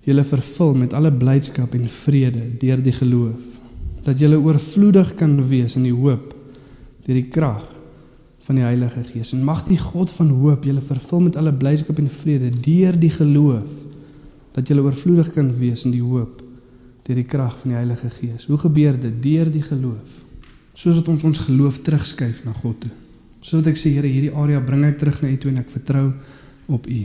julle 0.00 0.24
vervul 0.24 0.74
met 0.74 0.92
alle 0.92 1.12
blydskap 1.12 1.74
en 1.74 1.88
vrede 1.88 2.56
deur 2.58 2.82
die 2.82 2.92
geloof, 2.92 3.40
dat 4.02 4.18
julle 4.18 4.38
oorvloedig 4.38 5.14
kan 5.14 5.34
wees 5.48 5.74
in 5.76 5.82
die 5.82 5.94
hoop 5.94 6.34
deur 7.02 7.14
die 7.14 7.28
krag 7.28 7.75
van 8.46 8.60
die 8.60 8.64
Heilige 8.64 9.02
Gees. 9.02 9.32
En 9.34 9.44
mag 9.44 9.64
die 9.66 9.78
God 9.78 10.12
van 10.14 10.30
hoop 10.30 10.64
julle 10.64 10.82
vervul 10.84 11.26
met 11.26 11.36
alle 11.36 11.52
blydskap 11.54 11.98
en 11.98 12.10
vrede 12.10 12.50
deur 12.62 12.98
die 12.98 13.10
geloof, 13.10 13.72
dat 14.54 14.68
julle 14.68 14.84
oorvloedig 14.86 15.32
kan 15.34 15.50
wees 15.58 15.84
in 15.84 15.94
die 15.96 16.04
hoop 16.04 16.42
deur 17.06 17.18
die 17.20 17.26
krag 17.26 17.54
van 17.60 17.70
die 17.70 17.78
Heilige 17.78 18.10
Gees. 18.10 18.46
Hoe 18.50 18.58
gebeur 18.58 18.96
dit? 18.98 19.18
Deur 19.22 19.50
die 19.50 19.62
geloof. 19.62 20.22
Soos 20.74 20.98
dat 20.98 21.08
ons 21.08 21.22
ons 21.24 21.38
geloof 21.46 21.78
terugskuif 21.86 22.42
na 22.44 22.54
God 22.56 22.80
toe. 22.82 22.90
Sodat 23.46 23.70
ek 23.70 23.78
sê 23.78 23.92
Here, 23.94 24.10
hierdie 24.10 24.34
area 24.34 24.58
bring 24.64 24.82
ek 24.88 24.98
terug 24.98 25.20
na 25.22 25.30
U 25.30 25.36
toe 25.38 25.52
en 25.52 25.60
ek 25.62 25.70
vertrou 25.70 26.06
op 26.74 26.88
U. 26.90 27.00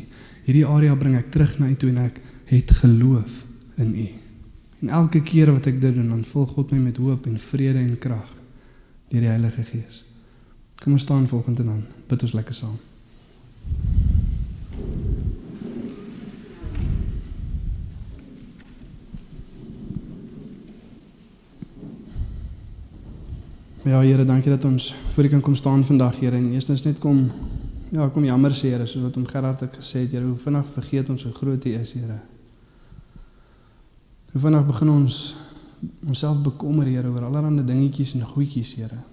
Hierdie 0.47 0.65
area 0.65 0.97
bring 0.97 1.19
ek 1.19 1.29
terug 1.33 1.53
na 1.61 1.69
U 1.69 1.77
toe 1.77 1.91
en 1.93 2.01
ek 2.07 2.17
het 2.49 2.73
geloof 2.81 3.35
in 3.83 3.93
U. 3.93 4.07
En 4.81 4.93
elke 5.03 5.21
keer 5.21 5.53
wat 5.53 5.69
ek 5.69 5.77
dit 5.81 5.93
doen, 5.93 6.09
dan 6.09 6.25
vul 6.25 6.47
God 6.49 6.73
my 6.73 6.81
met 6.87 6.97
hoop 6.97 7.29
en 7.29 7.37
vrede 7.37 7.83
en 7.83 7.97
krag 8.01 8.31
deur 9.11 9.27
die 9.27 9.29
Heilige 9.29 9.67
Gees. 9.69 10.01
Kom 10.81 10.91
ons 10.91 11.01
staan 11.01 11.27
volgende 11.27 11.63
dan. 11.63 11.83
Bid 12.07 12.23
ons 12.25 12.31
lekker 12.33 12.53
saam. 12.53 12.77
Ja 23.83 23.99
Here, 24.01 24.25
dankie 24.25 24.49
dat 24.49 24.65
ons 24.65 24.95
voor 25.13 25.23
U 25.23 25.27
kan 25.27 25.41
kom 25.41 25.55
staan 25.55 25.85
vandag, 25.85 26.19
Here. 26.19 26.35
En 26.35 26.51
eerstens 26.51 26.81
net 26.81 26.99
kom 26.99 27.31
ja, 27.91 28.07
kom 28.07 28.25
jammer 28.25 28.51
sê, 28.51 28.73
Here, 28.73 28.85
soos 28.85 29.05
wat 29.05 29.17
om 29.17 29.25
Gerard 29.29 29.61
het 29.61 29.77
gesê, 29.77 30.07
Here, 30.09 30.25
hoe 30.25 30.37
vinnig 30.37 30.65
vergeet 30.73 31.09
ons 31.09 31.23
hoe 31.23 31.33
groot 31.33 31.65
U 31.65 31.77
is, 31.77 31.93
Here. 31.93 32.19
Hoe 34.31 34.41
vinnig 34.41 34.65
begin 34.65 34.89
ons 34.89 35.21
onsself 36.07 36.41
bekommer, 36.41 36.89
Here, 36.89 37.09
oor 37.09 37.29
allerlei 37.29 37.65
dingetjies 37.65 38.17
en 38.17 38.25
goedjies, 38.25 38.77
Here. 38.81 39.10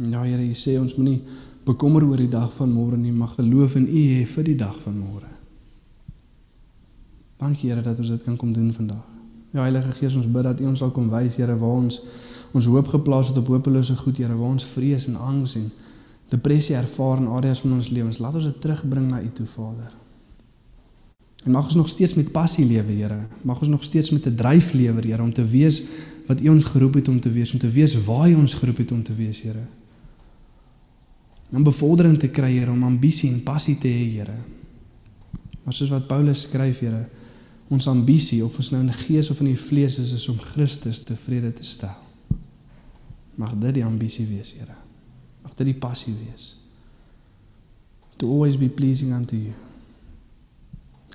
Ja, 0.00 0.22
Here, 0.24 0.40
U 0.40 0.54
sê 0.56 0.78
ons 0.80 0.94
moenie 0.96 1.20
bekommer 1.68 2.06
oor 2.06 2.16
die 2.16 2.30
dag 2.30 2.48
van 2.56 2.70
môre 2.72 2.96
nie, 2.96 3.12
maar 3.12 3.34
geloof 3.34 3.76
in 3.76 3.84
U 3.84 4.04
hê 4.14 4.22
vir 4.24 4.46
die 4.46 4.56
dag 4.56 4.78
van 4.80 4.96
môre. 4.96 5.28
Dankie 7.40 7.68
Here 7.68 7.84
dat 7.84 8.00
ons 8.00 8.08
dit 8.08 8.24
kan 8.24 8.38
kom 8.40 8.54
doen 8.56 8.72
vandag. 8.72 9.02
Ja 9.52 9.66
Heilige 9.66 9.92
Gees, 9.98 10.16
ons 10.16 10.28
bid 10.30 10.46
dat 10.46 10.60
U 10.62 10.70
ons 10.70 10.80
sal 10.80 10.92
kom 10.96 11.10
wys, 11.12 11.36
Here, 11.36 11.56
waar 11.58 11.82
ons 11.82 12.00
ons 12.56 12.66
hoop 12.66 12.88
geplaas 12.90 13.28
het 13.30 13.38
op 13.42 13.50
hopelose 13.52 13.94
goed, 14.00 14.16
Here, 14.16 14.32
waar 14.36 14.54
ons 14.56 14.64
vrees 14.72 15.04
en 15.10 15.18
angs 15.20 15.58
en 15.60 15.66
depressie 16.32 16.76
ervaar 16.78 17.20
in 17.20 17.28
areas 17.36 17.60
van 17.60 17.74
ons 17.76 17.90
lewens. 17.92 18.20
Laat 18.22 18.38
ons 18.40 18.46
dit 18.48 18.60
terugbring 18.62 19.10
na 19.10 19.20
U 19.20 19.28
toe, 19.34 19.46
Vader. 19.50 19.90
En 21.44 21.52
mag 21.52 21.68
ons 21.68 21.76
nog 21.76 21.88
steeds 21.92 22.14
met 22.16 22.32
passie 22.32 22.64
lewe, 22.64 22.96
Here. 23.02 23.20
Mag 23.44 23.60
ons 23.60 23.68
nog 23.68 23.84
steeds 23.84 24.14
met 24.16 24.26
'n 24.26 24.34
dryf 24.34 24.72
lewe, 24.72 25.04
Here, 25.04 25.22
om 25.22 25.32
te 25.32 25.44
wees 25.44 25.84
wat 26.26 26.40
U 26.40 26.48
ons 26.48 26.64
geroep 26.64 26.94
het 26.94 27.08
om 27.08 27.20
te 27.20 27.30
wees, 27.30 27.52
om 27.52 27.58
te 27.58 27.70
wees 27.70 28.04
waar 28.04 28.30
U 28.30 28.34
ons 28.34 28.54
geroep 28.54 28.76
het 28.76 28.92
om 28.92 29.02
te 29.02 29.14
wees, 29.14 29.42
Here. 29.42 29.66
Om 31.50 31.62
bevordering 31.66 32.18
te 32.18 32.30
kry, 32.30 32.52
Here, 32.54 32.70
om 32.70 32.84
ambisie 32.86 33.30
en 33.32 33.42
passie 33.42 33.76
te 33.78 33.90
hê, 33.90 34.04
Here. 34.14 34.36
Maar 35.64 35.74
soos 35.74 35.90
wat 35.90 36.06
Paulus 36.10 36.44
skryf, 36.46 36.82
Here, 36.84 37.02
ons 37.70 37.88
ambisie 37.90 38.40
of 38.44 38.56
ons 38.58 38.70
nou 38.74 38.82
in 38.84 38.90
die 38.90 39.00
gees 39.02 39.30
of 39.30 39.42
in 39.42 39.50
die 39.52 39.58
vlees 39.58 39.98
is, 40.02 40.14
is 40.14 40.28
om 40.30 40.38
Christus 40.52 41.02
tevrede 41.06 41.52
te 41.54 41.66
stel. 41.66 41.98
Mag 43.38 43.54
dit 43.58 43.80
die 43.80 43.84
ambisie 43.86 44.28
wees, 44.30 44.54
Here. 44.58 44.78
Mag 45.42 45.58
dit 45.58 45.72
die 45.72 45.78
passie 45.78 46.14
wees. 46.14 46.54
To 48.20 48.30
always 48.30 48.58
be 48.60 48.68
pleasing 48.68 49.14
unto 49.16 49.38
you. 49.38 49.54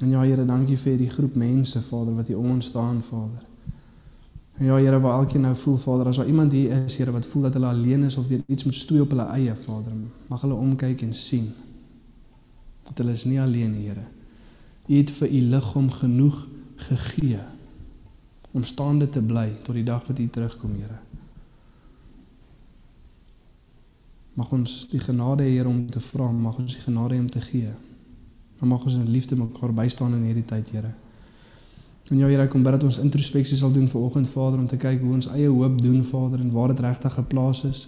En 0.04 0.12
ja, 0.12 0.24
Here, 0.24 0.46
dankie 0.48 0.80
vir 0.80 1.00
die 1.00 1.12
groep 1.12 1.36
mense, 1.40 1.80
Vader, 1.88 2.16
wat 2.20 2.32
hier 2.32 2.40
om 2.40 2.58
ons 2.58 2.72
staan, 2.74 3.04
Vader. 3.04 3.55
Ja, 4.58 4.76
Here, 4.76 5.00
waar 5.00 5.20
elkeen 5.20 5.42
nou 5.42 5.56
voel, 5.56 5.78
Vader, 5.78 6.08
as 6.08 6.16
daar 6.16 6.28
iemand 6.28 6.52
hier 6.52 6.84
is, 6.84 6.98
Here, 6.98 7.12
wat 7.12 7.26
voel 7.26 7.42
dat 7.42 7.54
hulle 7.54 7.68
alleen 7.68 8.04
is 8.04 8.16
of 8.16 8.28
dit 8.28 8.44
iets 8.48 8.64
moet 8.64 8.76
stoei 8.76 9.02
op 9.02 9.10
hulle 9.10 9.26
eie, 9.36 9.56
Vader, 9.56 9.92
mag 10.28 10.42
hulle 10.42 10.54
omkyk 10.54 11.02
en 11.02 11.14
sien 11.14 11.52
dat 12.84 12.98
hulle 12.98 13.12
is 13.12 13.24
nie 13.24 13.42
alleen, 13.42 13.74
Here. 13.76 14.06
U 14.88 14.96
het 14.96 15.12
vir 15.12 15.32
u 15.32 15.42
liggaam 15.42 15.90
genoeg 15.92 16.48
gegee 16.88 17.42
om 18.52 18.64
staande 18.64 19.10
te 19.10 19.22
bly 19.22 19.50
tot 19.64 19.76
die 19.76 19.84
dag 19.84 20.08
wat 20.08 20.20
u 20.20 20.28
terugkom, 20.28 20.80
Here. 20.80 21.00
Mag 24.40 24.52
ons 24.56 24.86
die 24.92 25.00
genade 25.00 25.44
hê 25.44 25.66
om 25.68 25.84
te 25.92 26.00
vra, 26.00 26.32
mag 26.32 26.64
ons 26.64 26.80
die 26.80 26.84
genade 26.84 27.16
hê 27.16 27.20
om 27.20 27.32
te 27.32 27.44
gee. 27.44 27.76
Maar 28.60 28.78
mag 28.78 28.88
ons 28.88 28.96
in 28.96 29.12
liefde 29.12 29.36
mekaar 29.36 29.74
bystaan 29.76 30.16
in 30.16 30.30
hierdie 30.32 30.48
tyd, 30.48 30.72
Here. 30.72 30.96
En 32.10 32.18
ja, 32.18 32.28
Here, 32.28 32.44
ek 32.46 32.52
kom 32.54 32.64
bid 32.64 32.76
dat 32.78 32.84
ons 32.86 33.00
introspeksie 33.02 33.58
sal 33.58 33.72
doen 33.74 33.88
vanoggend, 33.90 34.30
Vader, 34.30 34.60
om 34.60 34.68
te 34.70 34.78
kyk 34.78 35.02
hoe 35.02 35.14
ons 35.18 35.30
eie 35.34 35.50
hoop 35.50 35.80
doen, 35.82 36.04
Vader, 36.06 36.40
en 36.40 36.52
waar 36.54 36.74
dit 36.74 36.84
regtig 36.86 37.14
geplaas 37.18 37.64
is. 37.66 37.88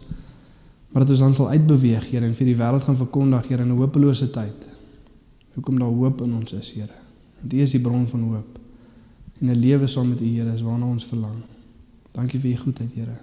Maar 0.90 1.06
dat 1.06 1.14
ons 1.14 1.20
dan 1.20 1.34
sal 1.34 1.50
uitbeweeg, 1.50 2.10
Here, 2.10 2.26
en 2.26 2.34
vir 2.36 2.50
die 2.50 2.56
wêreld 2.58 2.88
gaan 2.88 2.98
verkondig, 2.98 3.48
Here, 3.48 3.62
in 3.62 3.74
'n 3.74 3.78
hopelose 3.78 4.30
tyd. 4.30 4.68
Hoekom 5.54 5.80
daar 5.80 5.94
hoop 5.94 6.22
in 6.22 6.34
ons 6.34 6.54
is, 6.54 6.72
Here. 6.72 6.96
Want 7.42 7.54
U 7.54 7.58
is 7.58 7.72
die 7.72 7.82
bron 7.82 8.08
van 8.08 8.22
hoop. 8.22 8.60
En 9.40 9.50
'n 9.50 9.60
lewe 9.60 9.88
saam 9.88 10.10
met 10.10 10.22
U, 10.22 10.26
Here, 10.26 10.54
is 10.54 10.62
waarna 10.62 10.86
ons 10.86 11.06
verlang. 11.06 11.42
Dankie 12.12 12.40
vir 12.40 12.52
U 12.52 12.56
goedheid, 12.56 12.94
Here. 12.94 13.18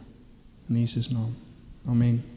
In 0.68 0.78
Jesus 0.78 1.10
naam. 1.10 1.34
Amen. 1.86 2.33